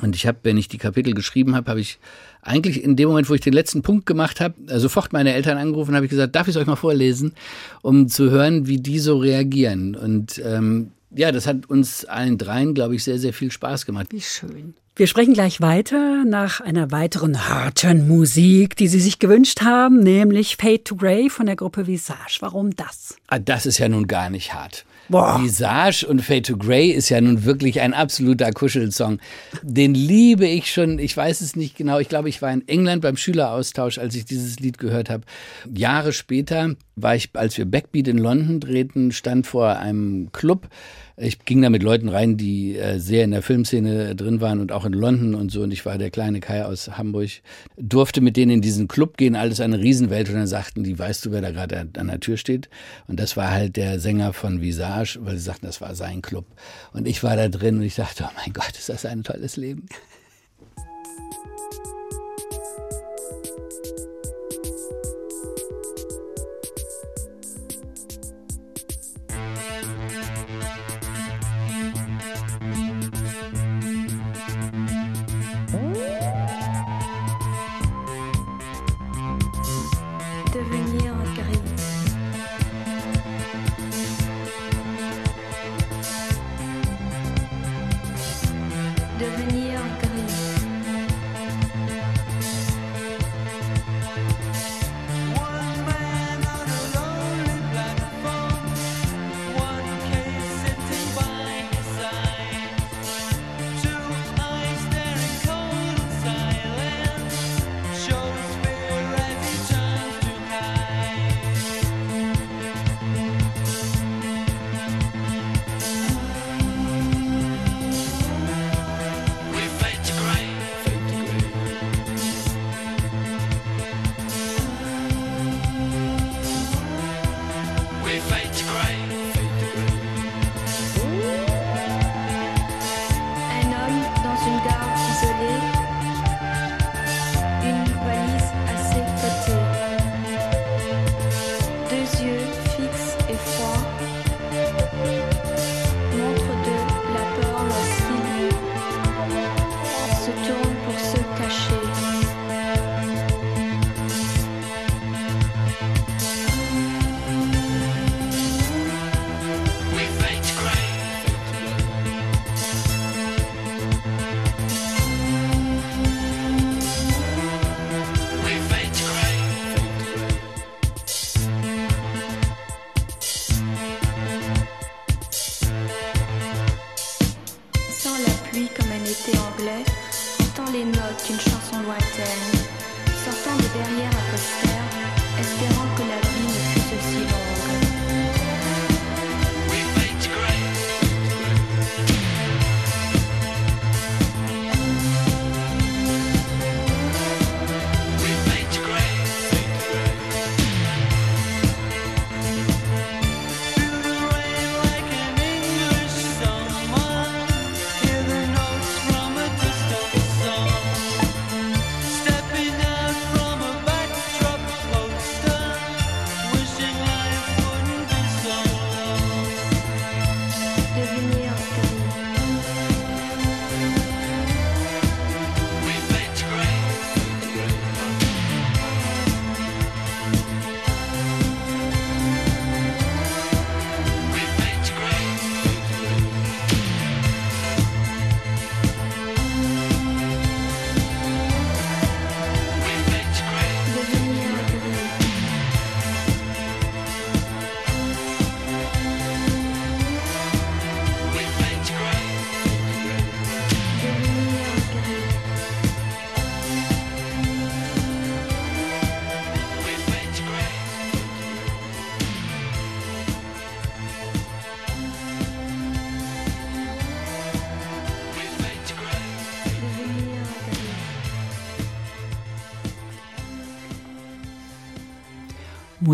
Und 0.00 0.14
ich 0.16 0.26
habe, 0.26 0.38
wenn 0.42 0.56
ich 0.56 0.68
die 0.68 0.78
Kapitel 0.78 1.14
geschrieben 1.14 1.54
habe, 1.54 1.70
habe 1.70 1.80
ich 1.80 1.98
eigentlich 2.42 2.82
in 2.82 2.96
dem 2.96 3.08
Moment, 3.08 3.28
wo 3.28 3.34
ich 3.34 3.40
den 3.40 3.52
letzten 3.52 3.82
Punkt 3.82 4.06
gemacht 4.06 4.40
habe, 4.40 4.54
äh, 4.68 4.78
sofort 4.78 5.12
meine 5.12 5.34
Eltern 5.34 5.58
angerufen, 5.58 5.94
habe 5.94 6.06
ich 6.06 6.10
gesagt, 6.10 6.34
darf 6.34 6.48
ich 6.48 6.54
es 6.54 6.60
euch 6.60 6.66
mal 6.66 6.76
vorlesen, 6.76 7.32
um 7.82 8.08
zu 8.08 8.30
hören, 8.30 8.66
wie 8.66 8.78
die 8.78 8.98
so 8.98 9.18
reagieren. 9.18 9.94
Und 9.94 10.40
ähm, 10.44 10.92
ja, 11.10 11.32
das 11.32 11.46
hat 11.46 11.68
uns 11.68 12.04
allen 12.04 12.38
dreien, 12.38 12.74
glaube 12.74 12.94
ich, 12.94 13.04
sehr, 13.04 13.18
sehr 13.18 13.32
viel 13.32 13.50
Spaß 13.50 13.86
gemacht. 13.86 14.08
Wie 14.10 14.20
schön. 14.20 14.74
Wir 14.98 15.06
sprechen 15.06 15.34
gleich 15.34 15.60
weiter 15.60 16.24
nach 16.24 16.62
einer 16.62 16.90
weiteren 16.90 17.50
harten 17.50 18.08
Musik, 18.08 18.76
die 18.76 18.88
Sie 18.88 18.98
sich 18.98 19.18
gewünscht 19.18 19.60
haben, 19.60 20.00
nämlich 20.00 20.56
Fade 20.56 20.84
to 20.84 20.96
Grey 20.96 21.28
von 21.28 21.44
der 21.44 21.54
Gruppe 21.54 21.86
Visage. 21.86 22.38
Warum 22.40 22.74
das? 22.74 23.14
Ah, 23.26 23.38
das 23.38 23.66
ist 23.66 23.76
ja 23.76 23.90
nun 23.90 24.06
gar 24.06 24.30
nicht 24.30 24.54
hart. 24.54 24.86
Boah. 25.10 25.38
Visage 25.42 26.06
und 26.08 26.22
Fade 26.22 26.40
to 26.40 26.56
Grey 26.56 26.88
ist 26.92 27.10
ja 27.10 27.20
nun 27.20 27.44
wirklich 27.44 27.82
ein 27.82 27.92
absoluter 27.92 28.50
Kuschelsong. 28.52 29.18
Den 29.60 29.94
liebe 29.94 30.46
ich 30.46 30.72
schon, 30.72 30.98
ich 30.98 31.14
weiß 31.14 31.42
es 31.42 31.56
nicht 31.56 31.76
genau, 31.76 31.98
ich 31.98 32.08
glaube, 32.08 32.30
ich 32.30 32.40
war 32.40 32.50
in 32.50 32.66
England 32.66 33.02
beim 33.02 33.18
Schüleraustausch, 33.18 33.98
als 33.98 34.14
ich 34.14 34.24
dieses 34.24 34.60
Lied 34.60 34.78
gehört 34.78 35.10
habe. 35.10 35.24
Jahre 35.70 36.14
später 36.14 36.74
war 36.96 37.14
ich, 37.14 37.30
als 37.34 37.56
wir 37.56 37.64
Backbeat 37.64 38.08
in 38.08 38.18
London 38.18 38.60
drehten, 38.60 39.12
stand 39.12 39.46
vor 39.46 39.76
einem 39.76 40.32
Club 40.32 40.68
ich 41.18 41.46
ging 41.46 41.62
da 41.62 41.70
mit 41.70 41.82
Leuten 41.82 42.10
rein, 42.10 42.36
die 42.36 42.76
äh, 42.76 42.98
sehr 42.98 43.24
in 43.24 43.30
der 43.30 43.40
Filmszene 43.40 44.14
drin 44.14 44.42
waren 44.42 44.60
und 44.60 44.70
auch 44.70 44.84
in 44.84 44.92
London 44.92 45.34
und 45.34 45.50
so. 45.50 45.62
Und 45.62 45.70
ich 45.70 45.86
war 45.86 45.96
der 45.96 46.10
kleine 46.10 46.40
Kai 46.40 46.62
aus 46.64 46.98
Hamburg, 46.98 47.30
durfte 47.78 48.20
mit 48.20 48.36
denen 48.36 48.50
in 48.50 48.60
diesen 48.60 48.86
Club 48.86 49.16
gehen, 49.16 49.34
alles 49.34 49.60
eine 49.60 49.80
Riesenwelt. 49.80 50.28
Und 50.28 50.34
dann 50.34 50.46
sagten 50.46 50.84
die, 50.84 50.98
weißt 50.98 51.24
du, 51.24 51.32
wer 51.32 51.40
da 51.40 51.52
gerade 51.52 51.88
an 51.96 52.08
der 52.08 52.20
Tür 52.20 52.36
steht? 52.36 52.68
Und 53.06 53.18
das 53.18 53.34
war 53.34 53.50
halt 53.50 53.76
der 53.76 53.98
Sänger 53.98 54.34
von 54.34 54.60
Visage, 54.60 55.18
weil 55.22 55.38
sie 55.38 55.44
sagten, 55.44 55.64
das 55.64 55.80
war 55.80 55.94
sein 55.94 56.20
Club. 56.20 56.44
Und 56.92 57.08
ich 57.08 57.22
war 57.22 57.34
da 57.34 57.48
drin 57.48 57.76
und 57.76 57.82
ich 57.82 57.94
dachte, 57.94 58.24
oh 58.26 58.32
mein 58.36 58.52
Gott, 58.52 58.72
ist 58.76 58.90
das 58.90 59.06
ein 59.06 59.22
tolles 59.22 59.56
Leben. 59.56 59.86
devenir 89.20 89.65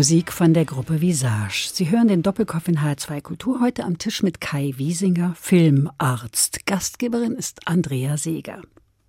Musik 0.03 0.33
von 0.33 0.53
der 0.53 0.65
Gruppe 0.65 0.99
Visage. 0.99 1.69
Sie 1.71 1.89
hören 1.89 2.09
den 2.09 2.23
Doppelkopf 2.23 2.67
in 2.67 2.79
H2 2.79 3.21
Kultur 3.21 3.61
heute 3.61 3.85
am 3.85 3.97
Tisch 3.97 4.21
mit 4.21 4.41
Kai 4.41 4.73
Wiesinger, 4.75 5.33
Filmarzt. 5.39 6.65
Gastgeberin 6.65 7.37
ist 7.37 7.61
Andrea 7.69 8.17
Seeger. 8.17 8.63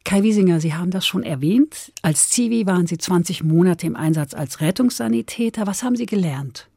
Kai 0.05 0.23
Wiesinger, 0.23 0.61
Sie 0.61 0.73
haben 0.73 0.93
das 0.93 1.05
schon 1.05 1.25
erwähnt. 1.25 1.93
Als 2.03 2.31
Zivi 2.31 2.65
waren 2.67 2.87
Sie 2.87 2.97
20 2.97 3.43
Monate 3.43 3.89
im 3.89 3.97
Einsatz 3.97 4.35
als 4.35 4.61
Rettungssanitäter. 4.61 5.67
Was 5.67 5.83
haben 5.83 5.97
Sie 5.97 6.07
gelernt? 6.07 6.69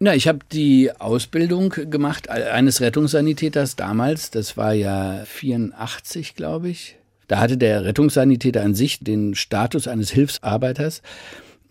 Na, 0.00 0.14
ich 0.14 0.28
habe 0.28 0.40
die 0.52 0.90
Ausbildung 0.98 1.70
gemacht 1.70 2.28
eines 2.28 2.82
Rettungssanitäters 2.82 3.74
damals. 3.76 4.30
Das 4.30 4.58
war 4.58 4.74
ja 4.74 5.22
84, 5.24 6.34
glaube 6.34 6.68
ich. 6.68 6.96
Da 7.26 7.40
hatte 7.40 7.56
der 7.56 7.86
Rettungssanitäter 7.86 8.62
an 8.62 8.74
sich 8.74 8.98
den 8.98 9.34
Status 9.34 9.88
eines 9.88 10.10
Hilfsarbeiters 10.10 11.00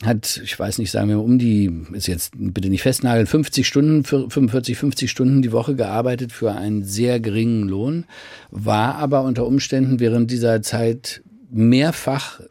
hat, 0.04 0.42
ich 0.44 0.58
weiß 0.58 0.78
nicht, 0.80 0.92
sagen 0.92 1.10
wir 1.10 1.20
um 1.20 1.38
die, 1.38 1.72
ist 1.94 2.08
jetzt 2.08 2.34
bitte 2.36 2.70
nicht 2.70 2.82
festnageln, 2.82 3.28
50 3.28 3.68
Stunden, 3.68 4.04
45, 4.04 4.78
50 4.78 5.12
Stunden 5.12 5.42
die 5.42 5.52
Woche 5.52 5.76
gearbeitet 5.76 6.32
für 6.32 6.54
einen 6.54 6.84
sehr 6.84 7.20
geringen 7.20 7.70
Lohn, 7.70 8.06
war 8.50 8.96
aber 8.96 9.24
unter 9.24 9.46
Umständen 9.46 10.00
während 10.00 10.32
dieser 10.32 10.62
Zeit 10.62 11.22
mehrfach 11.52 12.42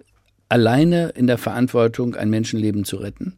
alleine 0.49 1.11
in 1.11 1.27
der 1.27 1.39
Verantwortung, 1.39 2.15
ein 2.15 2.31
Menschenleben 2.31 2.85
zu 2.85 2.97
retten. 2.97 3.35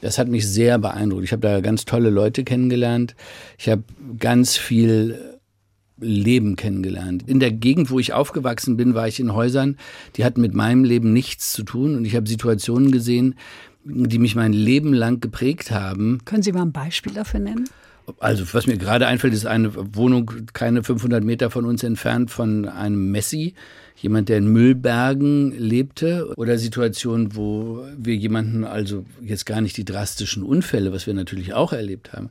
Das 0.00 0.18
hat 0.18 0.28
mich 0.28 0.48
sehr 0.48 0.78
beeindruckt. 0.78 1.24
Ich 1.24 1.32
habe 1.32 1.42
da 1.42 1.60
ganz 1.60 1.84
tolle 1.84 2.10
Leute 2.10 2.44
kennengelernt. 2.44 3.14
Ich 3.58 3.68
habe 3.68 3.82
ganz 4.18 4.56
viel 4.56 5.29
Leben 6.00 6.56
kennengelernt. 6.56 7.24
In 7.26 7.40
der 7.40 7.52
Gegend, 7.52 7.90
wo 7.90 7.98
ich 7.98 8.12
aufgewachsen 8.12 8.76
bin, 8.76 8.94
war 8.94 9.08
ich 9.08 9.20
in 9.20 9.32
Häusern, 9.32 9.76
die 10.16 10.24
hatten 10.24 10.40
mit 10.40 10.54
meinem 10.54 10.84
Leben 10.84 11.12
nichts 11.12 11.52
zu 11.52 11.62
tun 11.62 11.96
und 11.96 12.04
ich 12.04 12.16
habe 12.16 12.28
Situationen 12.28 12.90
gesehen, 12.90 13.34
die 13.84 14.18
mich 14.18 14.34
mein 14.34 14.52
Leben 14.52 14.92
lang 14.92 15.20
geprägt 15.20 15.70
haben. 15.70 16.18
Können 16.24 16.42
Sie 16.42 16.52
mal 16.52 16.62
ein 16.62 16.72
Beispiel 16.72 17.12
dafür 17.12 17.40
nennen? 17.40 17.68
Also 18.18 18.44
was 18.52 18.66
mir 18.66 18.76
gerade 18.76 19.06
einfällt, 19.06 19.34
ist 19.34 19.46
eine 19.46 19.72
Wohnung 19.94 20.32
keine 20.52 20.82
500 20.82 21.22
Meter 21.22 21.50
von 21.50 21.64
uns 21.64 21.82
entfernt 21.84 22.30
von 22.30 22.66
einem 22.66 23.10
Messi, 23.10 23.54
jemand, 23.96 24.28
der 24.28 24.38
in 24.38 24.48
Müllbergen 24.52 25.52
lebte 25.52 26.32
oder 26.36 26.58
Situationen, 26.58 27.36
wo 27.36 27.84
wir 27.96 28.16
jemanden, 28.16 28.64
also 28.64 29.04
jetzt 29.22 29.46
gar 29.46 29.60
nicht 29.60 29.76
die 29.76 29.84
drastischen 29.84 30.42
Unfälle, 30.42 30.92
was 30.92 31.06
wir 31.06 31.14
natürlich 31.14 31.54
auch 31.54 31.72
erlebt 31.72 32.12
haben, 32.12 32.30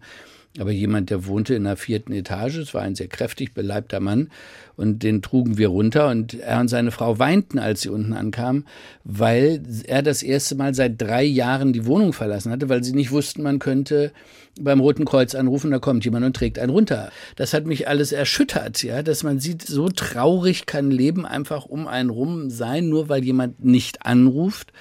aber 0.58 0.72
jemand, 0.72 1.12
der 1.12 1.28
wohnte 1.28 1.54
in 1.54 1.66
der 1.66 1.78
vierten 1.78 2.12
Etage, 2.12 2.58
es 2.58 2.74
war 2.74 2.82
ein 2.82 2.96
sehr 2.96 3.08
kräftig 3.08 3.54
beleibter 3.54 4.00
Mann, 4.00 4.30
und 4.76 5.04
den 5.04 5.22
trugen 5.22 5.58
wir 5.58 5.68
runter 5.68 6.10
und 6.10 6.40
er 6.40 6.60
und 6.60 6.70
seine 6.70 6.92
Frau 6.92 7.20
weinten, 7.20 7.60
als 7.60 7.82
sie 7.82 7.90
unten 7.90 8.14
ankamen, 8.14 8.66
weil 9.04 9.62
er 9.86 10.02
das 10.02 10.24
erste 10.24 10.56
Mal 10.56 10.74
seit 10.74 11.00
drei 11.00 11.24
Jahren 11.24 11.74
die 11.74 11.86
Wohnung 11.86 12.14
verlassen 12.14 12.52
hatte, 12.52 12.70
weil 12.70 12.84
sie 12.84 12.94
nicht 12.94 13.12
wussten, 13.12 13.44
man 13.44 13.60
könnte 13.60 14.12
beim 14.60 14.80
Roten 14.80 15.06
Kreuz 15.06 15.36
anrufen, 15.36 15.72
da 15.72 15.80
kommt 15.80 16.04
jemand 16.06 16.26
und 16.26 16.36
trägt 16.36 16.58
einen 16.58 16.72
runter. 16.72 17.12
Das 17.36 17.54
hat 17.54 17.66
mich 17.66 17.88
alles 17.88 18.12
erschüttert, 18.12 18.82
ja, 18.82 19.04
dass 19.04 19.24
man 19.24 19.40
sieht, 19.40 19.62
so 19.62 19.90
traurig 19.90 20.66
kann 20.66 20.92
Leben 20.92 21.26
einfach 21.26 21.66
um 21.66 21.88
einen 21.88 22.10
rum 22.10 22.50
sein, 22.50 22.90
nur 22.90 23.10
weil 23.10 23.24
jemand 23.24 23.64
nicht 23.64 24.06
anruft 24.06 24.74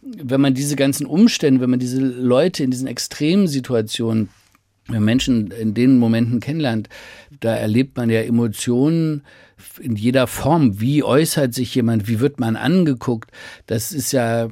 wenn 0.00 0.40
man 0.40 0.54
diese 0.54 0.76
ganzen 0.76 1.06
Umstände, 1.06 1.60
wenn 1.60 1.70
man 1.70 1.80
diese 1.80 2.00
Leute 2.00 2.62
in 2.62 2.70
diesen 2.70 2.86
extremen 2.86 3.46
Situationen 3.46 4.30
wenn 4.88 5.04
Menschen 5.04 5.50
in 5.50 5.74
den 5.74 5.98
Momenten 5.98 6.40
kennenlernt, 6.40 6.88
da 7.40 7.54
erlebt 7.54 7.96
man 7.96 8.10
ja 8.10 8.20
Emotionen 8.20 9.22
in 9.80 9.96
jeder 9.96 10.26
Form. 10.26 10.80
Wie 10.80 11.02
äußert 11.02 11.54
sich 11.54 11.74
jemand? 11.74 12.08
Wie 12.08 12.20
wird 12.20 12.40
man 12.40 12.56
angeguckt? 12.56 13.30
Das 13.66 13.92
ist 13.92 14.12
ja 14.12 14.48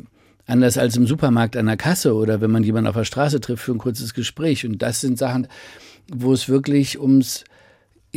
anders 0.47 0.79
als 0.79 0.97
im 0.97 1.07
Supermarkt 1.07 1.57
an 1.57 1.67
der 1.67 1.77
Kasse 1.77 2.15
oder 2.15 2.41
wenn 2.41 2.51
man 2.51 2.63
jemanden 2.63 2.89
auf 2.89 2.97
der 2.97 3.05
Straße 3.05 3.41
trifft 3.41 3.65
für 3.65 3.73
ein 3.73 3.79
kurzes 3.79 4.15
Gespräch. 4.15 4.67
Und 4.67 4.83
das 4.83 5.01
sind 5.01 5.19
Sachen, 5.19 5.49
wo 6.13 6.33
es 6.33 6.49
wirklich 6.49 7.01
ums 7.01 7.45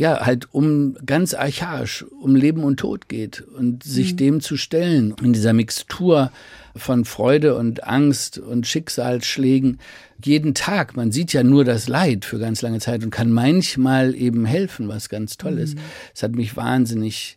ja, 0.00 0.24
halt 0.24 0.48
um 0.54 0.96
ganz 1.04 1.34
archaisch, 1.34 2.06
um 2.22 2.34
Leben 2.34 2.64
und 2.64 2.78
Tod 2.80 3.10
geht 3.10 3.42
und 3.42 3.82
sich 3.82 4.12
mhm. 4.12 4.16
dem 4.16 4.40
zu 4.40 4.56
stellen 4.56 5.14
in 5.22 5.34
dieser 5.34 5.52
Mixtur 5.52 6.32
von 6.74 7.04
Freude 7.04 7.54
und 7.54 7.84
Angst 7.84 8.38
und 8.38 8.66
Schicksalsschlägen 8.66 9.78
jeden 10.24 10.54
Tag. 10.54 10.96
Man 10.96 11.12
sieht 11.12 11.34
ja 11.34 11.42
nur 11.42 11.66
das 11.66 11.86
Leid 11.86 12.24
für 12.24 12.38
ganz 12.38 12.62
lange 12.62 12.78
Zeit 12.78 13.04
und 13.04 13.10
kann 13.10 13.30
manchmal 13.30 14.14
eben 14.14 14.46
helfen, 14.46 14.88
was 14.88 15.10
ganz 15.10 15.36
toll 15.36 15.58
ist. 15.58 15.74
Mhm. 15.74 15.82
Es 16.14 16.22
hat 16.22 16.34
mich 16.34 16.56
wahnsinnig 16.56 17.36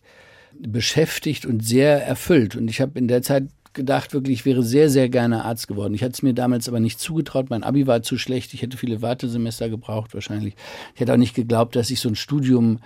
beschäftigt 0.58 1.46
und 1.46 1.66
sehr 1.66 2.06
erfüllt. 2.06 2.56
Und 2.56 2.70
ich 2.70 2.80
habe 2.80 2.98
in 2.98 3.10
der 3.10 3.24
Zeit 3.24 3.44
gedacht, 3.74 4.14
wirklich, 4.14 4.40
ich 4.40 4.46
wäre 4.46 4.64
sehr, 4.64 4.90
sehr 4.90 5.10
gerne 5.10 5.46
Arzt 5.46 5.68
geworden. 5.68 5.94
Ich 5.94 6.04
hatte 6.04 6.14
es 6.14 6.22
mir 6.22 6.34
damals 6.34 6.68
aber 6.68 6.80
nicht 6.80 7.00
zugetraut. 7.00 7.50
Mein 7.50 7.64
Abi 7.64 7.88
war 7.88 8.02
zu 8.02 8.18
schlecht. 8.18 8.54
Ich 8.54 8.62
hätte 8.62 8.78
viele 8.78 9.02
Wartesemester 9.02 9.70
gebraucht 9.70 10.14
wahrscheinlich. 10.14 10.56
Ich 10.94 11.02
hätte 11.02 11.14
auch 11.14 11.18
nicht 11.18 11.36
geglaubt, 11.36 11.76
dass 11.76 11.90
ich 11.90 12.00
so 12.00 12.10
ein 12.10 12.16
Studium 12.16 12.80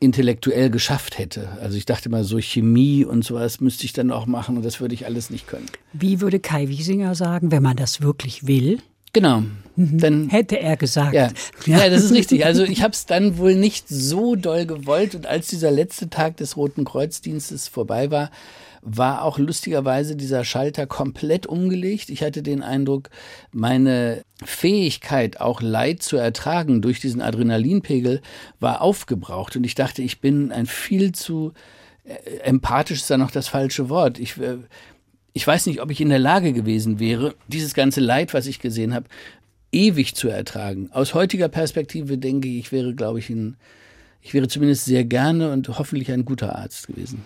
intellektuell 0.00 0.70
geschafft 0.70 1.18
hätte. 1.18 1.48
Also 1.60 1.76
ich 1.76 1.84
dachte 1.84 2.08
mal, 2.08 2.24
so 2.24 2.38
Chemie 2.38 3.04
und 3.04 3.22
sowas 3.22 3.60
müsste 3.60 3.84
ich 3.84 3.92
dann 3.92 4.10
auch 4.10 4.26
machen 4.26 4.56
und 4.56 4.64
das 4.64 4.80
würde 4.80 4.94
ich 4.94 5.04
alles 5.04 5.30
nicht 5.30 5.46
können. 5.46 5.66
Wie 5.92 6.20
würde 6.20 6.40
Kai 6.40 6.68
Wiesinger 6.68 7.14
sagen, 7.14 7.52
wenn 7.52 7.62
man 7.62 7.76
das 7.76 8.00
wirklich 8.00 8.46
will? 8.46 8.78
Genau. 9.12 9.42
Mhm. 9.76 9.98
Dann 9.98 10.28
hätte 10.30 10.58
er 10.58 10.76
gesagt. 10.76 11.14
Ja, 11.14 11.30
ja. 11.66 11.78
ja 11.78 11.90
das 11.90 12.04
ist 12.04 12.12
richtig. 12.12 12.46
Also 12.46 12.64
ich 12.64 12.82
habe 12.82 12.92
es 12.92 13.06
dann 13.06 13.36
wohl 13.38 13.54
nicht 13.54 13.88
so 13.88 14.36
doll 14.36 14.66
gewollt 14.66 15.14
und 15.14 15.26
als 15.26 15.48
dieser 15.48 15.70
letzte 15.70 16.08
Tag 16.08 16.36
des 16.38 16.56
Roten 16.56 16.84
Kreuzdienstes 16.84 17.68
vorbei 17.68 18.10
war, 18.10 18.30
war 18.82 19.22
auch 19.22 19.38
lustigerweise 19.38 20.16
dieser 20.16 20.44
Schalter 20.44 20.86
komplett 20.86 21.46
umgelegt. 21.46 22.08
Ich 22.10 22.22
hatte 22.22 22.42
den 22.42 22.62
Eindruck, 22.62 23.10
meine 23.52 24.22
Fähigkeit, 24.42 25.40
auch 25.40 25.60
Leid 25.60 26.02
zu 26.02 26.16
ertragen 26.16 26.80
durch 26.80 27.00
diesen 27.00 27.20
Adrenalinpegel, 27.20 28.22
war 28.58 28.80
aufgebraucht. 28.80 29.56
Und 29.56 29.64
ich 29.64 29.74
dachte, 29.74 30.02
ich 30.02 30.20
bin 30.20 30.50
ein 30.52 30.66
viel 30.66 31.12
zu 31.12 31.52
äh, 32.04 32.38
empathisch 32.40 33.00
ist 33.00 33.10
da 33.10 33.18
noch 33.18 33.30
das 33.30 33.48
falsche 33.48 33.88
Wort. 33.88 34.18
Ich, 34.18 34.38
äh, 34.38 34.58
ich 35.32 35.46
weiß 35.46 35.66
nicht, 35.66 35.80
ob 35.80 35.90
ich 35.90 36.00
in 36.00 36.08
der 36.08 36.18
Lage 36.18 36.52
gewesen 36.52 36.98
wäre, 36.98 37.34
dieses 37.48 37.74
ganze 37.74 38.00
Leid, 38.00 38.34
was 38.34 38.46
ich 38.46 38.58
gesehen 38.58 38.94
habe, 38.94 39.06
ewig 39.72 40.14
zu 40.14 40.28
ertragen. 40.28 40.90
Aus 40.92 41.14
heutiger 41.14 41.48
Perspektive 41.48 42.18
denke 42.18 42.48
ich, 42.48 42.58
ich 42.58 42.72
wäre, 42.72 42.94
glaube 42.94 43.18
ich, 43.18 43.30
ein 43.30 43.56
ich 44.22 44.34
wäre 44.34 44.48
zumindest 44.48 44.84
sehr 44.84 45.04
gerne 45.04 45.52
und 45.52 45.68
hoffentlich 45.78 46.12
ein 46.12 46.24
guter 46.24 46.56
Arzt 46.56 46.88
gewesen. 46.88 47.24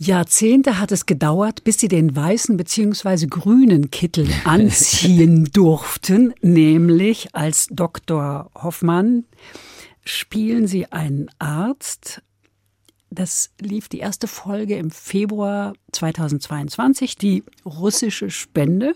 Jahrzehnte 0.00 0.78
hat 0.78 0.92
es 0.92 1.06
gedauert, 1.06 1.64
bis 1.64 1.78
sie 1.78 1.88
den 1.88 2.14
weißen 2.14 2.56
bzw. 2.56 3.26
grünen 3.26 3.90
Kittel 3.90 4.28
anziehen 4.44 5.46
durften, 5.52 6.32
nämlich 6.40 7.34
als 7.34 7.66
Dr. 7.70 8.48
Hoffmann 8.54 9.24
spielen 10.04 10.68
sie 10.68 10.86
einen 10.92 11.28
Arzt. 11.40 12.22
Das 13.10 13.50
lief 13.60 13.88
die 13.88 13.98
erste 13.98 14.28
Folge 14.28 14.76
im 14.76 14.92
Februar 14.92 15.72
2022, 15.90 17.16
die 17.16 17.42
russische 17.64 18.30
Spende. 18.30 18.94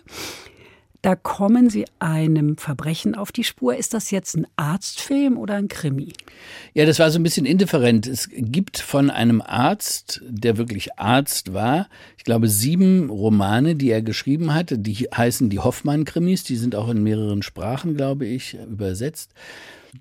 Da 1.03 1.17
kommen 1.17 1.69
Sie 1.69 1.85
einem 1.99 2.57
Verbrechen 2.57 3.17
auf 3.17 3.33
die 3.33 3.43
Spur. 3.43 3.77
Ist 3.77 3.93
das 3.93 4.13
jetzt 4.13 4.37
ein 4.37 4.47
Arztfilm 4.55 5.37
oder 5.37 5.55
ein 5.55 5.67
Krimi? 5.67 6.13
Ja, 6.75 6.87
das 6.87 7.01
war 7.01 7.11
so 7.11 7.19
ein 7.19 7.25
bisschen 7.25 7.45
indifferent. 7.45 8.07
Es 8.07 8.29
gibt 8.31 8.79
von 8.79 9.11
einem 9.11 9.43
Arzt, 9.43 10.23
der 10.25 10.59
wirklich 10.59 11.01
Arzt 11.01 11.53
war, 11.53 11.89
ich 12.17 12.23
glaube 12.23 12.49
sieben 12.49 13.11
Romane, 13.11 13.75
die 13.75 13.91
er 13.91 14.01
geschrieben 14.01 14.55
hat. 14.55 14.73
Die 14.77 15.09
heißen 15.13 15.51
die 15.51 15.59
Hoffmann-Krimis. 15.59 16.45
Die 16.45 16.57
sind 16.57 16.77
auch 16.77 16.89
in 16.89 17.03
mehreren 17.03 17.43
Sprachen, 17.43 17.97
glaube 17.97 18.27
ich, 18.27 18.55
übersetzt 18.55 19.33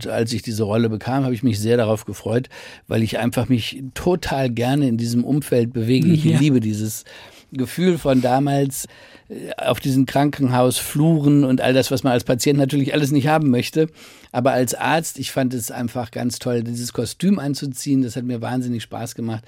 als 0.08 0.32
ich 0.32 0.42
diese 0.42 0.64
Rolle 0.64 0.88
bekam, 0.88 1.26
habe 1.26 1.34
ich 1.34 1.44
mich 1.44 1.60
sehr 1.60 1.76
darauf 1.76 2.06
gefreut, 2.06 2.48
weil 2.88 3.04
ich 3.04 3.20
einfach 3.20 3.50
mich 3.50 3.84
total 3.94 4.50
gerne 4.50 4.88
in 4.88 4.96
diesem 4.96 5.26
Umfeld 5.26 5.74
bewege. 5.74 6.08
Ich 6.08 6.24
ja. 6.24 6.40
liebe 6.40 6.62
dieses 6.62 7.04
Gefühl 7.52 7.98
von 7.98 8.22
damals 8.22 8.88
auf 9.58 9.80
diesen 9.80 10.06
Krankenhausfluren 10.06 11.44
und 11.44 11.62
all 11.62 11.74
das, 11.74 11.92
was 11.92 12.04
man 12.04 12.14
als 12.14 12.24
Patient 12.24 12.60
natürlich 12.60 12.94
alles 12.94 13.12
nicht 13.12 13.28
haben 13.28 13.50
möchte. 13.50 13.88
Aber 14.32 14.52
als 14.52 14.74
Arzt, 14.74 15.20
ich 15.20 15.32
fand 15.32 15.54
es 15.54 15.72
einfach 15.72 16.12
ganz 16.12 16.40
toll, 16.40 16.64
dieses 16.64 16.94
Kostüm 16.94 17.40
anzuziehen. 17.40 18.02
Das 18.02 18.16
hat 18.16 18.24
mir 18.24 18.42
wahnsinnig 18.42 18.84
Spaß 18.84 19.16
gemacht. 19.16 19.44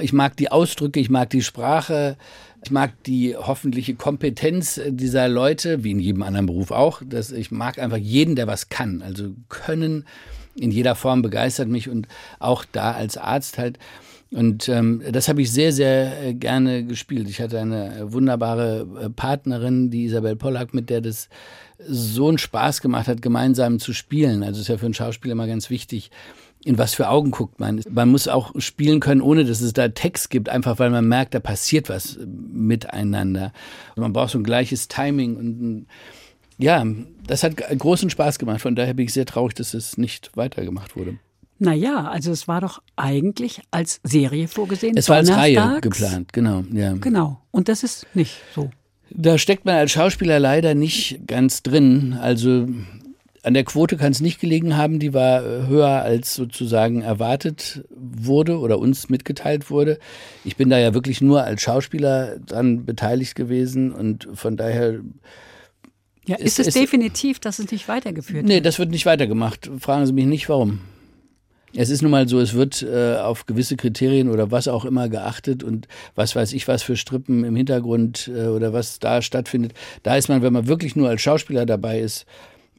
Ich 0.00 0.12
mag 0.12 0.36
die 0.36 0.50
Ausdrücke, 0.50 1.00
ich 1.00 1.08
mag 1.08 1.30
die 1.30 1.42
Sprache, 1.42 2.16
ich 2.64 2.70
mag 2.70 3.02
die 3.04 3.36
hoffentliche 3.36 3.94
Kompetenz 3.94 4.80
dieser 4.88 5.28
Leute, 5.28 5.84
wie 5.84 5.92
in 5.92 6.00
jedem 6.00 6.22
anderen 6.22 6.46
Beruf 6.46 6.70
auch. 6.70 7.00
Das, 7.04 7.30
ich 7.30 7.50
mag 7.50 7.78
einfach 7.78 7.98
jeden, 7.98 8.36
der 8.36 8.46
was 8.46 8.68
kann. 8.68 9.02
Also 9.02 9.34
können 9.48 10.04
in 10.56 10.70
jeder 10.70 10.94
Form 10.94 11.22
begeistert 11.22 11.68
mich 11.68 11.88
und 11.88 12.08
auch 12.38 12.64
da 12.70 12.92
als 12.92 13.16
Arzt 13.16 13.58
halt. 13.58 13.78
Und 14.34 14.68
ähm, 14.68 15.00
das 15.12 15.28
habe 15.28 15.42
ich 15.42 15.52
sehr, 15.52 15.72
sehr 15.72 16.20
äh, 16.20 16.34
gerne 16.34 16.84
gespielt. 16.84 17.28
Ich 17.28 17.40
hatte 17.40 17.60
eine 17.60 18.12
wunderbare 18.12 18.84
äh, 19.00 19.08
Partnerin, 19.08 19.90
die 19.90 20.06
Isabel 20.06 20.34
Pollack, 20.34 20.74
mit 20.74 20.90
der 20.90 21.00
das 21.00 21.28
so 21.78 22.26
einen 22.28 22.38
Spaß 22.38 22.80
gemacht 22.80 23.06
hat, 23.06 23.22
gemeinsam 23.22 23.78
zu 23.78 23.92
spielen. 23.92 24.42
Also 24.42 24.60
ist 24.60 24.66
ja 24.66 24.76
für 24.76 24.86
einen 24.86 24.94
Schauspieler 24.94 25.32
immer 25.32 25.46
ganz 25.46 25.70
wichtig, 25.70 26.10
in 26.64 26.78
was 26.78 26.94
für 26.94 27.08
Augen 27.10 27.30
guckt 27.30 27.60
man. 27.60 27.80
Man 27.88 28.08
muss 28.08 28.26
auch 28.26 28.52
spielen 28.58 28.98
können, 28.98 29.20
ohne 29.20 29.44
dass 29.44 29.60
es 29.60 29.72
da 29.72 29.86
Text 29.88 30.30
gibt, 30.30 30.48
einfach 30.48 30.80
weil 30.80 30.90
man 30.90 31.06
merkt, 31.06 31.34
da 31.34 31.38
passiert 31.38 31.88
was 31.88 32.18
miteinander. 32.26 33.52
Man 33.94 34.12
braucht 34.12 34.30
so 34.30 34.38
ein 34.38 34.44
gleiches 34.44 34.88
Timing 34.88 35.36
und 35.36 35.86
ja, 36.58 36.84
das 37.24 37.44
hat 37.44 37.56
großen 37.56 38.10
Spaß 38.10 38.40
gemacht. 38.40 38.60
Von 38.60 38.74
daher 38.74 38.94
bin 38.94 39.06
ich 39.06 39.12
sehr 39.12 39.26
traurig, 39.26 39.54
dass 39.54 39.74
es 39.74 39.96
nicht 39.96 40.36
weitergemacht 40.36 40.96
wurde. 40.96 41.18
Naja, 41.58 42.08
also 42.08 42.32
es 42.32 42.48
war 42.48 42.60
doch 42.60 42.82
eigentlich 42.96 43.60
als 43.70 44.00
Serie 44.02 44.48
vorgesehen. 44.48 44.96
Es 44.96 45.08
war 45.08 45.16
als 45.16 45.30
Reihe 45.30 45.78
geplant, 45.80 46.32
genau. 46.32 46.64
Ja. 46.72 46.94
Genau. 46.94 47.40
Und 47.50 47.68
das 47.68 47.84
ist 47.84 48.06
nicht 48.14 48.36
so. 48.54 48.70
Da 49.10 49.38
steckt 49.38 49.64
man 49.64 49.76
als 49.76 49.92
Schauspieler 49.92 50.40
leider 50.40 50.74
nicht 50.74 51.20
ganz 51.26 51.62
drin. 51.62 52.18
Also 52.20 52.66
an 53.44 53.54
der 53.54 53.64
Quote 53.64 53.96
kann 53.96 54.10
es 54.10 54.20
nicht 54.20 54.40
gelegen 54.40 54.76
haben, 54.76 54.98
die 54.98 55.12
war 55.12 55.42
höher 55.42 56.02
als 56.02 56.34
sozusagen 56.34 57.02
erwartet 57.02 57.84
wurde 57.90 58.58
oder 58.58 58.78
uns 58.78 59.10
mitgeteilt 59.10 59.70
wurde. 59.70 59.98
Ich 60.44 60.56
bin 60.56 60.70
da 60.70 60.78
ja 60.78 60.94
wirklich 60.94 61.20
nur 61.20 61.44
als 61.44 61.60
Schauspieler 61.60 62.38
dran 62.38 62.86
beteiligt 62.86 63.34
gewesen 63.34 63.92
und 63.92 64.28
von 64.34 64.56
daher. 64.56 65.00
Ja, 66.26 66.36
ist, 66.36 66.58
ist 66.58 66.68
es 66.68 66.74
definitiv, 66.74 67.38
dass 67.38 67.58
es 67.58 67.70
nicht 67.70 67.86
weitergeführt 67.86 68.36
wird? 68.36 68.46
Nee, 68.46 68.60
das 68.62 68.78
wird 68.78 68.90
nicht 68.90 69.04
weitergemacht. 69.04 69.70
Fragen 69.78 70.06
Sie 70.06 70.14
mich 70.14 70.24
nicht, 70.24 70.48
warum. 70.48 70.80
Es 71.76 71.90
ist 71.90 72.02
nun 72.02 72.10
mal 72.10 72.28
so, 72.28 72.40
es 72.40 72.54
wird 72.54 72.82
äh, 72.82 73.16
auf 73.16 73.46
gewisse 73.46 73.76
Kriterien 73.76 74.28
oder 74.28 74.50
was 74.50 74.68
auch 74.68 74.84
immer 74.84 75.08
geachtet 75.08 75.62
und 75.62 75.88
was 76.14 76.36
weiß 76.36 76.52
ich, 76.52 76.68
was 76.68 76.82
für 76.82 76.96
Strippen 76.96 77.44
im 77.44 77.56
Hintergrund 77.56 78.30
äh, 78.34 78.46
oder 78.46 78.72
was 78.72 78.98
da 79.00 79.22
stattfindet. 79.22 79.74
Da 80.02 80.16
ist 80.16 80.28
man, 80.28 80.42
wenn 80.42 80.52
man 80.52 80.68
wirklich 80.68 80.94
nur 80.94 81.08
als 81.08 81.22
Schauspieler 81.22 81.66
dabei 81.66 82.00
ist, 82.00 82.26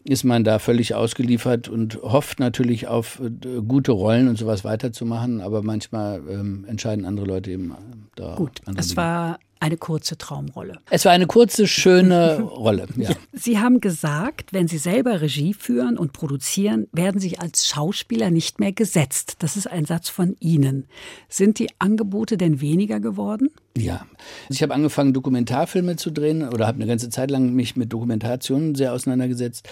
ist 0.08 0.24
man 0.24 0.44
da 0.44 0.60
völlig 0.60 0.94
ausgeliefert 0.94 1.68
und 1.68 2.02
hofft 2.02 2.40
natürlich 2.40 2.88
auf 2.88 3.20
äh, 3.20 3.62
gute 3.68 3.92
Rollen 3.92 4.28
und 4.28 4.38
sowas 4.38 4.64
weiterzumachen, 4.64 5.42
aber 5.42 5.64
manchmal 5.64 6.22
ähm, 6.30 6.66
entscheiden 6.68 7.06
andere 7.06 7.26
Leute 7.26 7.52
eben 7.52 7.72
äh, 7.72 7.74
da. 8.16 8.36
Gut, 8.36 8.62
es 8.78 8.96
war 8.96 9.40
eine 9.60 9.78
kurze 9.78 10.18
Traumrolle. 10.18 10.80
Es 10.90 11.06
war 11.06 11.12
eine 11.12 11.28
kurze, 11.28 11.68
schöne 11.68 12.42
Rolle. 12.42 12.88
Ja. 12.96 13.10
Ja. 13.10 13.16
Sie 13.34 13.60
haben 13.60 13.82
gesagt, 13.82 14.54
wenn 14.54 14.68
Sie 14.68 14.78
selber 14.78 15.22
Regie 15.22 15.54
führen 15.54 15.98
und 15.98 16.14
produzieren, 16.14 16.88
werden 16.92 17.20
Sie 17.20 17.38
als 17.40 17.68
Schauspieler 17.68 18.32
nicht 18.32 18.60
mehr 18.60 18.72
gesetzt. 18.72 19.38
Das 19.40 19.58
ist 19.58 19.68
ein 19.68 19.86
Satz 19.86 20.10
von 20.10 20.36
Ihnen. 20.40 20.88
Sind 21.30 21.60
die 21.60 21.70
Angebote 21.80 22.38
denn 22.38 22.62
weniger 22.62 23.00
geworden? 23.00 23.50
Ja, 23.78 24.06
ich 24.50 24.64
habe 24.64 24.74
angefangen, 24.74 25.12
Dokumentarfilme 25.12 25.98
zu 25.98 26.10
drehen 26.10 26.48
oder 26.48 26.66
habe 26.66 26.78
eine 26.78 26.88
ganze 26.88 27.10
Zeit 27.10 27.30
lang 27.30 27.54
mich 27.54 27.76
mit 27.76 27.92
Dokumentationen 27.92 28.74
sehr 28.74 28.94
auseinandergesetzt. 28.94 29.68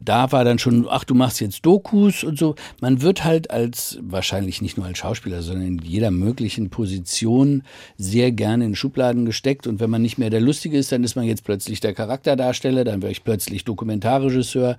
Da 0.00 0.32
war 0.32 0.42
dann 0.42 0.58
schon, 0.58 0.86
ach, 0.88 1.04
du 1.04 1.14
machst 1.14 1.42
jetzt 1.42 1.66
Dokus 1.66 2.24
und 2.24 2.38
so. 2.38 2.54
Man 2.80 3.02
wird 3.02 3.24
halt 3.24 3.50
als, 3.50 3.98
wahrscheinlich 4.00 4.62
nicht 4.62 4.78
nur 4.78 4.86
als 4.86 4.96
Schauspieler, 4.96 5.42
sondern 5.42 5.66
in 5.66 5.78
jeder 5.80 6.10
möglichen 6.10 6.70
Position 6.70 7.62
sehr 7.98 8.32
gerne 8.32 8.64
in 8.64 8.74
Schubladen 8.74 9.26
gesteckt. 9.26 9.66
Und 9.66 9.80
wenn 9.80 9.90
man 9.90 10.00
nicht 10.00 10.16
mehr 10.16 10.30
der 10.30 10.40
Lustige 10.40 10.78
ist, 10.78 10.90
dann 10.90 11.04
ist 11.04 11.14
man 11.14 11.26
jetzt 11.26 11.44
plötzlich 11.44 11.80
der 11.80 11.92
Charakterdarsteller, 11.92 12.84
dann 12.84 13.02
wäre 13.02 13.12
ich 13.12 13.22
plötzlich 13.22 13.64
Dokumentarregisseur. 13.64 14.78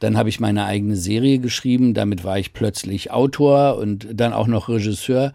Dann 0.00 0.18
habe 0.18 0.28
ich 0.28 0.38
meine 0.38 0.66
eigene 0.66 0.96
Serie 0.96 1.38
geschrieben, 1.38 1.94
damit 1.94 2.24
war 2.24 2.38
ich 2.38 2.52
plötzlich 2.52 3.10
Autor 3.10 3.78
und 3.78 4.06
dann 4.12 4.34
auch 4.34 4.48
noch 4.48 4.68
Regisseur. 4.68 5.32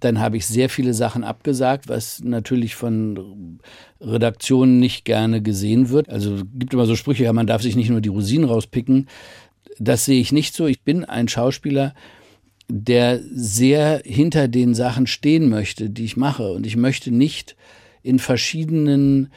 Dann 0.00 0.20
habe 0.20 0.36
ich 0.36 0.46
sehr 0.46 0.68
viele 0.68 0.94
Sachen 0.94 1.22
abgesagt, 1.22 1.88
was 1.88 2.22
natürlich 2.24 2.74
von 2.74 3.60
Redaktionen 4.00 4.80
nicht 4.80 5.04
gerne 5.04 5.42
gesehen 5.42 5.90
wird. 5.90 6.08
Also 6.08 6.42
gibt 6.54 6.74
immer 6.74 6.86
so 6.86 6.96
Sprüche, 6.96 7.24
ja, 7.24 7.32
man 7.32 7.46
darf 7.46 7.62
sich 7.62 7.76
nicht 7.76 7.90
nur 7.90 8.00
die 8.00 8.08
Rosinen 8.08 8.48
rauspicken. 8.48 9.08
Das 9.78 10.04
sehe 10.04 10.20
ich 10.20 10.32
nicht 10.32 10.54
so. 10.54 10.66
Ich 10.66 10.82
bin 10.82 11.04
ein 11.04 11.28
Schauspieler, 11.28 11.94
der 12.68 13.20
sehr 13.32 14.02
hinter 14.04 14.48
den 14.48 14.74
Sachen 14.74 15.06
stehen 15.06 15.48
möchte, 15.48 15.90
die 15.90 16.04
ich 16.04 16.16
mache. 16.16 16.52
Und 16.52 16.66
ich 16.66 16.76
möchte 16.76 17.10
nicht 17.10 17.56
in 18.02 18.18
verschiedenen 18.18 19.30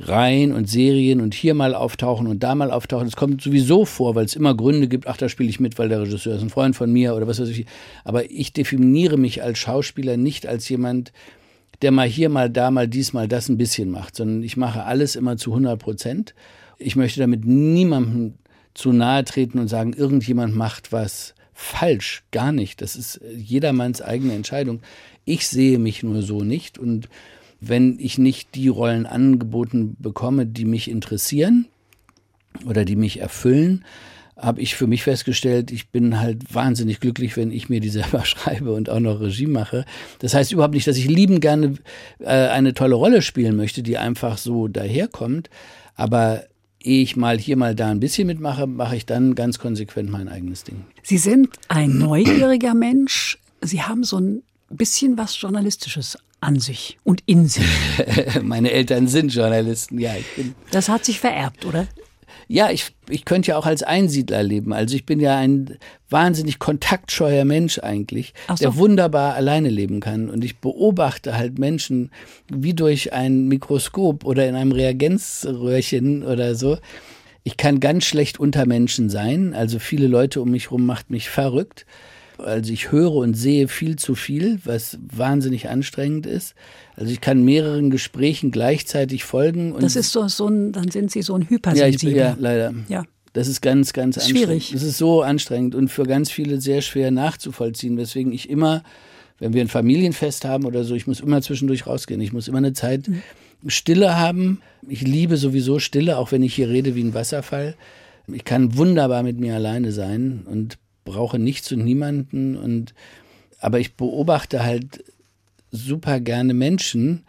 Reihen 0.00 0.52
und 0.52 0.68
Serien 0.68 1.20
und 1.20 1.34
hier 1.34 1.54
mal 1.54 1.74
auftauchen 1.74 2.26
und 2.26 2.42
da 2.42 2.54
mal 2.54 2.70
auftauchen. 2.70 3.08
Es 3.08 3.16
kommt 3.16 3.42
sowieso 3.42 3.84
vor, 3.84 4.14
weil 4.14 4.24
es 4.24 4.36
immer 4.36 4.54
Gründe 4.54 4.88
gibt, 4.88 5.06
ach, 5.06 5.16
da 5.16 5.28
spiele 5.28 5.48
ich 5.48 5.60
mit, 5.60 5.78
weil 5.78 5.88
der 5.88 6.02
Regisseur 6.02 6.36
ist 6.36 6.42
ein 6.42 6.50
Freund 6.50 6.76
von 6.76 6.92
mir 6.92 7.14
oder 7.14 7.26
was 7.26 7.40
weiß 7.40 7.48
ich. 7.48 7.66
Aber 8.04 8.30
ich 8.30 8.52
definiere 8.52 9.16
mich 9.16 9.42
als 9.42 9.58
Schauspieler 9.58 10.16
nicht 10.16 10.46
als 10.46 10.68
jemand, 10.68 11.12
der 11.82 11.90
mal 11.90 12.08
hier, 12.08 12.28
mal 12.28 12.50
da, 12.50 12.70
mal 12.70 12.88
dies, 12.88 13.12
mal 13.12 13.28
das 13.28 13.48
ein 13.48 13.58
bisschen 13.58 13.90
macht, 13.90 14.16
sondern 14.16 14.42
ich 14.42 14.56
mache 14.56 14.84
alles 14.84 15.16
immer 15.16 15.36
zu 15.36 15.50
100 15.50 15.78
Prozent. 15.78 16.34
Ich 16.78 16.96
möchte 16.96 17.20
damit 17.20 17.44
niemandem 17.44 18.34
zu 18.74 18.92
nahe 18.92 19.24
treten 19.24 19.58
und 19.58 19.68
sagen, 19.68 19.92
irgendjemand 19.92 20.54
macht 20.54 20.92
was 20.92 21.34
falsch. 21.52 22.22
Gar 22.30 22.52
nicht. 22.52 22.80
Das 22.80 22.94
ist 22.94 23.20
jedermanns 23.34 24.00
eigene 24.00 24.34
Entscheidung. 24.34 24.80
Ich 25.24 25.48
sehe 25.48 25.78
mich 25.78 26.02
nur 26.02 26.22
so 26.22 26.42
nicht 26.42 26.78
und 26.78 27.08
wenn 27.60 27.98
ich 27.98 28.18
nicht 28.18 28.54
die 28.54 28.68
Rollen 28.68 29.06
angeboten 29.06 29.96
bekomme, 29.98 30.46
die 30.46 30.64
mich 30.64 30.90
interessieren 30.90 31.66
oder 32.64 32.84
die 32.84 32.96
mich 32.96 33.20
erfüllen, 33.20 33.84
habe 34.36 34.60
ich 34.60 34.76
für 34.76 34.86
mich 34.86 35.02
festgestellt, 35.02 35.72
ich 35.72 35.90
bin 35.90 36.20
halt 36.20 36.54
wahnsinnig 36.54 37.00
glücklich, 37.00 37.36
wenn 37.36 37.50
ich 37.50 37.68
mir 37.68 37.80
die 37.80 37.88
selber 37.88 38.24
schreibe 38.24 38.72
und 38.72 38.88
auch 38.88 39.00
noch 39.00 39.20
Regie 39.20 39.46
mache. 39.46 39.84
Das 40.20 40.34
heißt 40.34 40.52
überhaupt 40.52 40.74
nicht, 40.74 40.86
dass 40.86 40.96
ich 40.96 41.08
lieben 41.08 41.40
gerne 41.40 41.74
äh, 42.20 42.26
eine 42.26 42.74
tolle 42.74 42.94
Rolle 42.94 43.22
spielen 43.22 43.56
möchte, 43.56 43.82
die 43.82 43.98
einfach 43.98 44.38
so 44.38 44.68
daherkommt. 44.68 45.50
Aber 45.96 46.44
ehe 46.80 47.02
ich 47.02 47.16
mal 47.16 47.38
hier 47.38 47.56
mal 47.56 47.74
da 47.74 47.90
ein 47.90 47.98
bisschen 47.98 48.28
mitmache, 48.28 48.68
mache 48.68 48.94
ich 48.94 49.06
dann 49.06 49.34
ganz 49.34 49.58
konsequent 49.58 50.10
mein 50.10 50.28
eigenes 50.28 50.62
Ding. 50.62 50.84
Sie 51.02 51.18
sind 51.18 51.48
ein 51.66 51.98
neugieriger 51.98 52.74
Mensch. 52.74 53.38
Sie 53.60 53.82
haben 53.82 54.04
so 54.04 54.18
ein 54.18 54.42
bisschen 54.70 55.18
was 55.18 55.40
Journalistisches 55.40 56.16
an 56.40 56.58
sich 56.60 56.98
und 57.04 57.22
in 57.26 57.46
sich. 57.46 57.66
Meine 58.42 58.70
Eltern 58.70 59.08
sind 59.08 59.34
Journalisten, 59.34 59.98
ja. 59.98 60.12
das 60.70 60.88
hat 60.88 61.04
sich 61.04 61.20
vererbt, 61.20 61.64
oder? 61.64 61.88
Ja, 62.50 62.70
ich, 62.70 62.92
ich 63.10 63.26
könnte 63.26 63.50
ja 63.50 63.58
auch 63.58 63.66
als 63.66 63.82
Einsiedler 63.82 64.42
leben. 64.42 64.72
Also 64.72 64.96
ich 64.96 65.04
bin 65.04 65.20
ja 65.20 65.36
ein 65.36 65.76
wahnsinnig 66.08 66.58
kontaktscheuer 66.58 67.44
Mensch 67.44 67.78
eigentlich, 67.78 68.32
so. 68.48 68.54
der 68.56 68.76
wunderbar 68.76 69.34
alleine 69.34 69.68
leben 69.68 70.00
kann. 70.00 70.30
Und 70.30 70.42
ich 70.42 70.56
beobachte 70.56 71.36
halt 71.36 71.58
Menschen 71.58 72.10
wie 72.48 72.72
durch 72.72 73.12
ein 73.12 73.48
Mikroskop 73.48 74.24
oder 74.24 74.48
in 74.48 74.54
einem 74.54 74.72
Reagenzröhrchen 74.72 76.24
oder 76.24 76.54
so. 76.54 76.78
Ich 77.44 77.58
kann 77.58 77.80
ganz 77.80 78.04
schlecht 78.04 78.40
unter 78.40 78.64
Menschen 78.64 79.10
sein. 79.10 79.52
Also 79.52 79.78
viele 79.78 80.06
Leute 80.06 80.40
um 80.40 80.50
mich 80.50 80.64
herum 80.64 80.86
macht 80.86 81.10
mich 81.10 81.28
verrückt. 81.28 81.84
Also 82.38 82.72
ich 82.72 82.92
höre 82.92 83.14
und 83.14 83.34
sehe 83.34 83.68
viel 83.68 83.96
zu 83.96 84.14
viel, 84.14 84.60
was 84.64 84.98
wahnsinnig 85.00 85.68
anstrengend 85.68 86.26
ist. 86.26 86.54
Also 86.96 87.12
ich 87.12 87.20
kann 87.20 87.44
mehreren 87.44 87.90
Gesprächen 87.90 88.50
gleichzeitig 88.50 89.24
folgen. 89.24 89.74
das 89.80 89.96
ist 89.96 90.12
so, 90.12 90.28
so 90.28 90.48
ein, 90.48 90.72
dann 90.72 90.90
sind 90.90 91.10
Sie 91.10 91.22
so 91.22 91.34
ein 91.34 91.48
Hypersensibler. 91.48 92.16
Ja, 92.16 92.30
ich, 92.30 92.36
ja 92.36 92.40
leider. 92.40 92.74
Ja. 92.88 93.04
Das 93.32 93.48
ist 93.48 93.60
ganz, 93.60 93.92
ganz 93.92 94.18
anstrengend. 94.18 94.46
Schwierig. 94.46 94.70
Das 94.72 94.82
ist 94.82 94.98
so 94.98 95.22
anstrengend 95.22 95.74
und 95.74 95.88
für 95.88 96.04
ganz 96.04 96.30
viele 96.30 96.60
sehr 96.60 96.80
schwer 96.82 97.10
nachzuvollziehen, 97.10 97.96
weswegen 97.96 98.32
ich 98.32 98.48
immer, 98.48 98.82
wenn 99.38 99.52
wir 99.52 99.60
ein 99.60 99.68
Familienfest 99.68 100.44
haben 100.44 100.64
oder 100.64 100.84
so, 100.84 100.94
ich 100.94 101.06
muss 101.06 101.20
immer 101.20 101.42
zwischendurch 101.42 101.86
rausgehen. 101.86 102.20
Ich 102.20 102.32
muss 102.32 102.48
immer 102.48 102.58
eine 102.58 102.72
Zeit 102.72 103.08
mhm. 103.08 103.22
Stille 103.66 104.16
haben. 104.16 104.60
Ich 104.88 105.02
liebe 105.02 105.36
sowieso 105.36 105.78
Stille, 105.78 106.18
auch 106.18 106.32
wenn 106.32 106.42
ich 106.42 106.54
hier 106.54 106.68
rede 106.68 106.94
wie 106.94 107.02
ein 107.02 107.14
Wasserfall. 107.14 107.74
Ich 108.32 108.44
kann 108.44 108.76
wunderbar 108.76 109.22
mit 109.22 109.38
mir 109.38 109.54
alleine 109.54 109.92
sein 109.92 110.42
und 110.44 110.78
brauche 111.08 111.38
nichts 111.38 111.72
und 111.72 111.84
niemanden 111.84 112.56
und 112.56 112.94
aber 113.60 113.80
ich 113.80 113.94
beobachte 113.94 114.62
halt 114.62 115.04
super 115.70 116.20
gerne 116.20 116.54
Menschen, 116.54 117.24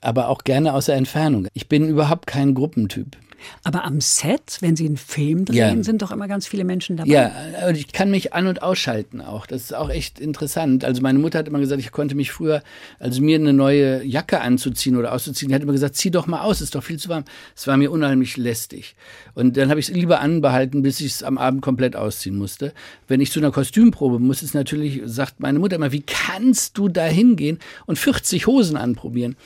aber 0.00 0.28
auch 0.28 0.44
gerne 0.44 0.72
aus 0.72 0.86
der 0.86 0.96
Entfernung. 0.96 1.48
Ich 1.52 1.68
bin 1.68 1.88
überhaupt 1.88 2.26
kein 2.26 2.54
Gruppentyp. 2.54 3.16
Aber 3.64 3.84
am 3.84 4.00
Set, 4.00 4.58
wenn 4.60 4.76
Sie 4.76 4.86
einen 4.86 4.96
Film 4.96 5.44
drehen, 5.44 5.78
ja. 5.78 5.82
sind 5.82 6.02
doch 6.02 6.10
immer 6.10 6.28
ganz 6.28 6.46
viele 6.46 6.64
Menschen 6.64 6.96
dabei. 6.96 7.10
Ja, 7.10 7.32
und 7.68 7.76
ich 7.76 7.92
kann 7.92 8.10
mich 8.10 8.32
an- 8.32 8.46
und 8.46 8.62
ausschalten 8.62 9.20
auch. 9.20 9.46
Das 9.46 9.62
ist 9.62 9.74
auch 9.74 9.90
echt 9.90 10.20
interessant. 10.20 10.84
Also 10.84 11.02
meine 11.02 11.18
Mutter 11.18 11.38
hat 11.38 11.48
immer 11.48 11.58
gesagt, 11.58 11.80
ich 11.80 11.92
konnte 11.92 12.14
mich 12.14 12.32
früher, 12.32 12.62
also 12.98 13.22
mir 13.22 13.38
eine 13.38 13.52
neue 13.52 14.04
Jacke 14.04 14.40
anzuziehen 14.40 14.96
oder 14.96 15.12
auszuziehen, 15.12 15.48
die 15.48 15.54
hat 15.54 15.62
immer 15.62 15.72
gesagt, 15.72 15.96
zieh 15.96 16.10
doch 16.10 16.26
mal 16.26 16.42
aus, 16.42 16.60
ist 16.60 16.74
doch 16.74 16.82
viel 16.82 16.98
zu 16.98 17.08
warm. 17.08 17.24
Es 17.54 17.66
war 17.66 17.76
mir 17.76 17.90
unheimlich 17.90 18.36
lästig. 18.36 18.96
Und 19.34 19.56
dann 19.56 19.70
habe 19.70 19.80
ich 19.80 19.88
es 19.88 19.94
lieber 19.94 20.20
anbehalten, 20.20 20.82
bis 20.82 21.00
ich 21.00 21.12
es 21.12 21.22
am 21.22 21.38
Abend 21.38 21.62
komplett 21.62 21.96
ausziehen 21.96 22.36
musste. 22.36 22.72
Wenn 23.08 23.20
ich 23.20 23.32
zu 23.32 23.40
einer 23.40 23.50
Kostümprobe 23.50 24.18
muss, 24.18 24.42
ist 24.42 24.54
natürlich, 24.54 25.02
sagt 25.04 25.40
meine 25.40 25.58
Mutter 25.58 25.76
immer, 25.76 25.92
wie 25.92 26.02
kannst 26.02 26.78
du 26.78 26.88
da 26.88 27.04
hingehen 27.04 27.58
und 27.86 27.98
40 27.98 28.46
Hosen 28.46 28.76
anprobieren? 28.76 29.36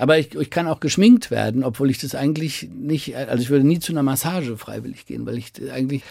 Aber 0.00 0.18
ich, 0.18 0.34
ich 0.34 0.48
kann 0.48 0.66
auch 0.66 0.80
geschminkt 0.80 1.30
werden, 1.30 1.62
obwohl 1.62 1.90
ich 1.90 1.98
das 1.98 2.14
eigentlich 2.14 2.70
nicht, 2.72 3.14
also 3.16 3.42
ich 3.42 3.50
würde 3.50 3.66
nie 3.66 3.80
zu 3.80 3.92
einer 3.92 4.02
Massage 4.02 4.56
freiwillig 4.56 5.04
gehen, 5.04 5.26
weil 5.26 5.36
ich 5.36 5.52
eigentlich 5.70 6.02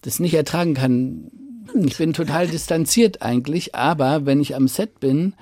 das 0.00 0.18
nicht 0.18 0.32
ertragen 0.32 0.72
kann. 0.72 1.30
Ich 1.74 1.98
bin 1.98 2.14
total 2.14 2.48
distanziert 2.48 3.20
eigentlich, 3.20 3.74
aber 3.74 4.24
wenn 4.24 4.40
ich 4.40 4.56
am 4.56 4.66
Set 4.66 4.98
bin, 4.98 5.34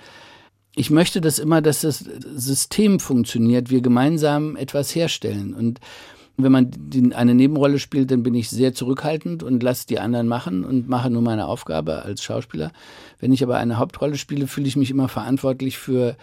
ich 0.74 0.90
möchte 0.90 1.20
das 1.20 1.38
immer, 1.38 1.62
dass 1.62 1.82
das 1.82 1.98
System 1.98 2.98
funktioniert, 2.98 3.70
wir 3.70 3.82
gemeinsam 3.82 4.56
etwas 4.56 4.92
herstellen. 4.96 5.54
Und 5.54 5.78
wenn 6.36 6.50
man 6.50 6.72
eine 7.14 7.36
Nebenrolle 7.36 7.78
spielt, 7.78 8.10
dann 8.10 8.24
bin 8.24 8.34
ich 8.34 8.50
sehr 8.50 8.74
zurückhaltend 8.74 9.44
und 9.44 9.62
lasse 9.62 9.86
die 9.86 10.00
anderen 10.00 10.26
machen 10.26 10.64
und 10.64 10.88
mache 10.88 11.08
nur 11.08 11.22
meine 11.22 11.46
Aufgabe 11.46 12.02
als 12.02 12.24
Schauspieler. 12.24 12.72
Wenn 13.20 13.32
ich 13.32 13.44
aber 13.44 13.58
eine 13.58 13.78
Hauptrolle 13.78 14.16
spiele, 14.16 14.48
fühle 14.48 14.66
ich 14.66 14.76
mich 14.76 14.90
immer 14.90 15.08
verantwortlich 15.08 15.78
für 15.78 16.16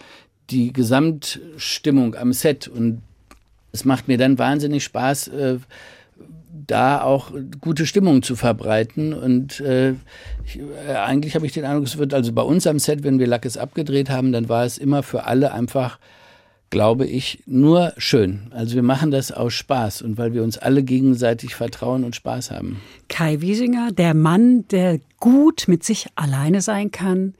die 0.49 0.73
Gesamtstimmung 0.73 2.15
am 2.15 2.33
Set. 2.33 2.67
Und 2.67 3.01
es 3.71 3.85
macht 3.85 4.07
mir 4.07 4.17
dann 4.17 4.37
wahnsinnig 4.37 4.83
Spaß, 4.83 5.27
äh, 5.29 5.57
da 6.67 7.01
auch 7.01 7.31
gute 7.61 7.85
Stimmung 7.85 8.21
zu 8.21 8.35
verbreiten. 8.35 9.13
Und 9.13 9.59
äh, 9.59 9.91
ich, 10.45 10.59
äh, 10.87 10.93
eigentlich 10.93 11.35
habe 11.35 11.45
ich 11.45 11.53
den 11.53 11.65
Eindruck, 11.65 11.85
es 11.85 11.97
wird 11.97 12.13
also 12.13 12.31
bei 12.33 12.41
uns 12.41 12.67
am 12.67 12.79
Set, 12.79 13.03
wenn 13.03 13.19
wir 13.19 13.27
Lackes 13.27 13.57
abgedreht 13.57 14.09
haben, 14.09 14.31
dann 14.31 14.49
war 14.49 14.65
es 14.65 14.77
immer 14.77 15.03
für 15.03 15.25
alle 15.25 15.53
einfach, 15.53 15.99
glaube 16.69 17.05
ich, 17.05 17.43
nur 17.45 17.93
schön. 17.97 18.51
Also 18.51 18.75
wir 18.75 18.83
machen 18.83 19.11
das 19.11 19.31
aus 19.31 19.53
Spaß 19.53 20.01
und 20.01 20.17
weil 20.17 20.33
wir 20.33 20.43
uns 20.43 20.57
alle 20.57 20.83
gegenseitig 20.83 21.55
vertrauen 21.55 22.03
und 22.03 22.15
Spaß 22.15 22.51
haben. 22.51 22.79
Kai 23.07 23.41
Wiesinger, 23.41 23.91
der 23.91 24.13
Mann, 24.13 24.67
der 24.69 24.99
gut 25.19 25.65
mit 25.67 25.83
sich 25.83 26.07
alleine 26.15 26.61
sein 26.61 26.91
kann, 26.91 27.33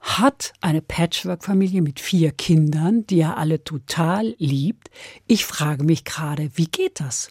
hat 0.00 0.52
eine 0.60 0.80
Patchwork-Familie 0.80 1.82
mit 1.82 2.00
vier 2.00 2.30
Kindern, 2.32 3.06
die 3.06 3.20
er 3.20 3.36
alle 3.36 3.64
total 3.64 4.34
liebt. 4.38 4.90
Ich 5.26 5.44
frage 5.44 5.84
mich 5.84 6.04
gerade, 6.04 6.50
wie 6.54 6.66
geht 6.66 7.00
das? 7.00 7.30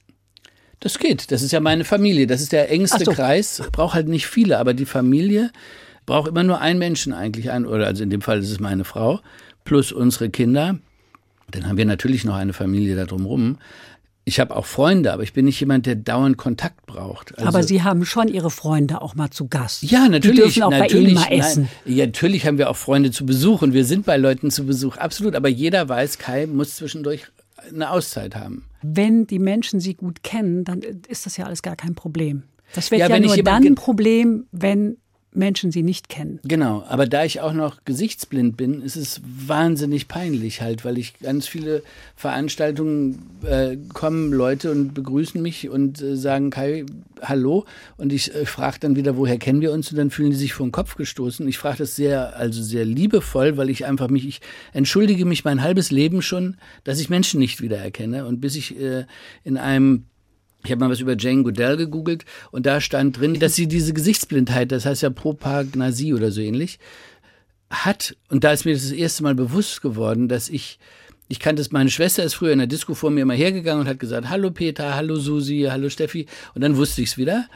Das 0.80 1.00
geht. 1.00 1.32
Das 1.32 1.42
ist 1.42 1.52
ja 1.52 1.60
meine 1.60 1.86
Familie. 1.86 2.28
Das 2.28 2.42
ist 2.42 2.52
der 2.52 2.70
engste 2.70 3.06
so. 3.06 3.12
Kreis. 3.12 3.64
Braucht 3.72 3.96
halt 3.96 4.08
nicht 4.08 4.28
viele, 4.28 4.60
aber 4.60 4.74
die 4.74 4.86
Familie 4.86 5.52
braucht 6.06 6.30
immer 6.30 6.44
nur 6.44 6.62
einen 6.62 6.80
Menschen 6.80 7.14
eigentlich 7.14 7.52
ein, 7.52 7.66
oder 7.66 7.88
also 7.88 8.04
in 8.04 8.10
dem 8.10 8.22
Fall 8.22 8.40
ist 8.40 8.52
es 8.52 8.60
meine 8.60 8.86
Frau 8.86 9.20
plus 9.66 9.92
unsere 9.92 10.30
Kinder. 10.30 10.80
Dann 11.52 11.68
haben 11.68 11.78
wir 11.78 11.86
natürlich 11.86 12.26
noch 12.26 12.36
eine 12.36 12.54
Familie 12.54 12.96
da 12.96 13.06
drumherum. 13.06 13.58
Ich 14.28 14.42
habe 14.42 14.58
auch 14.58 14.66
Freunde, 14.66 15.14
aber 15.14 15.24
ich 15.24 15.32
bin 15.32 15.46
nicht 15.46 15.58
jemand, 15.62 15.86
der 15.86 15.96
dauernd 15.96 16.36
Kontakt 16.36 16.86
braucht. 16.86 17.34
Also 17.38 17.48
aber 17.48 17.64
Sie 17.64 17.84
haben 17.84 18.04
schon 18.04 18.28
Ihre 18.28 18.52
Freunde 18.52 19.02
auch 19.02 19.16
mal 19.16 19.30
zu 19.30 19.48
Gast. 19.48 19.84
Ja, 19.84 20.10
natürlich. 20.10 20.36
Die 20.36 20.42
dürfen 20.42 20.64
auch 20.64 20.70
natürlich, 20.70 21.16
bei 21.16 21.30
Ihnen 21.30 21.40
mal 21.40 21.46
essen. 21.48 21.70
Nein, 21.86 21.96
ja, 21.96 22.06
natürlich 22.08 22.46
haben 22.46 22.58
wir 22.58 22.70
auch 22.70 22.76
Freunde 22.76 23.12
zu 23.12 23.26
Besuch 23.26 23.62
und 23.62 23.72
wir 23.72 23.86
sind 23.86 24.06
bei 24.06 24.18
Leuten 24.18 24.52
zu 24.52 24.66
Besuch, 24.66 24.98
absolut. 24.98 25.34
Aber 25.34 25.48
jeder 25.48 25.88
weiß, 25.88 26.18
Kai 26.18 26.46
muss 26.46 26.76
zwischendurch 26.76 27.28
eine 27.74 27.90
Auszeit 27.90 28.36
haben. 28.36 28.66
Wenn 28.82 29.28
die 29.28 29.40
Menschen 29.40 29.80
Sie 29.80 29.94
gut 29.94 30.24
kennen, 30.24 30.66
dann 30.66 30.82
ist 30.82 31.26
das 31.26 31.38
ja 31.38 31.46
alles 31.46 31.62
gar 31.62 31.78
kein 31.78 31.96
Problem. 31.96 32.44
Das 32.76 32.92
wird 32.92 33.00
ja, 33.00 33.08
ja 33.08 33.20
nur 33.22 33.38
dann 33.38 33.66
ein 33.66 33.76
Problem, 33.76 34.48
wenn 34.52 34.98
Menschen 35.38 35.72
sie 35.72 35.84
nicht 35.84 36.10
kennen. 36.10 36.40
Genau, 36.44 36.84
aber 36.88 37.06
da 37.06 37.24
ich 37.24 37.40
auch 37.42 37.54
noch 37.54 37.86
gesichtsblind 37.86 38.58
bin, 38.58 38.82
ist 38.82 38.96
es 38.96 39.22
wahnsinnig 39.24 40.08
peinlich 40.08 40.62
halt, 40.62 40.84
weil 40.84 40.98
ich 40.98 41.20
ganz 41.20 41.48
viele 41.48 41.84
Veranstaltungen 42.16 43.30
äh, 43.44 43.78
kommen 43.94 44.34
Leute 44.34 44.72
und 44.72 44.94
begrüßen 44.94 45.42
mich 45.42 45.70
und 45.70 46.02
äh, 46.02 46.16
sagen 46.16 46.50
Kai, 46.50 46.86
hallo 47.22 47.66
und 47.98 48.12
ich 48.12 48.34
äh, 48.34 48.46
frage 48.46 48.80
dann 48.80 48.96
wieder, 48.96 49.18
woher 49.18 49.38
kennen 49.38 49.62
wir 49.62 49.72
uns 49.72 49.92
und 49.92 49.98
dann 49.98 50.10
fühlen 50.10 50.32
die 50.32 50.36
sich 50.36 50.54
vor 50.54 50.66
den 50.66 50.72
Kopf 50.72 50.96
gestoßen. 50.96 51.48
Ich 51.48 51.58
frage 51.58 51.78
das 51.80 51.96
sehr, 51.96 52.36
also 52.38 52.62
sehr 52.62 52.86
liebevoll, 52.86 53.58
weil 53.58 53.70
ich 53.70 53.86
einfach 53.86 54.10
mich, 54.10 54.28
ich 54.28 54.42
entschuldige 54.74 55.26
mich 55.26 55.46
mein 55.46 55.62
halbes 55.62 55.92
Leben 55.92 56.22
schon, 56.22 56.58
dass 56.84 57.00
ich 57.00 57.10
Menschen 57.10 57.40
nicht 57.40 57.62
wiedererkenne 57.62 58.26
und 58.26 58.42
bis 58.42 58.56
ich 58.56 58.80
äh, 58.80 59.06
in 59.44 59.58
einem 59.58 60.06
ich 60.64 60.72
habe 60.72 60.80
mal 60.80 60.90
was 60.90 61.00
über 61.00 61.16
Jane 61.18 61.44
Goodell 61.44 61.78
gegoogelt 61.78 62.26
und 62.52 62.66
da 62.66 62.82
stand 62.82 63.20
drin, 63.20 63.40
dass 63.40 63.56
sie 63.56 63.68
diese 63.68 63.94
Gesichtsblindheit, 63.94 64.72
das 64.72 64.86
heißt 64.86 65.04
ja 65.04 65.10
Propagnasie 65.10 66.14
oder 66.14 66.32
so 66.32 66.42
ähnlich, 66.42 66.80
hat. 67.70 68.16
Und 68.30 68.44
da 68.44 68.52
ist 68.52 68.66
mir 68.66 68.74
das, 68.74 68.84
das 68.84 68.92
erste 68.92 69.24
Mal 69.24 69.36
bewusst 69.36 69.82
geworden, 69.82 70.28
dass 70.28 70.50
ich, 70.50 70.80
ich 71.28 71.40
kannte 71.40 71.62
es, 71.62 71.72
meine 71.72 71.90
Schwester 71.90 72.24
ist 72.24 72.36
früher 72.36 72.54
in 72.54 72.60
der 72.60 72.68
Disco 72.68 72.94
vor 72.94 73.12
mir 73.12 73.22
immer 73.22 73.34
hergegangen 73.34 73.82
und 73.82 73.88
hat 73.88 74.00
gesagt, 74.00 74.30
hallo 74.30 74.52
Peter, 74.52 74.96
hallo 74.96 75.16
Susi, 75.18 75.68
hallo 75.70 75.90
Steffi. 75.90 76.26
Und 76.54 76.62
dann 76.62 76.78
wusste 76.78 77.02
ich 77.02 77.10
es 77.10 77.18
wieder. 77.18 77.48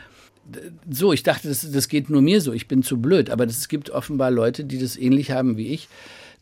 So, 0.89 1.13
ich 1.13 1.23
dachte, 1.23 1.47
das, 1.47 1.69
das 1.71 1.87
geht 1.87 2.09
nur 2.09 2.21
mir 2.21 2.41
so, 2.41 2.51
ich 2.51 2.67
bin 2.67 2.83
zu 2.83 2.97
blöd. 3.01 3.29
Aber 3.29 3.45
es 3.45 3.67
gibt 3.67 3.89
offenbar 3.89 4.31
Leute, 4.31 4.65
die 4.65 4.79
das 4.79 4.97
ähnlich 4.97 5.31
haben 5.31 5.57
wie 5.57 5.67
ich. 5.67 5.87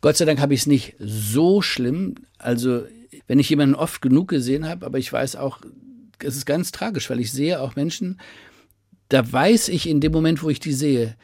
Gott 0.02 0.18
sei 0.18 0.26
Dank 0.26 0.40
habe 0.40 0.54
ich 0.54 0.62
es 0.62 0.68
nicht 0.68 0.96
so 1.00 1.62
schlimm. 1.62 2.16
Also, 2.38 2.84
wenn 3.28 3.40
ich 3.40 3.50
jemanden 3.50 3.76
oft 3.76 4.02
genug 4.02 4.30
gesehen 4.30 4.68
habe, 4.68 4.86
aber 4.86 4.98
ich 4.98 5.12
weiß 5.12 5.36
auch, 5.36 5.60
es 6.24 6.36
ist 6.36 6.46
ganz 6.46 6.72
tragisch, 6.72 7.10
weil 7.10 7.20
ich 7.20 7.32
sehe 7.32 7.60
auch 7.60 7.76
Menschen, 7.76 8.20
da 9.10 9.32
weiß 9.32 9.70
ich 9.70 9.88
in 9.88 10.02
dem 10.02 10.12
Moment, 10.12 10.44
wo 10.44 10.50
ich 10.50 10.60
die 10.60 10.74
sehe, 10.74 11.16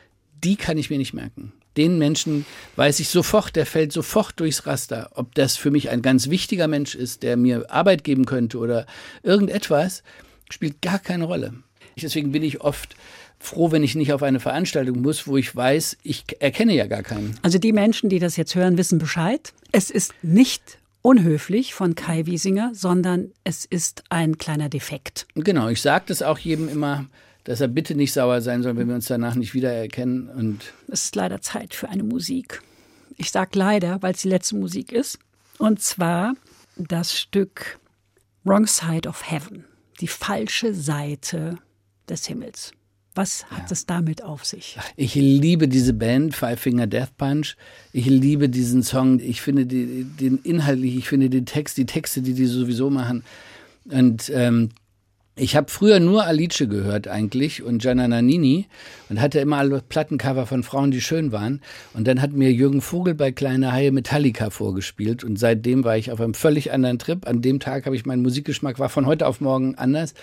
die 0.44 0.56
kann 0.56 0.78
ich 0.78 0.90
mir 0.90 0.98
nicht 0.98 1.14
merken. 1.14 1.54
Den 1.78 1.98
Menschen 1.98 2.46
weiß 2.78 3.00
ich 3.00 3.10
sofort, 3.10 3.56
der 3.56 3.66
fällt 3.66 3.92
sofort 3.92 4.40
durchs 4.40 4.66
Raster. 4.66 5.12
Ob 5.16 5.36
das 5.36 5.58
für 5.58 5.72
mich 5.72 5.90
ein 5.90 6.02
ganz 6.02 6.30
wichtiger 6.30 6.68
Mensch 6.68 6.96
ist, 6.96 7.24
der 7.24 7.36
mir 7.36 7.70
Arbeit 7.70 8.04
geben 8.04 8.26
könnte 8.26 8.58
oder 8.58 8.86
irgendetwas, 9.24 10.04
spielt 10.50 10.82
gar 10.82 11.00
keine 11.00 11.26
Rolle. 11.26 11.54
Deswegen 12.02 12.32
bin 12.32 12.44
ich 12.44 12.62
oft 12.62 12.96
froh, 13.40 13.72
wenn 13.72 13.84
ich 13.84 13.96
nicht 13.96 14.14
auf 14.14 14.24
eine 14.24 14.40
Veranstaltung 14.40 15.02
muss, 15.02 15.28
wo 15.28 15.38
ich 15.38 15.54
weiß, 15.54 15.98
ich 16.04 16.24
erkenne 16.40 16.74
ja 16.74 16.88
gar 16.88 17.04
keinen. 17.04 17.38
Also 17.42 17.60
die 17.60 17.74
Menschen, 17.74 18.10
die 18.10 18.20
das 18.20 18.38
jetzt 18.38 18.56
hören, 18.56 18.78
wissen 18.78 18.98
Bescheid. 18.98 19.54
Es 19.72 19.90
ist 19.90 20.14
nicht 20.22 20.80
unhöflich 21.06 21.76
von 21.76 21.94
Kai 21.94 22.26
Wiesinger, 22.26 22.72
sondern 22.74 23.32
es 23.44 23.64
ist 23.64 24.04
ein 24.10 24.40
kleiner 24.40 24.70
Defekt. 24.70 25.28
Genau, 25.36 25.70
ich 25.70 25.80
sage 25.80 26.06
das 26.08 26.24
auch 26.24 26.40
jedem 26.40 26.68
immer, 26.68 27.06
dass 27.44 27.62
er 27.62 27.68
bitte 27.68 27.94
nicht 27.94 28.12
sauer 28.12 28.42
sein 28.42 28.64
soll, 28.64 28.76
wenn 28.76 28.88
wir 28.88 28.96
uns 28.96 29.06
danach 29.06 29.36
nicht 29.36 29.54
wiedererkennen. 29.54 30.30
Und 30.30 30.74
es 30.88 31.06
ist 31.06 31.16
leider 31.16 31.42
Zeit 31.42 31.76
für 31.76 31.90
eine 31.90 32.04
Musik. 32.04 32.64
Ich 33.18 33.30
sage 33.30 33.52
leider, 33.54 34.02
weil 34.02 34.16
es 34.16 34.24
die 34.24 34.30
letzte 34.30 34.56
Musik 34.56 34.92
ist. 34.92 35.20
Und 35.60 35.80
zwar 35.80 36.34
das 36.76 37.16
Stück 37.16 37.80
Wrong 38.44 38.66
Side 38.66 39.08
of 39.08 39.30
Heaven, 39.30 39.64
die 40.02 40.08
falsche 40.08 40.74
Seite 40.74 41.60
des 42.10 42.26
Himmels. 42.26 42.72
Was 43.16 43.46
hat 43.50 43.60
ja. 43.60 43.72
es 43.72 43.86
damit 43.86 44.24
auf 44.24 44.44
sich? 44.44 44.78
Ich 44.98 45.16
liebe 45.16 45.70
diese 45.70 45.94
Band, 45.94 46.36
Five 46.36 46.60
Finger 46.60 46.86
Death 46.86 47.18
Punch. 47.18 47.56
Ich 47.94 48.06
liebe 48.06 48.50
diesen 48.50 48.84
Song. 48.84 49.20
Ich 49.20 49.42
finde 49.42 49.66
die, 49.66 50.04
den 50.04 50.40
inhaltlich, 50.44 50.98
ich 50.98 51.08
finde 51.08 51.30
den 51.30 51.46
Text, 51.46 51.78
die 51.78 51.86
Texte, 51.86 52.22
die 52.22 52.34
die 52.34 52.46
sowieso 52.46 52.90
machen. 52.90 53.24
Und 53.90 54.30
ähm, 54.34 54.70
ich 55.38 55.58
habe 55.58 55.70
früher 55.70 56.00
nur 56.00 56.26
Alice 56.26 56.64
gehört 56.70 57.10
eigentlich 57.10 57.62
und 57.62 57.82
Gianna 57.82 58.08
Nannini 58.08 58.68
und 59.10 59.20
hatte 59.20 59.40
immer 59.40 59.58
alle 59.58 59.82
Plattencover 59.82 60.46
von 60.46 60.64
Frauen, 60.64 60.92
die 60.92 61.02
schön 61.02 61.34
waren. 61.34 61.62
Und 61.94 62.08
dann 62.08 62.22
hat 62.22 62.32
mir 62.32 62.54
Jürgen 62.54 62.82
Vogel 62.82 63.16
bei 63.16 63.34
Kleine 63.34 63.74
Haie 63.74 63.92
Metallica 63.92 64.50
vorgespielt 64.50 65.26
und 65.26 65.38
seitdem 65.38 65.84
war 65.84 65.98
ich 65.98 66.12
auf 66.12 66.22
einem 66.22 66.36
völlig 66.36 66.72
anderen 66.72 67.00
Trip. 67.00 67.28
An 67.28 67.42
dem 67.42 67.60
Tag 67.60 67.86
habe 67.86 67.98
ich 67.98 68.06
meinen 68.06 68.22
Musikgeschmack 68.22 68.80
war 68.80 68.88
von 68.88 69.06
heute 69.06 69.28
auf 69.28 69.42
morgen 69.42 69.76
anders. 69.76 70.14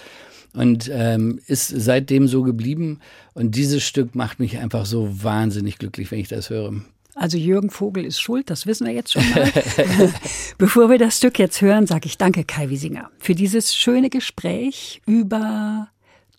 Und 0.54 0.90
ähm, 0.92 1.40
ist 1.46 1.68
seitdem 1.68 2.28
so 2.28 2.42
geblieben. 2.42 3.00
Und 3.34 3.54
dieses 3.54 3.82
Stück 3.82 4.14
macht 4.14 4.40
mich 4.40 4.58
einfach 4.58 4.86
so 4.86 5.22
wahnsinnig 5.22 5.78
glücklich, 5.78 6.10
wenn 6.10 6.20
ich 6.20 6.28
das 6.28 6.50
höre. 6.50 6.74
Also 7.14 7.36
Jürgen 7.36 7.68
Vogel 7.70 8.06
ist 8.06 8.20
schuld, 8.20 8.48
das 8.48 8.66
wissen 8.66 8.86
wir 8.86 8.94
jetzt 8.94 9.12
schon 9.12 9.28
mal. 9.30 9.52
Bevor 10.58 10.88
wir 10.88 10.98
das 10.98 11.18
Stück 11.18 11.38
jetzt 11.38 11.60
hören, 11.60 11.86
sage 11.86 12.06
ich 12.06 12.16
danke 12.16 12.44
Kai 12.44 12.70
Wiesinger 12.70 13.10
für 13.18 13.34
dieses 13.34 13.74
schöne 13.74 14.08
Gespräch 14.08 15.02
über 15.06 15.88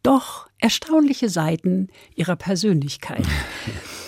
doch 0.02 0.48
erstaunliche 0.60 1.30
Seiten 1.30 1.90
ihrer 2.16 2.36
Persönlichkeit. 2.36 3.24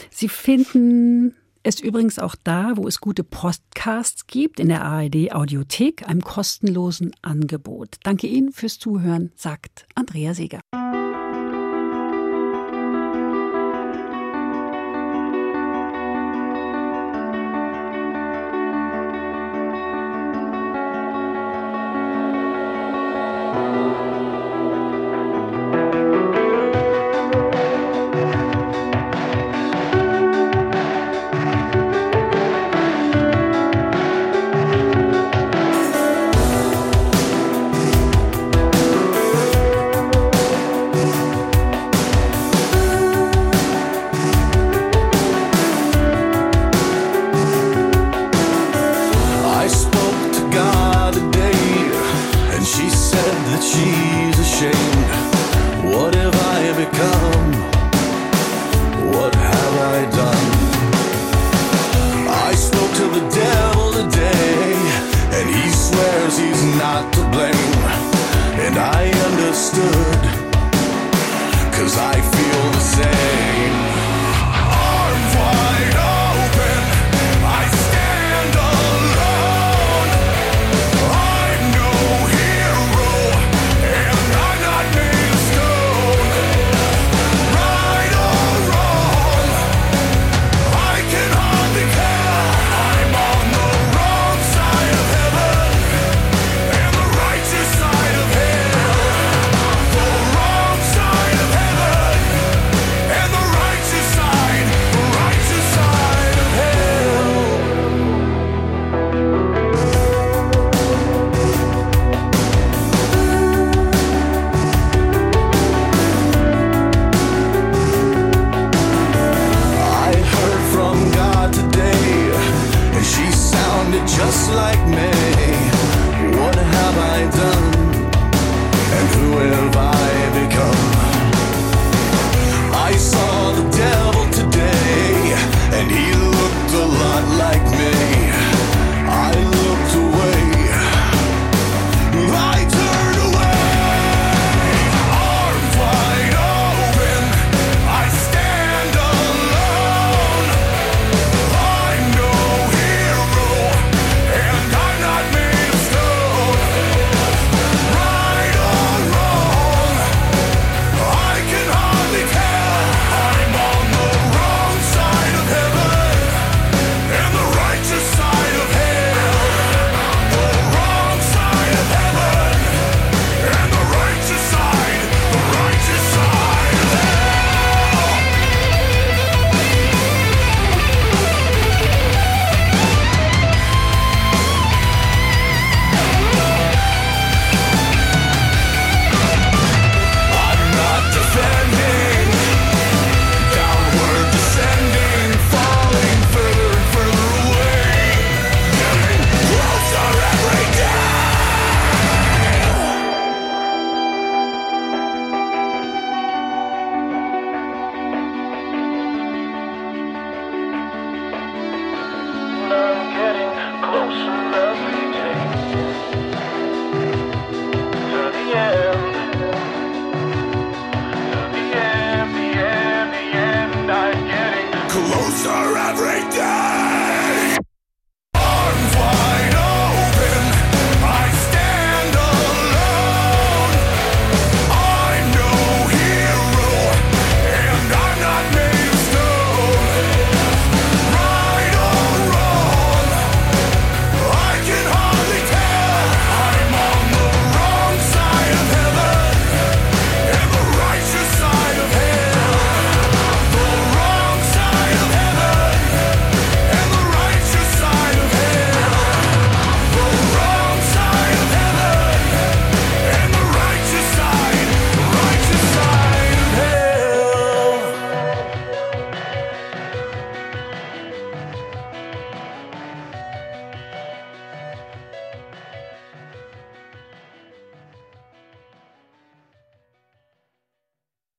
Sie 0.10 0.28
finden 0.28 1.36
es 1.66 1.80
übrigens 1.80 2.20
auch 2.20 2.36
da, 2.44 2.74
wo 2.76 2.88
es 2.88 3.02
gute 3.02 3.24
Podcasts 3.24 4.28
gibt, 4.28 4.60
in 4.60 4.68
der 4.68 4.84
ARD 4.84 5.34
Audiothek, 5.34 6.08
einem 6.08 6.22
kostenlosen 6.22 7.12
Angebot. 7.24 7.96
Danke 8.04 8.28
Ihnen 8.28 8.52
fürs 8.52 8.78
Zuhören, 8.78 9.32
sagt 9.36 9.88
Andrea 9.96 10.36
Seeger. 10.36 10.60